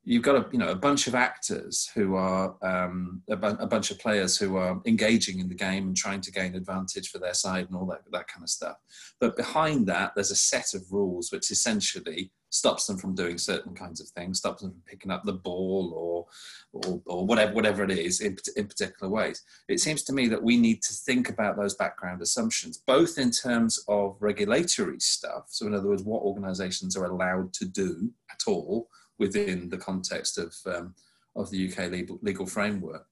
You've 0.03 0.23
got 0.23 0.35
a 0.35 0.49
you 0.51 0.57
know 0.57 0.69
a 0.69 0.75
bunch 0.75 1.07
of 1.07 1.13
actors 1.13 1.89
who 1.93 2.15
are 2.15 2.55
um, 2.63 3.21
a, 3.29 3.35
bu- 3.35 3.57
a, 3.59 3.67
bunch 3.67 3.91
of 3.91 3.99
players 3.99 4.35
who 4.35 4.57
are 4.57 4.81
engaging 4.87 5.39
in 5.39 5.47
the 5.47 5.55
game 5.55 5.87
and 5.87 5.95
trying 5.95 6.21
to 6.21 6.31
gain 6.31 6.55
advantage 6.55 7.09
for 7.09 7.19
their 7.19 7.35
side 7.35 7.67
and 7.67 7.75
all 7.75 7.85
that 7.85 8.01
that 8.11 8.27
kind 8.27 8.43
of 8.43 8.49
stuff. 8.49 8.77
But 9.19 9.37
behind 9.37 9.87
that, 9.87 10.13
there's 10.15 10.31
a 10.31 10.35
set 10.35 10.73
of 10.73 10.91
rules 10.91 11.31
which 11.31 11.51
essentially 11.51 12.31
stops 12.51 12.85
them 12.85 12.97
from 12.97 13.15
doing 13.15 13.37
certain 13.37 13.73
kinds 13.73 14.01
of 14.01 14.07
things, 14.09 14.39
stops 14.39 14.61
them 14.61 14.71
from 14.71 14.81
picking 14.85 15.09
up 15.09 15.23
the 15.23 15.33
ball 15.33 15.93
or, 15.95 16.81
or, 16.83 17.01
or, 17.05 17.25
whatever, 17.25 17.53
whatever 17.53 17.83
it 17.83 17.91
is 17.91 18.19
in, 18.19 18.35
in 18.57 18.67
particular 18.67 19.09
ways. 19.09 19.41
It 19.69 19.79
seems 19.79 20.03
to 20.03 20.13
me 20.13 20.27
that 20.27 20.43
we 20.43 20.57
need 20.57 20.81
to 20.83 20.93
think 20.93 21.29
about 21.29 21.57
those 21.57 21.75
background 21.75 22.21
assumptions, 22.21 22.83
both 22.85 23.17
in 23.17 23.31
terms 23.31 23.83
of 23.87 24.17
regulatory 24.19 24.99
stuff. 24.99 25.45
So, 25.47 25.65
in 25.65 25.73
other 25.73 25.87
words, 25.87 26.03
what 26.03 26.23
organizations 26.23 26.97
are 26.97 27.05
allowed 27.05 27.53
to 27.53 27.65
do 27.65 28.11
at 28.29 28.41
all 28.47 28.89
within 29.19 29.69
the 29.69 29.77
context 29.77 30.37
of, 30.37 30.55
um, 30.65 30.95
of 31.35 31.49
the 31.49 31.71
UK 31.71 31.91
legal, 31.91 32.19
legal 32.21 32.45
framework, 32.45 33.05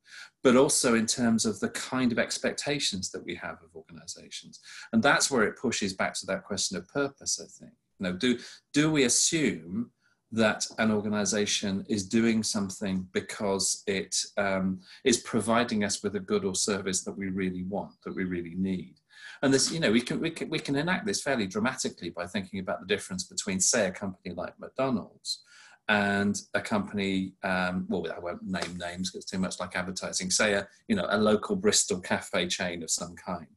but 0.43 0.55
also 0.55 0.95
in 0.95 1.05
terms 1.05 1.45
of 1.45 1.59
the 1.59 1.69
kind 1.69 2.11
of 2.11 2.19
expectations 2.19 3.11
that 3.11 3.23
we 3.23 3.35
have 3.35 3.57
of 3.63 3.75
organizations. 3.75 4.59
And 4.93 5.01
that's 5.01 5.29
where 5.29 5.43
it 5.43 5.57
pushes 5.57 5.93
back 5.93 6.13
to 6.15 6.25
that 6.27 6.43
question 6.43 6.77
of 6.77 6.87
purpose, 6.87 7.39
I 7.39 7.47
think. 7.59 7.73
You 7.99 8.05
know, 8.05 8.13
do, 8.13 8.39
do 8.73 8.91
we 8.91 9.03
assume 9.03 9.91
that 10.31 10.65
an 10.77 10.91
organization 10.91 11.83
is 11.89 12.07
doing 12.07 12.43
something 12.43 13.07
because 13.13 13.83
it 13.87 14.15
um, 14.37 14.79
is 15.03 15.17
providing 15.17 15.83
us 15.83 16.03
with 16.03 16.15
a 16.15 16.19
good 16.19 16.45
or 16.45 16.55
service 16.55 17.03
that 17.03 17.17
we 17.17 17.29
really 17.29 17.63
want, 17.63 17.91
that 18.03 18.15
we 18.15 18.25
really 18.25 18.55
need? 18.55 18.95
And 19.41 19.53
this, 19.53 19.71
you 19.71 19.79
know, 19.79 19.91
we 19.91 20.01
can, 20.01 20.19
we 20.19 20.29
can, 20.29 20.49
we 20.49 20.59
can 20.59 20.75
enact 20.75 21.05
this 21.05 21.21
fairly 21.21 21.47
dramatically 21.47 22.09
by 22.09 22.27
thinking 22.27 22.59
about 22.59 22.81
the 22.81 22.87
difference 22.87 23.23
between, 23.23 23.59
say, 23.59 23.87
a 23.87 23.91
company 23.91 24.33
like 24.35 24.59
McDonald's 24.59 25.43
and 25.89 26.39
a 26.53 26.61
company, 26.61 27.33
um, 27.43 27.87
well, 27.89 28.05
I 28.15 28.19
won't 28.19 28.43
name 28.43 28.77
names 28.77 29.09
because 29.09 29.23
it's 29.23 29.31
too 29.31 29.39
much 29.39 29.59
like 29.59 29.75
advertising, 29.75 30.29
say 30.29 30.53
a, 30.53 30.67
you 30.87 30.95
know, 30.95 31.07
a 31.09 31.17
local 31.17 31.55
Bristol 31.55 31.99
cafe 31.99 32.47
chain 32.47 32.83
of 32.83 32.91
some 32.91 33.15
kind. 33.15 33.47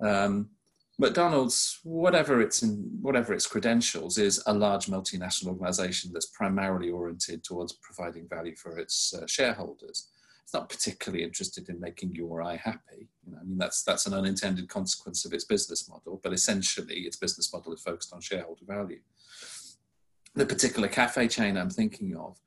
Um, 0.00 0.50
McDonald's, 0.98 1.78
whatever 1.84 2.40
its 2.40 2.62
in, 2.62 2.98
whatever 3.00 3.32
its 3.32 3.46
credentials, 3.46 4.18
is 4.18 4.42
a 4.46 4.52
large 4.54 4.86
multinational 4.86 5.48
organisation 5.48 6.12
that's 6.12 6.26
primarily 6.26 6.90
oriented 6.90 7.44
towards 7.44 7.72
providing 7.74 8.28
value 8.28 8.56
for 8.56 8.78
its 8.78 9.14
uh, 9.14 9.26
shareholders. 9.26 10.08
It's 10.42 10.54
not 10.54 10.68
particularly 10.68 11.24
interested 11.24 11.68
in 11.68 11.80
making 11.80 12.14
you 12.14 12.26
or 12.26 12.42
I 12.42 12.56
happy. 12.56 13.08
You 13.24 13.32
know, 13.32 13.38
I 13.40 13.44
mean, 13.44 13.58
that's 13.58 13.84
that's 13.84 14.06
an 14.06 14.14
unintended 14.14 14.68
consequence 14.68 15.24
of 15.24 15.32
its 15.32 15.44
business 15.44 15.88
model, 15.88 16.20
but 16.22 16.32
essentially, 16.32 17.00
its 17.02 17.16
business 17.16 17.52
model 17.52 17.72
is 17.72 17.82
focused 17.82 18.12
on 18.12 18.20
shareholder 18.20 18.64
value. 18.66 19.00
The 20.34 20.46
particular 20.46 20.88
cafe 20.88 21.28
chain 21.28 21.56
I'm 21.56 21.70
thinking 21.70 22.16
of 22.16 22.38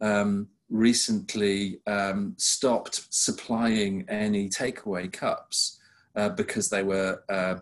um, 0.00 0.48
recently 0.70 1.80
um, 1.86 2.34
stopped 2.38 3.06
supplying 3.10 4.04
any 4.08 4.48
takeaway 4.48 5.12
cups 5.12 5.78
uh, 6.14 6.28
because 6.28 6.68
they 6.68 6.82
were 6.82 7.22
uh, 7.28 7.56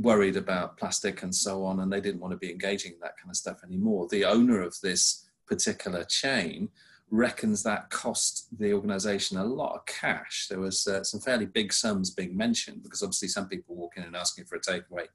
worried 0.00 0.36
about 0.36 0.76
plastic 0.76 1.22
and 1.22 1.34
so 1.34 1.64
on, 1.64 1.80
and 1.80 1.92
they 1.92 2.00
didn't 2.00 2.20
want 2.20 2.32
to 2.32 2.38
be 2.38 2.50
engaging 2.50 2.92
in 2.92 3.00
that 3.00 3.16
kind 3.18 3.30
of 3.30 3.36
stuff 3.36 3.62
anymore. 3.64 4.08
The 4.10 4.24
owner 4.24 4.60
of 4.62 4.76
this 4.82 5.28
particular 5.46 6.04
chain 6.04 6.68
reckons 7.12 7.62
that 7.62 7.90
cost 7.90 8.48
the 8.58 8.72
organization 8.72 9.36
a 9.36 9.44
lot 9.44 9.74
of 9.74 9.84
cash. 9.84 10.48
There 10.48 10.58
was 10.58 10.86
uh, 10.86 11.04
some 11.04 11.20
fairly 11.20 11.44
big 11.44 11.70
sums 11.70 12.10
being 12.10 12.34
mentioned 12.34 12.82
because 12.82 13.02
obviously 13.02 13.28
some 13.28 13.48
people 13.48 13.76
walk 13.76 13.98
in 13.98 14.04
and 14.04 14.16
asking 14.16 14.46
for 14.46 14.56
a 14.56 14.60
takeaway, 14.60 15.06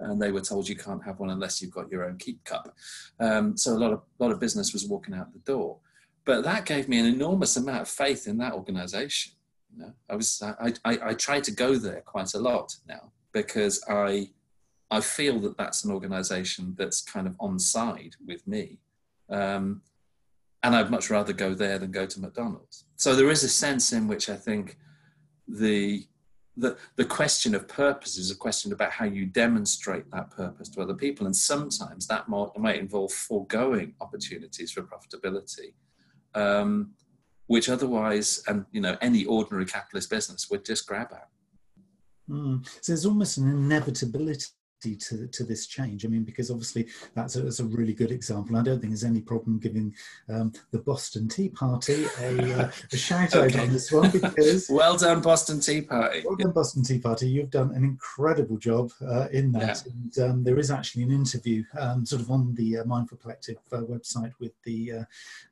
and 0.00 0.20
they 0.20 0.32
were 0.32 0.42
told 0.42 0.68
you 0.68 0.76
can't 0.76 1.02
have 1.02 1.18
one 1.18 1.30
unless 1.30 1.60
you've 1.60 1.72
got 1.72 1.90
your 1.90 2.04
own 2.04 2.18
keep 2.18 2.44
cup. 2.44 2.76
Um, 3.18 3.56
so 3.56 3.72
a 3.72 3.78
lot 3.78 3.92
of 3.92 4.02
lot 4.18 4.30
of 4.30 4.38
business 4.38 4.74
was 4.74 4.86
walking 4.86 5.14
out 5.14 5.32
the 5.32 5.38
door, 5.40 5.78
but 6.26 6.44
that 6.44 6.66
gave 6.66 6.88
me 6.88 6.98
an 6.98 7.06
enormous 7.06 7.56
amount 7.56 7.80
of 7.80 7.88
faith 7.88 8.28
in 8.28 8.36
that 8.38 8.52
organization. 8.52 9.32
You 9.72 9.84
know, 9.84 9.92
I 10.10 10.16
was 10.16 10.42
I, 10.42 10.74
I, 10.84 10.98
I 11.02 11.14
try 11.14 11.40
to 11.40 11.50
go 11.50 11.76
there 11.76 12.02
quite 12.02 12.34
a 12.34 12.38
lot 12.38 12.76
now 12.86 13.12
because 13.32 13.82
I 13.88 14.28
I 14.90 15.00
feel 15.00 15.38
that 15.40 15.56
that's 15.56 15.84
an 15.84 15.90
organisation 15.90 16.74
that's 16.76 17.00
kind 17.00 17.26
of 17.26 17.34
on 17.40 17.58
side 17.58 18.16
with 18.26 18.46
me. 18.46 18.78
Um, 19.30 19.80
and 20.62 20.76
I'd 20.76 20.90
much 20.90 21.10
rather 21.10 21.32
go 21.32 21.54
there 21.54 21.78
than 21.78 21.90
go 21.90 22.06
to 22.06 22.20
McDonald's. 22.20 22.84
So 22.96 23.14
there 23.14 23.30
is 23.30 23.42
a 23.42 23.48
sense 23.48 23.92
in 23.92 24.06
which 24.08 24.28
I 24.28 24.36
think 24.36 24.76
the 25.48 26.06
the, 26.56 26.76
the 26.96 27.04
question 27.04 27.54
of 27.54 27.66
purpose 27.68 28.18
is 28.18 28.30
a 28.30 28.36
question 28.36 28.72
about 28.72 28.90
how 28.90 29.06
you 29.06 29.24
demonstrate 29.24 30.10
that 30.10 30.30
purpose 30.30 30.68
to 30.70 30.82
other 30.82 30.94
people. 30.94 31.24
And 31.24 31.34
sometimes 31.34 32.06
that 32.08 32.28
might, 32.28 32.48
might 32.58 32.78
involve 32.78 33.12
foregoing 33.12 33.94
opportunities 34.00 34.70
for 34.70 34.82
profitability, 34.82 35.72
um, 36.34 36.90
which 37.46 37.70
otherwise, 37.70 38.42
and 38.46 38.66
you 38.72 38.80
know, 38.80 38.96
any 39.00 39.24
ordinary 39.24 39.64
capitalist 39.64 40.10
business 40.10 40.50
would 40.50 40.64
just 40.64 40.86
grab 40.86 41.08
at. 41.12 41.28
Mm. 42.28 42.66
So 42.82 42.92
there's 42.92 43.06
almost 43.06 43.38
an 43.38 43.48
inevitability 43.48 44.46
to, 44.80 45.26
to 45.26 45.44
this 45.44 45.66
change. 45.66 46.04
I 46.04 46.08
mean, 46.08 46.24
because 46.24 46.50
obviously 46.50 46.88
that's 47.14 47.36
a, 47.36 47.42
that's 47.42 47.60
a 47.60 47.64
really 47.64 47.94
good 47.94 48.10
example. 48.10 48.56
I 48.56 48.62
don't 48.62 48.80
think 48.80 48.92
there's 48.92 49.04
any 49.04 49.20
problem 49.20 49.58
giving 49.58 49.94
um, 50.28 50.52
the 50.70 50.78
Boston 50.78 51.28
Tea 51.28 51.48
Party 51.48 52.06
a, 52.20 52.60
uh, 52.60 52.70
a 52.92 52.96
shout 52.96 53.34
out 53.36 53.44
okay. 53.44 53.60
on 53.60 53.72
this 53.72 53.92
one 53.92 54.10
because 54.10 54.68
well 54.70 54.96
done, 54.96 55.20
Boston 55.20 55.60
Tea 55.60 55.82
Party. 55.82 56.22
Well 56.24 56.36
done, 56.36 56.52
Boston 56.52 56.82
Tea 56.82 56.98
Party. 56.98 57.28
You've 57.28 57.50
done 57.50 57.72
an 57.74 57.84
incredible 57.84 58.56
job 58.56 58.90
uh, 59.06 59.28
in 59.32 59.52
that. 59.52 59.82
Yeah. 59.84 59.92
And 59.92 60.30
um, 60.30 60.44
there 60.44 60.58
is 60.58 60.70
actually 60.70 61.02
an 61.04 61.12
interview 61.12 61.64
um, 61.78 62.04
sort 62.06 62.22
of 62.22 62.30
on 62.30 62.54
the 62.54 62.78
uh, 62.78 62.84
Mindful 62.84 63.18
Collective 63.18 63.56
uh, 63.72 63.78
website 63.78 64.32
with 64.40 64.52
the 64.64 64.92
uh, 64.92 65.04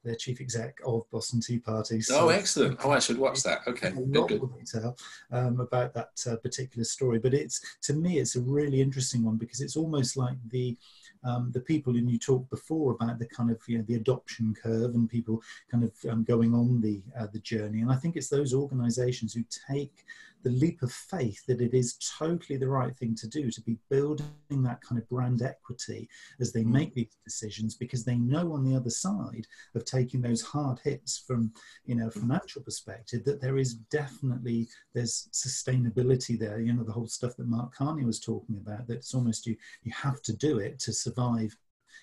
the 0.05 0.16
chief 0.16 0.41
exec 0.41 0.79
of 0.87 1.09
Boston 1.11 1.41
Tea 1.41 1.59
Party. 1.59 2.01
So, 2.01 2.26
oh, 2.26 2.29
excellent! 2.29 2.81
Oh, 2.85 2.91
I 2.91 2.99
should 2.99 3.18
watch 3.18 3.43
that. 3.43 3.61
Okay, 3.66 3.89
a 3.89 4.01
lot 4.01 4.29
good, 4.29 4.41
good. 4.41 4.59
detail 4.59 4.97
um, 5.31 5.61
about 5.61 5.95
that 5.95 6.11
uh, 6.31 6.37
particular 6.37 6.85
story, 6.85 7.18
but 7.18 7.35
it's 7.35 7.61
to 7.83 7.95
me 7.95 8.18
it's 8.18 8.37
a 8.37 8.41
really 8.41 8.81
interesting 8.81 9.18
interesting 9.19 9.25
one 9.25 9.37
because 9.37 9.61
it's 9.61 9.77
almost 9.77 10.16
like 10.16 10.37
the 10.51 10.77
um, 11.25 11.51
the 11.53 11.61
people 11.61 11.97
and 11.97 12.09
you 12.09 12.19
talked 12.19 12.49
before 12.49 12.93
about 12.93 13.19
the 13.19 13.27
kind 13.27 13.51
of 13.51 13.59
you 13.66 13.79
know 13.79 13.85
the 13.89 13.97
adoption 13.97 14.55
curve 14.55 14.95
and 14.95 15.09
people 15.09 15.41
kind 15.71 15.83
of 15.85 15.93
um, 16.11 16.23
going 16.25 16.55
on 16.55 16.81
the 16.81 17.03
uh, 17.19 17.27
the 17.33 17.41
journey. 17.41 17.81
And 17.81 17.91
i 17.91 17.97
think 17.97 18.16
it's 18.16 18.29
those 18.29 18.55
organizations 18.55 19.35
who 19.35 19.45
take 19.73 20.05
the 20.43 20.51
leap 20.51 20.82
of 20.82 20.93
faith 20.93 21.45
that 21.47 21.61
it 21.61 21.74
is 21.74 21.99
totally 22.18 22.59
the 22.59 22.68
right 22.68 22.97
thing 22.97 23.14
to 23.14 23.28
do 23.28 23.51
to 23.51 23.61
be 23.62 23.78
building 23.91 24.26
that 24.51 24.80
kind 24.80 25.01
of 25.01 25.09
brand 25.09 25.43
equity 25.43 26.09
as 26.41 26.53
they 26.53 26.62
mm. 26.62 26.72
make 26.72 26.95
these 26.95 27.16
decisions 27.24 27.74
because 27.74 28.05
they 28.05 28.16
know 28.16 28.53
on 28.53 28.64
the 28.64 28.76
other 28.76 28.91
side 28.91 29.47
of 29.74 29.84
taking 29.84 30.20
those 30.20 30.43
hard 30.43 30.78
hits 30.84 31.18
from 31.18 31.53
you 31.84 31.95
know 31.95 32.11
financial 32.11 32.62
perspective 32.62 33.24
that 33.24 33.41
there 33.41 33.59
is 33.59 33.74
definitely 33.74 34.68
there's 34.95 35.28
sustainability 35.32 36.39
there 36.39 36.61
you 36.61 36.72
know 36.72 36.84
the 36.84 36.93
whole 36.93 37.07
stuff 37.07 37.36
that 37.36 37.49
mark 37.49 37.74
carney 37.74 38.05
was 38.05 38.20
talking 38.20 38.57
about 38.57 38.86
that 38.86 38.97
it's 38.97 39.14
almost 39.14 39.47
you 39.47 39.57
you 39.82 39.93
have 39.93 40.22
to 40.22 40.32
do 40.36 40.59
it 40.59 40.78
to 40.78 40.93
survive 40.93 41.57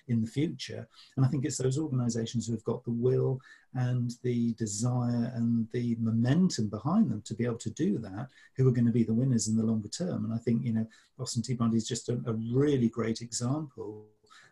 in 0.08 0.20
the 0.20 0.26
future. 0.26 0.86
And 1.16 1.24
I 1.24 1.28
think 1.28 1.44
it's 1.44 1.58
those 1.58 1.78
organizations 1.78 2.46
who 2.46 2.52
have 2.52 2.64
got 2.64 2.84
the 2.84 2.92
will 2.92 3.40
and 3.74 4.12
the 4.22 4.54
desire 4.54 5.32
and 5.34 5.66
the 5.72 5.96
momentum 6.00 6.68
behind 6.68 7.10
them 7.10 7.22
to 7.26 7.34
be 7.34 7.44
able 7.44 7.58
to 7.58 7.70
do 7.70 7.98
that 7.98 8.28
who 8.56 8.66
are 8.68 8.72
going 8.72 8.86
to 8.86 8.92
be 8.92 9.04
the 9.04 9.14
winners 9.14 9.48
in 9.48 9.56
the 9.56 9.64
longer 9.64 9.88
term. 9.88 10.24
And 10.24 10.32
I 10.32 10.38
think, 10.38 10.64
you 10.64 10.72
know, 10.72 10.86
Boston 11.18 11.42
Tea 11.42 11.56
Party 11.56 11.76
is 11.76 11.88
just 11.88 12.08
a, 12.08 12.20
a 12.26 12.32
really 12.52 12.88
great 12.88 13.20
example 13.20 14.06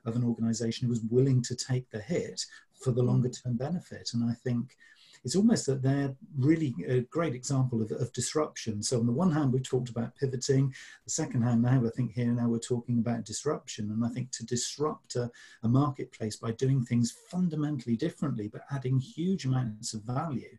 of 0.04 0.16
an 0.16 0.24
organization 0.24 0.86
who 0.86 0.90
was 0.90 1.02
willing 1.10 1.42
to 1.42 1.56
take 1.56 1.88
the 1.90 2.00
hit 2.00 2.44
for 2.82 2.90
the 2.90 3.02
longer 3.02 3.30
term 3.30 3.56
benefit. 3.56 4.10
And 4.12 4.30
I 4.30 4.34
think 4.34 4.76
it's 5.24 5.36
almost 5.36 5.66
that 5.66 5.82
they're 5.82 6.14
really 6.38 6.74
a 6.86 7.00
great 7.00 7.34
example 7.34 7.80
of, 7.80 7.90
of 7.92 8.12
disruption. 8.12 8.82
So 8.82 9.00
on 9.00 9.06
the 9.06 9.12
one 9.12 9.32
hand, 9.32 9.52
we 9.52 9.60
talked 9.60 9.88
about 9.88 10.14
pivoting. 10.16 10.74
The 11.04 11.10
second 11.10 11.42
hand, 11.42 11.62
now 11.62 11.82
I 11.84 11.90
think 11.96 12.12
here 12.12 12.26
now 12.26 12.48
we're 12.48 12.58
talking 12.58 12.98
about 12.98 13.24
disruption. 13.24 13.90
And 13.90 14.04
I 14.04 14.08
think 14.10 14.30
to 14.32 14.44
disrupt 14.44 15.16
a, 15.16 15.30
a 15.62 15.68
marketplace 15.68 16.36
by 16.36 16.52
doing 16.52 16.84
things 16.84 17.16
fundamentally 17.30 17.96
differently, 17.96 18.48
but 18.48 18.62
adding 18.70 18.98
huge 18.98 19.46
amounts 19.46 19.94
of 19.94 20.02
value 20.02 20.58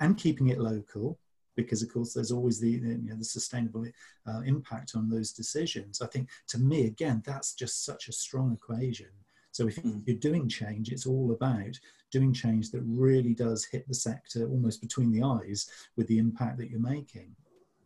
and 0.00 0.18
keeping 0.18 0.48
it 0.48 0.58
local, 0.58 1.18
because 1.54 1.82
of 1.82 1.92
course 1.92 2.12
there's 2.12 2.32
always 2.32 2.58
the 2.58 2.70
you 2.70 2.98
know, 3.04 3.16
the 3.16 3.24
sustainable 3.24 3.86
uh, 4.26 4.40
impact 4.40 4.92
on 4.96 5.08
those 5.08 5.32
decisions. 5.32 6.00
I 6.00 6.06
think 6.06 6.28
to 6.48 6.58
me 6.58 6.86
again 6.86 7.22
that's 7.24 7.54
just 7.54 7.84
such 7.84 8.08
a 8.08 8.12
strong 8.12 8.52
equation. 8.52 9.08
So 9.52 9.68
if 9.68 9.76
mm. 9.76 10.02
you're 10.06 10.16
doing 10.16 10.48
change, 10.48 10.90
it's 10.90 11.06
all 11.06 11.32
about 11.32 11.78
doing 12.10 12.32
change 12.32 12.70
that 12.70 12.82
really 12.84 13.34
does 13.34 13.64
hit 13.64 13.86
the 13.88 13.94
sector 13.94 14.48
almost 14.48 14.80
between 14.80 15.12
the 15.12 15.22
eyes 15.22 15.68
with 15.96 16.06
the 16.08 16.18
impact 16.18 16.58
that 16.58 16.70
you're 16.70 16.80
making. 16.80 17.34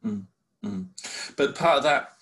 Mm, 0.05 0.25
mm. 0.65 0.87
But 1.37 1.55
part 1.55 1.79
of 1.79 1.83
that, 1.85 2.13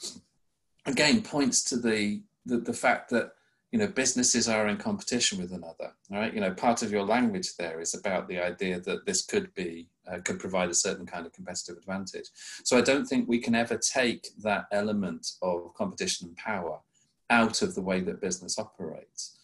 again, 0.86 1.22
points 1.22 1.62
to 1.64 1.76
the, 1.76 2.22
the, 2.46 2.58
the 2.58 2.72
fact 2.72 3.10
that 3.10 3.32
you 3.72 3.78
know 3.78 3.86
businesses 3.86 4.48
are 4.48 4.68
in 4.68 4.76
competition 4.76 5.38
with 5.38 5.52
another 5.52 5.92
right 6.10 6.34
you 6.34 6.40
know 6.40 6.52
part 6.52 6.82
of 6.82 6.92
your 6.92 7.04
language 7.04 7.56
there 7.56 7.80
is 7.80 7.94
about 7.94 8.28
the 8.28 8.38
idea 8.38 8.78
that 8.78 9.06
this 9.06 9.24
could 9.24 9.52
be 9.54 9.88
uh, 10.06 10.18
could 10.18 10.38
provide 10.38 10.68
a 10.68 10.74
certain 10.74 11.06
kind 11.06 11.24
of 11.24 11.32
competitive 11.32 11.78
advantage 11.78 12.28
so 12.64 12.76
i 12.76 12.82
don't 12.82 13.06
think 13.06 13.26
we 13.26 13.38
can 13.38 13.54
ever 13.54 13.78
take 13.78 14.28
that 14.42 14.66
element 14.72 15.32
of 15.40 15.72
competition 15.74 16.28
and 16.28 16.36
power 16.36 16.78
out 17.32 17.62
of 17.62 17.74
the 17.74 17.82
way 17.82 18.00
that 18.00 18.20
business 18.20 18.58
operates 18.58 19.38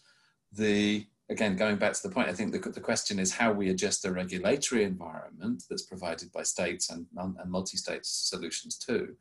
the 0.53 1.05
again, 1.29 1.55
going 1.55 1.77
back 1.77 1.93
to 1.93 2.03
the 2.03 2.13
point, 2.13 2.27
I 2.27 2.33
think 2.33 2.51
the, 2.51 2.71
the 2.71 2.81
question 2.81 3.19
is 3.19 3.31
how 3.31 3.51
we 3.51 3.69
adjust 3.69 4.01
the 4.01 4.11
regulatory 4.11 4.83
environment 4.83 5.63
that's 5.69 5.83
provided 5.83 6.31
by 6.31 6.43
states 6.43 6.89
and, 6.89 7.05
and 7.17 7.51
multi-state 7.51 8.05
solutions 8.05 8.77
too, 8.77 9.15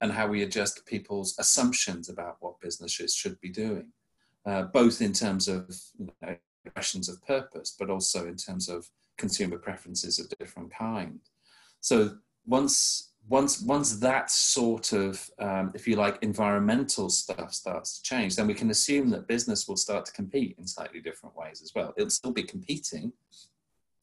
and 0.00 0.12
how 0.12 0.28
we 0.28 0.44
adjust 0.44 0.86
people's 0.86 1.36
assumptions 1.38 2.08
about 2.08 2.36
what 2.40 2.60
businesses 2.60 3.14
should 3.14 3.40
be 3.40 3.48
doing, 3.48 3.88
uh, 4.46 4.62
both 4.62 5.02
in 5.02 5.12
terms 5.12 5.48
of 5.48 5.68
you 5.98 6.08
know, 6.22 6.36
questions 6.74 7.08
of 7.08 7.24
purpose, 7.26 7.74
but 7.78 7.90
also 7.90 8.28
in 8.28 8.36
terms 8.36 8.68
of 8.68 8.88
consumer 9.16 9.58
preferences 9.58 10.20
of 10.20 10.28
different 10.38 10.72
kind. 10.72 11.18
So 11.80 12.18
once 12.46 13.07
once 13.28 13.60
once 13.60 13.96
that 13.98 14.30
sort 14.30 14.92
of 14.92 15.30
um, 15.38 15.70
if 15.74 15.86
you 15.86 15.96
like 15.96 16.18
environmental 16.22 17.10
stuff 17.10 17.52
starts 17.52 17.98
to 17.98 18.02
change 18.02 18.36
then 18.36 18.46
we 18.46 18.54
can 18.54 18.70
assume 18.70 19.10
that 19.10 19.28
business 19.28 19.68
will 19.68 19.76
start 19.76 20.06
to 20.06 20.12
compete 20.12 20.56
in 20.58 20.66
slightly 20.66 21.00
different 21.00 21.36
ways 21.36 21.62
as 21.62 21.72
well. 21.74 21.92
It'll 21.96 22.10
still 22.10 22.32
be 22.32 22.42
competing. 22.42 23.12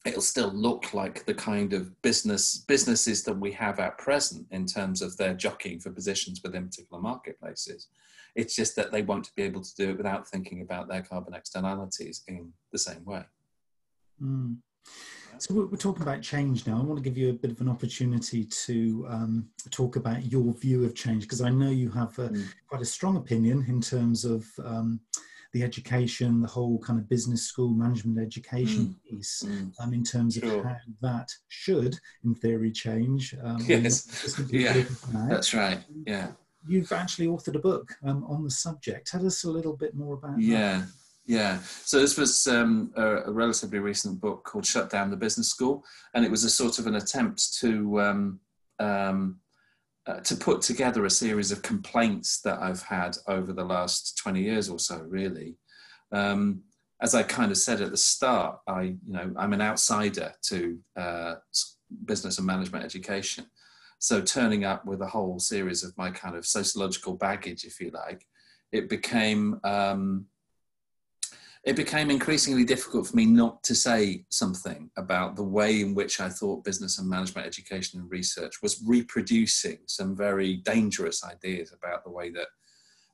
It'll 0.04 0.22
still 0.22 0.52
look 0.52 0.94
like 0.94 1.26
the 1.26 1.34
kind 1.34 1.72
of 1.72 2.00
business 2.02 2.58
businesses 2.58 3.24
that 3.24 3.38
we 3.38 3.50
have 3.52 3.80
at 3.80 3.98
present 3.98 4.46
in 4.52 4.64
terms 4.66 5.02
of 5.02 5.16
their 5.16 5.34
jockeying 5.34 5.80
for 5.80 5.90
positions 5.90 6.40
within 6.44 6.68
particular 6.68 7.02
marketplaces. 7.02 7.88
It's 8.36 8.54
just 8.54 8.76
that 8.76 8.92
they 8.92 9.02
won't 9.02 9.34
be 9.34 9.42
able 9.42 9.62
to 9.62 9.74
do 9.74 9.90
it 9.90 9.96
without 9.96 10.28
thinking 10.28 10.60
about 10.60 10.88
their 10.88 11.02
carbon 11.02 11.34
externalities 11.34 12.22
in 12.28 12.52
the 12.70 12.78
same 12.78 13.04
way. 13.04 13.24
Mm. 14.22 14.58
So 15.38 15.54
we're 15.54 15.76
talking 15.76 16.02
about 16.02 16.22
change 16.22 16.66
now. 16.66 16.78
I 16.78 16.82
want 16.82 17.02
to 17.02 17.02
give 17.02 17.18
you 17.18 17.30
a 17.30 17.32
bit 17.32 17.50
of 17.50 17.60
an 17.60 17.68
opportunity 17.68 18.44
to 18.44 19.06
um, 19.08 19.48
talk 19.70 19.96
about 19.96 20.24
your 20.30 20.52
view 20.54 20.84
of 20.84 20.94
change 20.94 21.22
because 21.24 21.40
I 21.40 21.50
know 21.50 21.70
you 21.70 21.90
have 21.90 22.18
a, 22.18 22.30
mm. 22.30 22.46
quite 22.68 22.80
a 22.80 22.86
strong 22.86 23.16
opinion 23.16 23.64
in 23.68 23.80
terms 23.80 24.24
of 24.24 24.46
um, 24.64 25.00
the 25.52 25.62
education, 25.62 26.40
the 26.40 26.48
whole 26.48 26.78
kind 26.78 26.98
of 26.98 27.08
business 27.08 27.42
school 27.42 27.70
management 27.70 28.18
education 28.18 28.86
mm. 28.86 29.10
piece, 29.10 29.44
mm. 29.46 29.72
Um, 29.80 29.92
in 29.92 30.04
terms 30.04 30.34
sure. 30.34 30.60
of 30.60 30.64
how 30.64 30.76
that 31.02 31.30
should, 31.48 31.98
in 32.24 32.34
theory, 32.34 32.72
change. 32.72 33.34
Um, 33.42 33.58
yes, 33.66 34.38
yeah, 34.50 34.84
that's 35.28 35.52
right. 35.52 35.80
Yeah, 36.06 36.28
you've 36.66 36.92
actually 36.92 37.26
authored 37.26 37.56
a 37.56 37.60
book 37.60 37.92
um, 38.04 38.24
on 38.24 38.42
the 38.42 38.50
subject. 38.50 39.06
Tell 39.08 39.26
us 39.26 39.44
a 39.44 39.50
little 39.50 39.76
bit 39.76 39.94
more 39.94 40.14
about 40.14 40.40
yeah. 40.40 40.78
That. 40.78 40.88
Yeah, 41.26 41.58
so 41.62 41.98
this 41.98 42.16
was 42.16 42.46
um, 42.46 42.92
a, 42.94 43.24
a, 43.24 43.32
relatively 43.32 43.80
recent 43.80 44.20
book 44.20 44.44
called 44.44 44.64
"Shut 44.64 44.90
Down 44.90 45.10
the 45.10 45.16
Business 45.16 45.48
School," 45.48 45.84
and 46.14 46.24
it 46.24 46.30
was 46.30 46.44
a 46.44 46.50
sort 46.50 46.78
of 46.78 46.86
an 46.86 46.94
attempt 46.94 47.58
to 47.58 48.00
um, 48.00 48.40
um, 48.78 49.40
uh, 50.06 50.20
to 50.20 50.36
put 50.36 50.62
together 50.62 51.04
a 51.04 51.10
series 51.10 51.50
of 51.50 51.62
complaints 51.62 52.40
that 52.42 52.60
I've 52.62 52.82
had 52.82 53.16
over 53.26 53.52
the 53.52 53.64
last 53.64 54.16
twenty 54.16 54.42
years 54.42 54.68
or 54.68 54.78
so. 54.78 54.98
Really, 54.98 55.56
um, 56.12 56.62
as 57.02 57.16
I 57.16 57.24
kind 57.24 57.50
of 57.50 57.58
said 57.58 57.80
at 57.80 57.90
the 57.90 57.96
start, 57.96 58.60
I 58.68 58.82
you 58.82 58.98
know 59.06 59.34
I'm 59.36 59.52
an 59.52 59.62
outsider 59.62 60.32
to 60.42 60.78
uh, 60.96 61.34
business 62.04 62.38
and 62.38 62.46
management 62.46 62.84
education, 62.84 63.46
so 63.98 64.20
turning 64.20 64.64
up 64.64 64.86
with 64.86 65.02
a 65.02 65.08
whole 65.08 65.40
series 65.40 65.82
of 65.82 65.96
my 65.98 66.12
kind 66.12 66.36
of 66.36 66.46
sociological 66.46 67.14
baggage, 67.14 67.64
if 67.64 67.80
you 67.80 67.90
like, 67.90 68.24
it 68.70 68.88
became 68.88 69.58
um, 69.64 70.26
it 71.66 71.74
became 71.74 72.10
increasingly 72.12 72.64
difficult 72.64 73.08
for 73.08 73.16
me 73.16 73.26
not 73.26 73.60
to 73.64 73.74
say 73.74 74.24
something 74.30 74.88
about 74.96 75.34
the 75.34 75.42
way 75.42 75.80
in 75.80 75.94
which 75.94 76.20
I 76.20 76.28
thought 76.28 76.62
business 76.62 76.98
and 76.98 77.08
management 77.08 77.44
education 77.44 78.00
and 78.00 78.08
research 78.08 78.62
was 78.62 78.80
reproducing 78.86 79.78
some 79.86 80.16
very 80.16 80.58
dangerous 80.58 81.24
ideas 81.24 81.72
about 81.72 82.04
the 82.04 82.10
way 82.10 82.30
that 82.30 82.46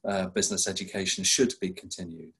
uh, 0.06 0.26
business 0.28 0.68
education 0.68 1.24
should 1.24 1.54
be 1.62 1.70
continued. 1.70 2.34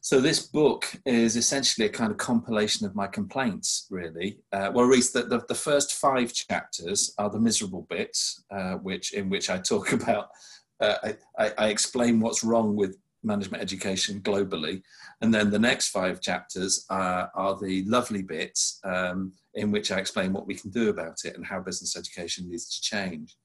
So 0.00 0.20
this 0.20 0.44
book 0.44 0.86
is 1.06 1.36
essentially 1.36 1.86
a 1.86 1.90
kind 1.90 2.10
of 2.10 2.18
compilation 2.18 2.84
of 2.84 2.96
my 2.96 3.06
complaints, 3.06 3.86
really. 3.90 4.40
Uh, 4.52 4.72
well, 4.74 4.86
Reese, 4.86 5.12
the, 5.12 5.22
the, 5.22 5.44
the, 5.48 5.54
first 5.54 5.94
five 5.94 6.32
chapters 6.32 7.14
are 7.18 7.30
the 7.30 7.40
miserable 7.40 7.86
bits, 7.90 8.44
uh, 8.50 8.74
which 8.74 9.12
in 9.12 9.28
which 9.28 9.50
I 9.50 9.58
talk 9.58 9.92
about, 10.00 10.30
uh, 10.80 11.12
I, 11.38 11.52
I, 11.58 11.68
explain 11.68 12.20
what's 12.20 12.44
wrong 12.44 12.76
with 12.76 12.96
management 13.22 13.62
education 13.62 14.20
globally. 14.20 14.82
And 15.20 15.32
then 15.32 15.50
the 15.50 15.58
next 15.58 15.88
five 15.88 16.20
chapters 16.20 16.86
uh, 16.90 17.26
are 17.34 17.58
the 17.60 17.84
lovely 17.84 18.22
bits 18.22 18.80
um, 18.84 19.32
in 19.54 19.70
which 19.70 19.90
I 19.90 19.98
explain 19.98 20.32
what 20.32 20.46
we 20.46 20.54
can 20.54 20.70
do 20.70 20.88
about 20.88 21.18
it 21.24 21.36
and 21.36 21.44
how 21.44 21.60
business 21.60 21.96
education 21.96 22.48
needs 22.48 22.68
to 22.76 22.80
change. 22.80 23.36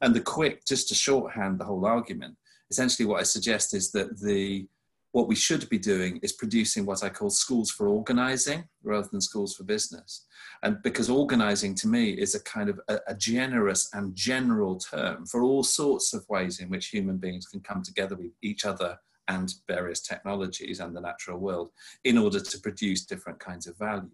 And 0.00 0.14
the 0.14 0.20
quick, 0.20 0.64
just 0.66 0.88
to 0.88 0.94
shorthand 0.94 1.58
the 1.58 1.64
whole 1.64 1.86
argument, 1.86 2.36
essentially 2.70 3.06
what 3.06 3.20
I 3.20 3.24
suggest 3.24 3.74
is 3.74 3.92
that 3.92 4.20
the 4.20 4.66
what 5.12 5.28
we 5.28 5.34
should 5.34 5.68
be 5.68 5.78
doing 5.78 6.18
is 6.22 6.32
producing 6.32 6.86
what 6.86 7.04
I 7.04 7.10
call 7.10 7.28
schools 7.28 7.70
for 7.70 7.86
organizing 7.86 8.64
rather 8.82 9.08
than 9.12 9.20
schools 9.20 9.54
for 9.54 9.62
business. 9.62 10.26
And 10.62 10.82
because 10.82 11.10
organizing 11.10 11.74
to 11.76 11.88
me 11.88 12.10
is 12.12 12.34
a 12.34 12.42
kind 12.42 12.70
of 12.70 12.80
a, 12.88 12.98
a, 13.06 13.14
generous 13.14 13.90
and 13.92 14.16
general 14.16 14.76
term 14.78 15.26
for 15.26 15.42
all 15.42 15.62
sorts 15.62 16.14
of 16.14 16.26
ways 16.30 16.60
in 16.60 16.70
which 16.70 16.86
human 16.86 17.18
beings 17.18 17.46
can 17.46 17.60
come 17.60 17.82
together 17.82 18.16
with 18.16 18.32
each 18.42 18.64
other 18.64 18.98
and 19.28 19.54
various 19.66 20.00
technologies 20.00 20.80
and 20.80 20.94
the 20.94 21.00
natural 21.00 21.38
world 21.38 21.70
in 22.04 22.18
order 22.18 22.40
to 22.40 22.60
produce 22.60 23.04
different 23.04 23.38
kinds 23.38 23.66
of 23.66 23.76
value. 23.78 24.10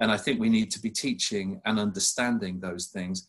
And 0.00 0.10
I 0.10 0.16
think 0.16 0.40
we 0.40 0.48
need 0.48 0.70
to 0.72 0.80
be 0.80 0.90
teaching 0.90 1.60
and 1.64 1.78
understanding 1.78 2.60
those 2.60 2.86
things 2.86 3.28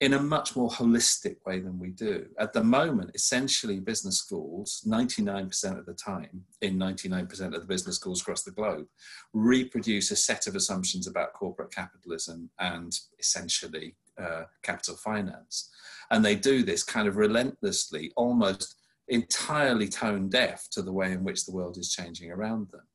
in 0.00 0.14
a 0.14 0.20
much 0.20 0.56
more 0.56 0.70
holistic 0.70 1.36
way 1.44 1.60
than 1.60 1.78
we 1.78 1.90
do. 1.90 2.26
At 2.38 2.54
the 2.54 2.64
moment, 2.64 3.10
essentially, 3.14 3.80
business 3.80 4.16
schools, 4.16 4.82
99% 4.86 5.78
of 5.78 5.84
the 5.84 5.92
time, 5.92 6.44
in 6.62 6.78
99% 6.78 7.54
of 7.54 7.60
the 7.60 7.66
business 7.66 7.96
schools 7.96 8.22
across 8.22 8.42
the 8.42 8.50
globe, 8.50 8.86
reproduce 9.34 10.10
a 10.10 10.16
set 10.16 10.46
of 10.46 10.54
assumptions 10.54 11.06
about 11.06 11.34
corporate 11.34 11.70
capitalism 11.70 12.48
and 12.58 12.98
essentially 13.18 13.94
uh, 14.18 14.44
capital 14.62 14.96
finance. 14.96 15.70
And 16.10 16.24
they 16.24 16.34
do 16.34 16.62
this 16.62 16.82
kind 16.82 17.06
of 17.06 17.16
relentlessly, 17.16 18.10
almost 18.16 18.76
entirely 19.10 19.88
tone 19.88 20.28
deaf 20.28 20.68
to 20.70 20.82
the 20.82 20.92
way 20.92 21.12
in 21.12 21.24
which 21.24 21.44
the 21.44 21.52
world 21.52 21.76
is 21.76 21.92
changing 21.92 22.30
around 22.30 22.68
them. 22.70 22.86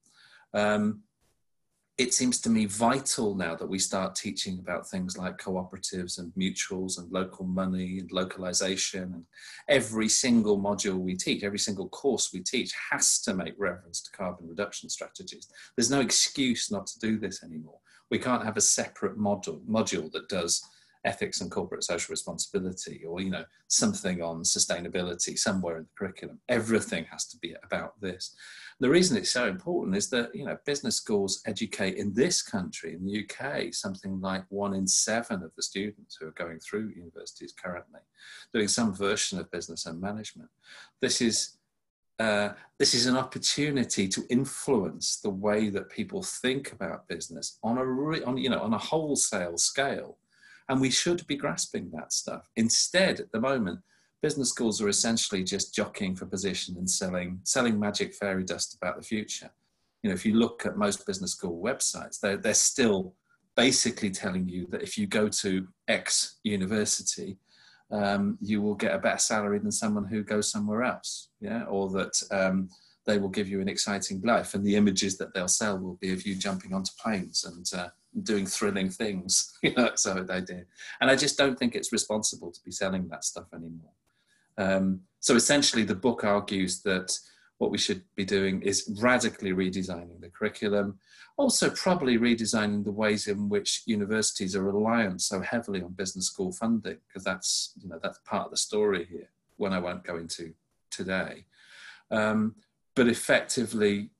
Um, 0.53 1.01
it 1.97 2.13
seems 2.13 2.41
to 2.41 2.49
me 2.49 2.65
vital 2.65 3.35
now 3.35 3.55
that 3.55 3.69
we 3.69 3.79
start 3.79 4.15
teaching 4.15 4.59
about 4.59 4.89
things 4.89 5.17
like 5.17 5.37
cooperatives 5.37 6.19
and 6.19 6.33
mutuals 6.33 6.97
and 6.97 7.09
local 7.09 7.45
money 7.45 7.99
and 7.99 8.11
localization. 8.11 9.03
And 9.03 9.25
every 9.69 10.09
single 10.09 10.59
module 10.59 10.97
we 10.97 11.15
teach, 11.15 11.43
every 11.43 11.59
single 11.59 11.87
course 11.89 12.31
we 12.33 12.41
teach 12.41 12.73
has 12.91 13.21
to 13.21 13.33
make 13.33 13.53
reference 13.57 14.01
to 14.01 14.11
carbon 14.11 14.49
reduction 14.49 14.89
strategies. 14.89 15.47
There's 15.77 15.91
no 15.91 16.01
excuse 16.01 16.69
not 16.69 16.85
to 16.87 16.99
do 16.99 17.17
this 17.17 17.43
anymore. 17.43 17.79
We 18.11 18.19
can't 18.19 18.43
have 18.43 18.57
a 18.57 18.61
separate 18.61 19.17
module, 19.17 19.65
module 19.65 20.11
that 20.11 20.27
does 20.27 20.67
ethics 21.05 21.41
and 21.41 21.51
corporate 21.51 21.83
social 21.83 22.11
responsibility 22.11 23.03
or 23.07 23.21
you 23.21 23.29
know 23.29 23.45
something 23.67 24.21
on 24.21 24.41
sustainability 24.41 25.37
somewhere 25.37 25.77
in 25.77 25.83
the 25.83 25.89
curriculum. 25.97 26.39
Everything 26.49 27.05
has 27.11 27.25
to 27.27 27.37
be 27.37 27.55
about 27.63 27.99
this. 28.01 28.35
The 28.79 28.89
reason 28.89 29.15
it's 29.15 29.31
so 29.31 29.47
important 29.47 29.95
is 29.95 30.09
that 30.09 30.35
you 30.35 30.45
know 30.45 30.57
business 30.65 30.97
schools 30.97 31.41
educate 31.45 31.95
in 31.95 32.13
this 32.13 32.41
country 32.41 32.93
in 32.93 33.05
the 33.05 33.23
uk 33.23 33.73
something 33.73 34.19
like 34.19 34.43
one 34.49 34.73
in 34.73 34.87
seven 34.87 35.43
of 35.43 35.51
the 35.55 35.63
students 35.63 36.17
who 36.19 36.27
are 36.27 36.31
going 36.31 36.59
through 36.59 36.93
universities 36.95 37.53
currently 37.53 38.01
doing 38.53 38.67
some 38.67 38.93
version 38.93 39.39
of 39.39 39.51
business 39.51 39.85
and 39.85 40.01
management. 40.01 40.49
This 41.01 41.21
is 41.21 41.57
uh, 42.17 42.49
this 42.79 42.93
is 42.93 43.07
an 43.07 43.17
opportunity 43.17 44.07
to 44.07 44.25
influence 44.29 45.17
the 45.17 45.29
way 45.29 45.69
that 45.69 45.89
people 45.89 46.23
think 46.23 46.71
about 46.71 47.07
business 47.09 47.59
on 47.61 47.77
a 47.77 47.85
re- 47.85 48.23
on 48.23 48.37
you 48.37 48.49
know 48.49 48.61
on 48.61 48.73
a 48.73 48.77
wholesale 48.77 49.57
scale 49.57 50.17
and 50.69 50.81
we 50.81 50.89
should 50.89 51.25
be 51.27 51.35
grasping 51.35 51.91
that 51.91 52.11
stuff. 52.11 52.49
Instead, 52.55 53.19
at 53.19 53.31
the 53.31 53.39
moment, 53.39 53.79
business 54.21 54.49
schools 54.49 54.81
are 54.81 54.89
essentially 54.89 55.43
just 55.43 55.75
jockeying 55.75 56.15
for 56.15 56.25
position 56.25 56.75
and 56.77 56.89
selling, 56.89 57.39
selling 57.43 57.79
magic 57.79 58.13
fairy 58.13 58.43
dust 58.43 58.75
about 58.75 58.97
the 58.97 59.05
future. 59.05 59.51
You 60.01 60.09
know, 60.09 60.15
if 60.15 60.25
you 60.25 60.35
look 60.35 60.65
at 60.65 60.77
most 60.77 61.05
business 61.05 61.31
school 61.31 61.61
websites, 61.63 62.19
they're, 62.19 62.37
they're 62.37 62.53
still 62.53 63.15
basically 63.55 64.09
telling 64.09 64.47
you 64.47 64.67
that 64.71 64.81
if 64.81 64.97
you 64.97 65.07
go 65.07 65.29
to 65.29 65.67
X 65.87 66.39
university, 66.43 67.37
um, 67.91 68.37
you 68.41 68.61
will 68.61 68.75
get 68.75 68.93
a 68.93 68.99
better 68.99 69.17
salary 69.19 69.59
than 69.59 69.71
someone 69.71 70.05
who 70.05 70.23
goes 70.23 70.49
somewhere 70.51 70.83
else. 70.83 71.29
Yeah, 71.39 71.63
or 71.65 71.89
that 71.91 72.21
um, 72.31 72.69
they 73.05 73.17
will 73.19 73.29
give 73.29 73.47
you 73.47 73.61
an 73.61 73.69
exciting 73.69 74.21
life, 74.23 74.53
and 74.53 74.65
the 74.65 74.75
images 74.75 75.17
that 75.17 75.33
they'll 75.33 75.47
sell 75.47 75.77
will 75.77 75.97
be 76.01 76.11
of 76.11 76.25
you 76.25 76.35
jumping 76.35 76.73
onto 76.73 76.91
planes 76.99 77.45
and 77.45 77.79
uh, 77.79 77.89
doing 78.23 78.45
thrilling 78.45 78.89
things. 78.89 79.51
You 79.63 79.73
know, 79.73 79.91
so 79.95 80.23
they 80.23 80.41
do. 80.41 80.63
And 81.01 81.09
I 81.09 81.15
just 81.15 81.37
don't 81.37 81.57
think 81.57 81.73
it's 81.73 81.91
responsible 81.91 82.51
to 82.51 82.63
be 82.63 82.71
selling 82.71 83.07
that 83.07 83.23
stuff 83.23 83.47
anymore. 83.51 83.93
Um, 84.57 85.01
so 85.19 85.35
essentially, 85.35 85.83
the 85.83 85.95
book 85.95 86.23
argues 86.23 86.81
that 86.83 87.17
what 87.57 87.71
we 87.71 87.77
should 87.77 88.03
be 88.15 88.25
doing 88.25 88.61
is 88.61 88.87
radically 89.01 89.51
redesigning 89.51 90.19
the 90.21 90.29
curriculum, 90.29 90.99
also 91.37 91.69
probably 91.71 92.17
redesigning 92.17 92.83
the 92.83 92.91
ways 92.91 93.27
in 93.27 93.49
which 93.49 93.83
universities 93.85 94.55
are 94.55 94.63
reliant 94.63 95.21
so 95.21 95.41
heavily 95.41 95.81
on 95.81 95.93
business 95.93 96.27
school 96.27 96.51
funding, 96.51 96.97
because 97.07 97.23
that's 97.23 97.73
you 97.81 97.89
know 97.89 97.99
that's 98.01 98.19
part 98.19 98.45
of 98.45 98.51
the 98.51 98.57
story 98.57 99.05
here. 99.09 99.29
One 99.57 99.73
I 99.73 99.79
won't 99.79 100.03
go 100.03 100.17
into 100.17 100.53
today, 100.91 101.45
um, 102.11 102.55
but 102.93 103.07
effectively 103.07 104.11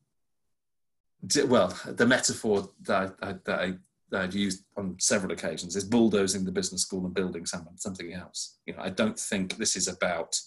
well, 1.48 1.78
the 1.88 2.06
metaphor 2.06 2.70
that 2.82 3.16
I, 3.22 3.34
that 3.46 3.60
I 3.60 3.74
that 4.12 4.22
I've 4.22 4.36
used 4.36 4.64
on 4.78 4.96
several 5.00 5.32
occasions 5.32 5.76
is 5.76 5.84
bulldozing 5.84 6.46
the 6.46 6.52
business 6.52 6.82
school 6.84 7.06
and 7.06 7.14
building 7.14 7.46
someone, 7.46 7.78
something 7.78 8.14
else. 8.14 8.58
You 8.66 8.74
know, 8.74 8.82
I 8.82 8.90
don't 8.90 9.20
think 9.20 9.58
this 9.58 9.76
is 9.76 9.88
about 9.88 10.40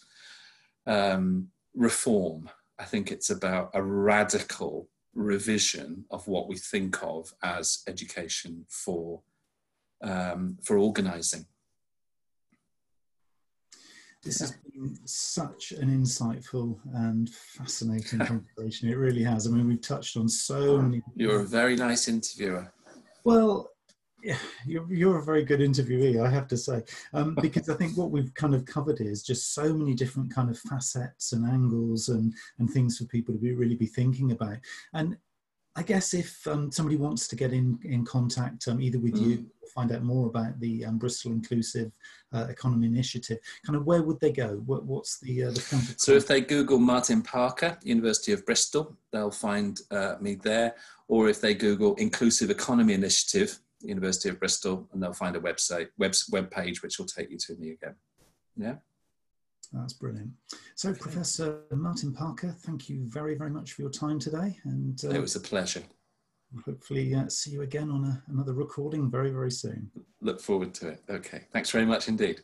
um, 0.86 1.48
reform. 1.74 2.48
I 2.78 2.84
think 2.84 3.10
it's 3.10 3.30
about 3.30 3.70
a 3.74 3.82
radical 3.82 4.88
revision 5.14 6.04
of 6.10 6.28
what 6.28 6.48
we 6.48 6.56
think 6.56 7.02
of 7.02 7.34
as 7.42 7.82
education 7.88 8.64
for 8.68 9.22
um, 10.02 10.58
for 10.62 10.78
organising. 10.78 11.46
This 14.22 14.40
has 14.40 14.52
been 14.72 14.98
such 15.04 15.72
an 15.72 15.88
insightful 15.88 16.78
and 16.94 17.30
fascinating 17.30 18.18
conversation. 18.56 18.88
It 18.88 18.96
really 18.96 19.22
has. 19.22 19.46
I 19.46 19.50
mean, 19.50 19.68
we've 19.68 19.80
touched 19.80 20.16
on 20.16 20.28
so 20.28 20.82
many. 20.82 21.02
You're 21.14 21.40
a 21.40 21.46
very 21.46 21.76
nice 21.76 22.08
interviewer. 22.08 22.72
Well, 23.24 23.70
you're, 24.66 24.92
you're 24.92 25.18
a 25.18 25.24
very 25.24 25.44
good 25.44 25.60
interviewee, 25.60 26.24
I 26.24 26.30
have 26.30 26.48
to 26.48 26.56
say, 26.56 26.82
um, 27.12 27.36
because 27.42 27.68
I 27.68 27.74
think 27.74 27.96
what 27.96 28.10
we've 28.10 28.34
kind 28.34 28.54
of 28.54 28.64
covered 28.64 29.00
is 29.00 29.22
just 29.22 29.54
so 29.54 29.72
many 29.72 29.94
different 29.94 30.34
kind 30.34 30.50
of 30.50 30.58
facets 30.58 31.32
and 31.32 31.46
angles 31.46 32.08
and, 32.08 32.34
and 32.58 32.68
things 32.68 32.98
for 32.98 33.04
people 33.04 33.34
to 33.34 33.40
be 33.40 33.52
really 33.52 33.76
be 33.76 33.86
thinking 33.86 34.32
about. 34.32 34.58
And 34.94 35.16
I 35.78 35.82
guess 35.82 36.12
if 36.12 36.44
um, 36.48 36.72
somebody 36.72 36.96
wants 36.96 37.28
to 37.28 37.36
get 37.36 37.52
in, 37.52 37.78
in 37.84 38.04
contact 38.04 38.66
um, 38.66 38.80
either 38.80 38.98
with 38.98 39.14
mm. 39.14 39.20
you 39.20 39.46
or 39.62 39.68
find 39.68 39.92
out 39.92 40.02
more 40.02 40.26
about 40.26 40.58
the 40.58 40.84
um, 40.84 40.98
Bristol 40.98 41.30
Inclusive 41.30 41.92
uh, 42.32 42.46
Economy 42.50 42.88
Initiative, 42.88 43.38
kind 43.64 43.76
of 43.76 43.86
where 43.86 44.02
would 44.02 44.18
they 44.18 44.32
go? 44.32 44.60
What, 44.66 44.84
what's 44.84 45.20
the, 45.20 45.44
uh, 45.44 45.50
the 45.50 45.94
So 45.96 46.14
if 46.14 46.26
they 46.26 46.40
Google 46.40 46.80
Martin 46.80 47.22
Parker, 47.22 47.78
University 47.84 48.32
of 48.32 48.44
Bristol, 48.44 48.96
they'll 49.12 49.30
find 49.30 49.80
uh, 49.92 50.16
me 50.20 50.34
there. 50.34 50.74
Or 51.06 51.28
if 51.28 51.40
they 51.40 51.54
Google 51.54 51.94
Inclusive 51.94 52.50
Economy 52.50 52.94
Initiative, 52.94 53.60
University 53.80 54.30
of 54.30 54.40
Bristol, 54.40 54.88
and 54.92 55.00
they'll 55.00 55.12
find 55.12 55.36
a 55.36 55.40
website, 55.40 55.90
web, 55.96 56.12
web 56.32 56.50
page 56.50 56.82
which 56.82 56.98
will 56.98 57.06
take 57.06 57.30
you 57.30 57.38
to 57.38 57.54
me 57.54 57.70
again. 57.70 57.94
Yeah. 58.56 58.74
That's 59.72 59.92
brilliant. 59.92 60.30
So, 60.74 60.90
okay. 60.90 60.98
Professor 60.98 61.60
Martin 61.72 62.12
Parker, 62.12 62.54
thank 62.60 62.88
you 62.88 63.04
very, 63.04 63.34
very 63.34 63.50
much 63.50 63.72
for 63.72 63.82
your 63.82 63.90
time 63.90 64.18
today. 64.18 64.58
And 64.64 64.98
uh, 65.04 65.10
it 65.10 65.20
was 65.20 65.36
a 65.36 65.40
pleasure. 65.40 65.82
Hopefully, 66.64 67.14
uh, 67.14 67.28
see 67.28 67.50
you 67.50 67.62
again 67.62 67.90
on 67.90 68.04
a, 68.04 68.22
another 68.28 68.54
recording 68.54 69.10
very, 69.10 69.30
very 69.30 69.50
soon. 69.50 69.90
Look 70.22 70.40
forward 70.40 70.72
to 70.74 70.88
it. 70.88 71.02
Okay. 71.10 71.42
Thanks 71.52 71.70
very 71.70 71.84
much 71.84 72.08
indeed. 72.08 72.40